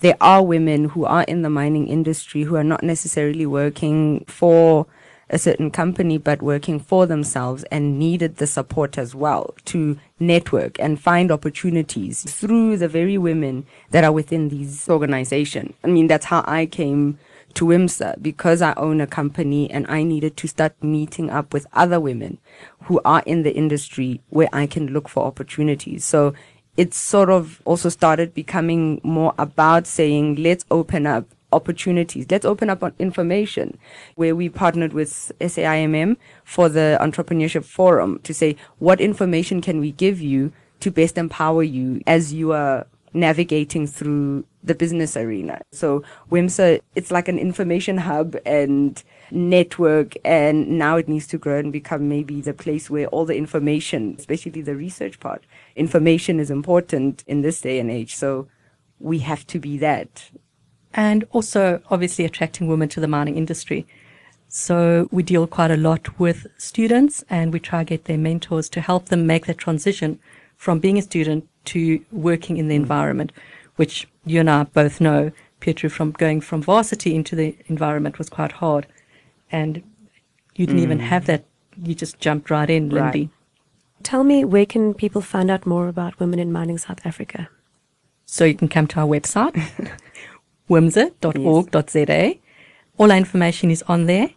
there 0.00 0.16
are 0.20 0.42
women 0.42 0.86
who 0.86 1.04
are 1.04 1.24
in 1.24 1.42
the 1.42 1.50
mining 1.50 1.86
industry 1.86 2.42
who 2.42 2.56
are 2.56 2.64
not 2.64 2.82
necessarily 2.82 3.46
working 3.46 4.24
for 4.26 4.86
a 5.30 5.38
certain 5.38 5.70
company, 5.70 6.18
but 6.18 6.42
working 6.42 6.78
for 6.78 7.06
themselves 7.06 7.64
and 7.70 7.98
needed 7.98 8.36
the 8.36 8.46
support 8.46 8.98
as 8.98 9.14
well 9.14 9.54
to 9.64 9.98
network 10.18 10.78
and 10.80 11.00
find 11.00 11.30
opportunities 11.30 12.22
through 12.22 12.76
the 12.76 12.88
very 12.88 13.16
women 13.16 13.64
that 13.90 14.04
are 14.04 14.12
within 14.12 14.48
these 14.48 14.88
organizations. 14.88 15.74
I 15.84 15.86
mean, 15.86 16.08
that's 16.08 16.26
how 16.26 16.44
I 16.46 16.66
came 16.66 17.18
to 17.54 17.64
WIMSA 17.64 18.22
because 18.22 18.62
I 18.62 18.74
own 18.76 19.00
a 19.00 19.06
company 19.06 19.70
and 19.70 19.86
I 19.88 20.02
needed 20.02 20.36
to 20.36 20.48
start 20.48 20.74
meeting 20.82 21.30
up 21.30 21.52
with 21.52 21.66
other 21.72 22.00
women 22.00 22.38
who 22.82 23.00
are 23.04 23.22
in 23.26 23.42
the 23.42 23.54
industry 23.54 24.20
where 24.30 24.48
I 24.52 24.66
can 24.66 24.88
look 24.88 25.08
for 25.08 25.24
opportunities. 25.24 26.04
So 26.04 26.34
it's 26.76 26.96
sort 26.96 27.30
of 27.30 27.60
also 27.64 27.88
started 27.88 28.34
becoming 28.34 29.00
more 29.02 29.34
about 29.38 29.86
saying, 29.86 30.36
let's 30.36 30.64
open 30.70 31.06
up 31.06 31.26
opportunities. 31.52 32.26
Let's 32.30 32.44
open 32.44 32.70
up 32.70 32.82
on 32.82 32.94
information 32.98 33.78
where 34.14 34.34
we 34.36 34.48
partnered 34.48 34.92
with 34.92 35.32
SAIMM 35.40 36.16
for 36.44 36.68
the 36.68 36.98
entrepreneurship 37.00 37.64
forum 37.64 38.20
to 38.24 38.34
say, 38.34 38.56
what 38.78 39.00
information 39.00 39.60
can 39.60 39.80
we 39.80 39.92
give 39.92 40.20
you 40.20 40.52
to 40.80 40.90
best 40.90 41.18
empower 41.18 41.62
you 41.62 42.00
as 42.06 42.32
you 42.32 42.52
are 42.52 42.86
navigating 43.12 43.86
through 43.86 44.44
the 44.62 44.74
business 44.74 45.16
arena. 45.16 45.60
So 45.72 46.02
WIMSA, 46.30 46.80
it's 46.94 47.10
like 47.10 47.28
an 47.28 47.38
information 47.38 47.98
hub 47.98 48.36
and 48.44 49.02
network 49.30 50.14
and 50.24 50.68
now 50.68 50.96
it 50.96 51.08
needs 51.08 51.26
to 51.28 51.38
grow 51.38 51.58
and 51.58 51.72
become 51.72 52.08
maybe 52.08 52.40
the 52.40 52.52
place 52.52 52.90
where 52.90 53.06
all 53.08 53.24
the 53.24 53.36
information, 53.36 54.16
especially 54.18 54.62
the 54.62 54.76
research 54.76 55.18
part, 55.18 55.44
information 55.76 56.38
is 56.38 56.50
important 56.50 57.24
in 57.26 57.42
this 57.42 57.60
day 57.60 57.78
and 57.78 57.90
age. 57.90 58.14
So 58.14 58.48
we 58.98 59.20
have 59.20 59.46
to 59.48 59.58
be 59.58 59.78
that 59.78 60.30
and 60.94 61.24
also 61.32 61.80
obviously 61.90 62.24
attracting 62.24 62.66
women 62.66 62.88
to 62.90 63.00
the 63.00 63.08
mining 63.08 63.36
industry. 63.36 63.86
So 64.48 65.08
we 65.12 65.22
deal 65.22 65.46
quite 65.46 65.70
a 65.70 65.76
lot 65.76 66.18
with 66.18 66.46
students 66.58 67.24
and 67.30 67.52
we 67.52 67.60
try 67.60 67.84
to 67.84 67.88
get 67.88 68.06
their 68.06 68.18
mentors 68.18 68.68
to 68.70 68.80
help 68.80 69.06
them 69.06 69.26
make 69.26 69.46
that 69.46 69.58
transition 69.58 70.18
from 70.56 70.80
being 70.80 70.98
a 70.98 71.02
student 71.02 71.48
to 71.66 72.04
working 72.10 72.56
in 72.56 72.68
the 72.68 72.74
mm. 72.74 72.80
environment, 72.80 73.32
which 73.76 74.08
you 74.26 74.40
and 74.40 74.50
I 74.50 74.64
both 74.64 75.00
know, 75.00 75.30
Petro, 75.60 75.88
from 75.88 76.10
going 76.12 76.40
from 76.40 76.62
varsity 76.62 77.14
into 77.14 77.36
the 77.36 77.56
environment 77.66 78.18
was 78.18 78.28
quite 78.28 78.52
hard. 78.52 78.86
And 79.52 79.82
you 80.56 80.66
didn't 80.66 80.80
mm. 80.80 80.84
even 80.84 80.98
have 80.98 81.26
that. 81.26 81.44
You 81.82 81.94
just 81.94 82.18
jumped 82.18 82.50
right 82.50 82.68
in, 82.68 82.90
Lindy. 82.90 83.20
Right. 83.20 83.30
Tell 84.02 84.24
me, 84.24 84.44
where 84.44 84.66
can 84.66 84.94
people 84.94 85.20
find 85.20 85.50
out 85.50 85.64
more 85.64 85.86
about 85.86 86.18
women 86.18 86.38
in 86.38 86.52
mining 86.52 86.78
South 86.78 87.00
Africa? 87.04 87.48
So 88.26 88.44
you 88.44 88.54
can 88.54 88.68
come 88.68 88.86
to 88.88 89.00
our 89.00 89.06
website, 89.06 89.56
wimsa.org.za. 90.70 92.34
All 92.96 93.10
our 93.10 93.18
information 93.18 93.70
is 93.70 93.82
on 93.88 94.06
there. 94.06 94.30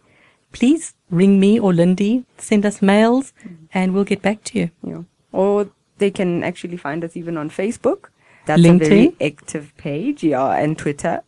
Please 0.52 0.94
ring 1.10 1.40
me 1.40 1.58
or 1.58 1.72
Lindy, 1.72 2.24
send 2.38 2.66
us 2.66 2.82
mails, 2.82 3.32
and 3.72 3.94
we'll 3.94 4.04
get 4.04 4.22
back 4.22 4.42
to 4.44 4.58
you. 4.58 4.70
Yeah. 4.82 5.02
Or 5.32 5.70
they 5.98 6.10
can 6.10 6.42
actually 6.42 6.76
find 6.76 7.04
us 7.04 7.16
even 7.16 7.36
on 7.36 7.50
Facebook. 7.50 8.08
That's 8.46 8.60
LinkedIn. 8.60 8.82
a 8.82 8.88
very 8.88 9.16
active 9.20 9.76
page, 9.76 10.22
yeah, 10.22 10.52
and 10.52 10.76
Twitter. 10.76 11.22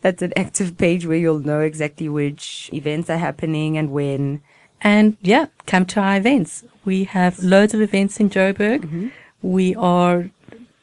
That's 0.00 0.22
an 0.22 0.32
active 0.36 0.76
page 0.76 1.06
where 1.06 1.16
you'll 1.16 1.40
know 1.40 1.60
exactly 1.60 2.08
which 2.08 2.70
events 2.72 3.10
are 3.10 3.18
happening 3.18 3.76
and 3.76 3.90
when. 3.90 4.42
And 4.80 5.16
yeah, 5.20 5.46
come 5.66 5.86
to 5.86 6.00
our 6.00 6.16
events. 6.16 6.64
We 6.84 7.04
have 7.04 7.38
loads 7.42 7.74
of 7.74 7.80
events 7.80 8.20
in 8.20 8.28
Joburg. 8.28 8.80
Mm-hmm. 8.80 9.08
We 9.42 9.74
are 9.76 10.30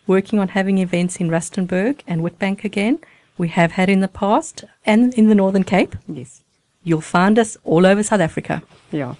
working 0.07 0.39
on 0.39 0.49
having 0.49 0.80
events 0.80 1.17
in 1.17 1.30
Rustenburg 1.30 2.01
and 2.07 2.22
Witbank 2.22 2.63
again 2.63 2.99
we 3.41 3.47
have 3.47 3.71
had 3.71 3.89
in 3.89 4.01
the 4.01 4.07
past 4.07 4.63
and 4.85 5.15
in 5.15 5.27
the 5.27 5.33
Northern 5.33 5.63
Cape. 5.63 5.95
Yes. 6.07 6.43
You'll 6.83 7.01
find 7.01 7.39
us 7.39 7.57
all 7.63 7.87
over 7.87 8.03
South 8.03 8.21
Africa. 8.21 8.61
Yeah. 8.91 9.15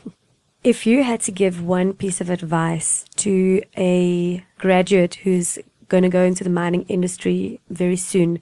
If 0.64 0.86
you 0.86 1.04
had 1.04 1.22
to 1.22 1.32
give 1.32 1.66
one 1.66 1.94
piece 1.94 2.22
of 2.22 2.30
advice 2.30 3.04
to 3.16 3.64
a 3.76 4.46
graduate 4.60 5.16
who's 5.24 5.58
going 5.90 6.04
to 6.04 6.18
go 6.18 6.22
into 6.22 6.44
the 6.44 6.52
mining 6.52 6.84
industry 6.84 7.60
very 7.72 7.98
soon, 7.98 8.40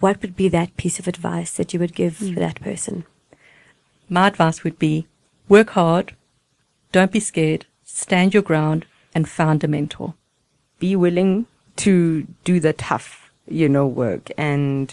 what 0.00 0.20
would 0.22 0.34
be 0.34 0.48
that 0.48 0.76
piece 0.76 0.98
of 0.98 1.06
advice 1.06 1.52
that 1.54 1.72
you 1.72 1.78
would 1.78 1.94
give 1.94 2.18
mm. 2.18 2.34
that 2.34 2.60
person? 2.60 3.04
My 4.08 4.26
advice 4.26 4.64
would 4.64 4.78
be 4.80 5.06
work 5.48 5.70
hard, 5.70 6.16
don't 6.90 7.12
be 7.12 7.20
scared, 7.20 7.66
stand 7.84 8.34
your 8.34 8.42
ground, 8.42 8.86
and 9.14 9.28
find 9.28 9.62
a 9.62 9.68
mentor. 9.68 10.14
Be 10.80 10.96
willing 10.96 11.46
to 11.76 12.26
do 12.42 12.58
the 12.58 12.72
tough, 12.72 13.30
you 13.46 13.68
know, 13.68 13.86
work 13.86 14.32
and 14.36 14.92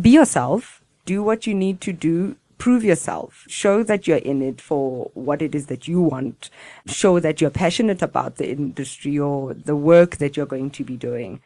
be 0.00 0.10
yourself, 0.10 0.82
do 1.04 1.22
what 1.22 1.46
you 1.46 1.54
need 1.54 1.80
to 1.82 1.92
do, 1.92 2.36
prove 2.58 2.84
yourself, 2.84 3.44
show 3.48 3.82
that 3.82 4.06
you're 4.06 4.18
in 4.18 4.42
it 4.42 4.60
for 4.60 5.10
what 5.14 5.42
it 5.42 5.54
is 5.54 5.66
that 5.66 5.88
you 5.88 6.00
want, 6.00 6.50
show 6.86 7.18
that 7.18 7.40
you're 7.40 7.50
passionate 7.50 8.02
about 8.02 8.36
the 8.36 8.50
industry 8.50 9.18
or 9.18 9.54
the 9.54 9.76
work 9.76 10.16
that 10.16 10.36
you're 10.36 10.46
going 10.46 10.70
to 10.70 10.84
be 10.84 10.96
doing. 10.96 11.40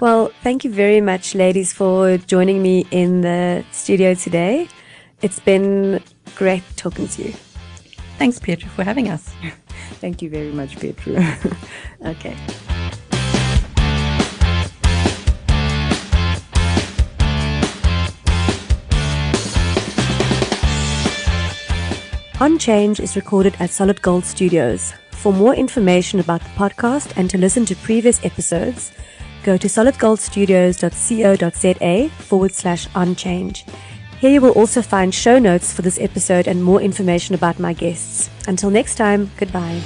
Well, 0.00 0.32
thank 0.42 0.64
you 0.64 0.72
very 0.72 1.00
much, 1.00 1.36
ladies, 1.36 1.72
for 1.72 2.18
joining 2.18 2.60
me 2.62 2.84
in 2.90 3.20
the 3.20 3.64
studio 3.70 4.14
today. 4.14 4.68
It's 5.22 5.38
been 5.38 6.02
great 6.34 6.64
talking 6.76 7.06
to 7.08 7.22
you. 7.22 7.34
Thanks, 8.18 8.40
Petro, 8.40 8.68
for 8.70 8.82
having 8.82 9.08
us. 9.08 9.32
thank 10.00 10.20
you 10.20 10.30
very 10.30 10.50
much, 10.50 10.78
Petro. 10.80 11.14
okay. 12.06 12.36
On 22.44 22.58
Change 22.58 23.00
is 23.00 23.16
recorded 23.16 23.56
at 23.58 23.70
Solid 23.70 24.02
Gold 24.02 24.26
Studios. 24.26 24.92
For 25.12 25.32
more 25.32 25.54
information 25.54 26.20
about 26.20 26.42
the 26.42 26.50
podcast 26.50 27.16
and 27.16 27.30
to 27.30 27.38
listen 27.38 27.64
to 27.64 27.74
previous 27.76 28.22
episodes, 28.22 28.92
go 29.44 29.56
to 29.56 29.66
solidgoldstudios.co.za 29.66 32.08
forward 32.22 32.52
slash 32.52 32.86
on 32.94 33.14
change. 33.14 33.64
Here 34.20 34.30
you 34.30 34.42
will 34.42 34.50
also 34.50 34.82
find 34.82 35.14
show 35.14 35.38
notes 35.38 35.72
for 35.72 35.80
this 35.80 35.98
episode 35.98 36.46
and 36.46 36.62
more 36.62 36.82
information 36.82 37.34
about 37.34 37.58
my 37.58 37.72
guests. 37.72 38.28
Until 38.46 38.68
next 38.68 38.96
time, 38.96 39.30
goodbye. 39.38 39.80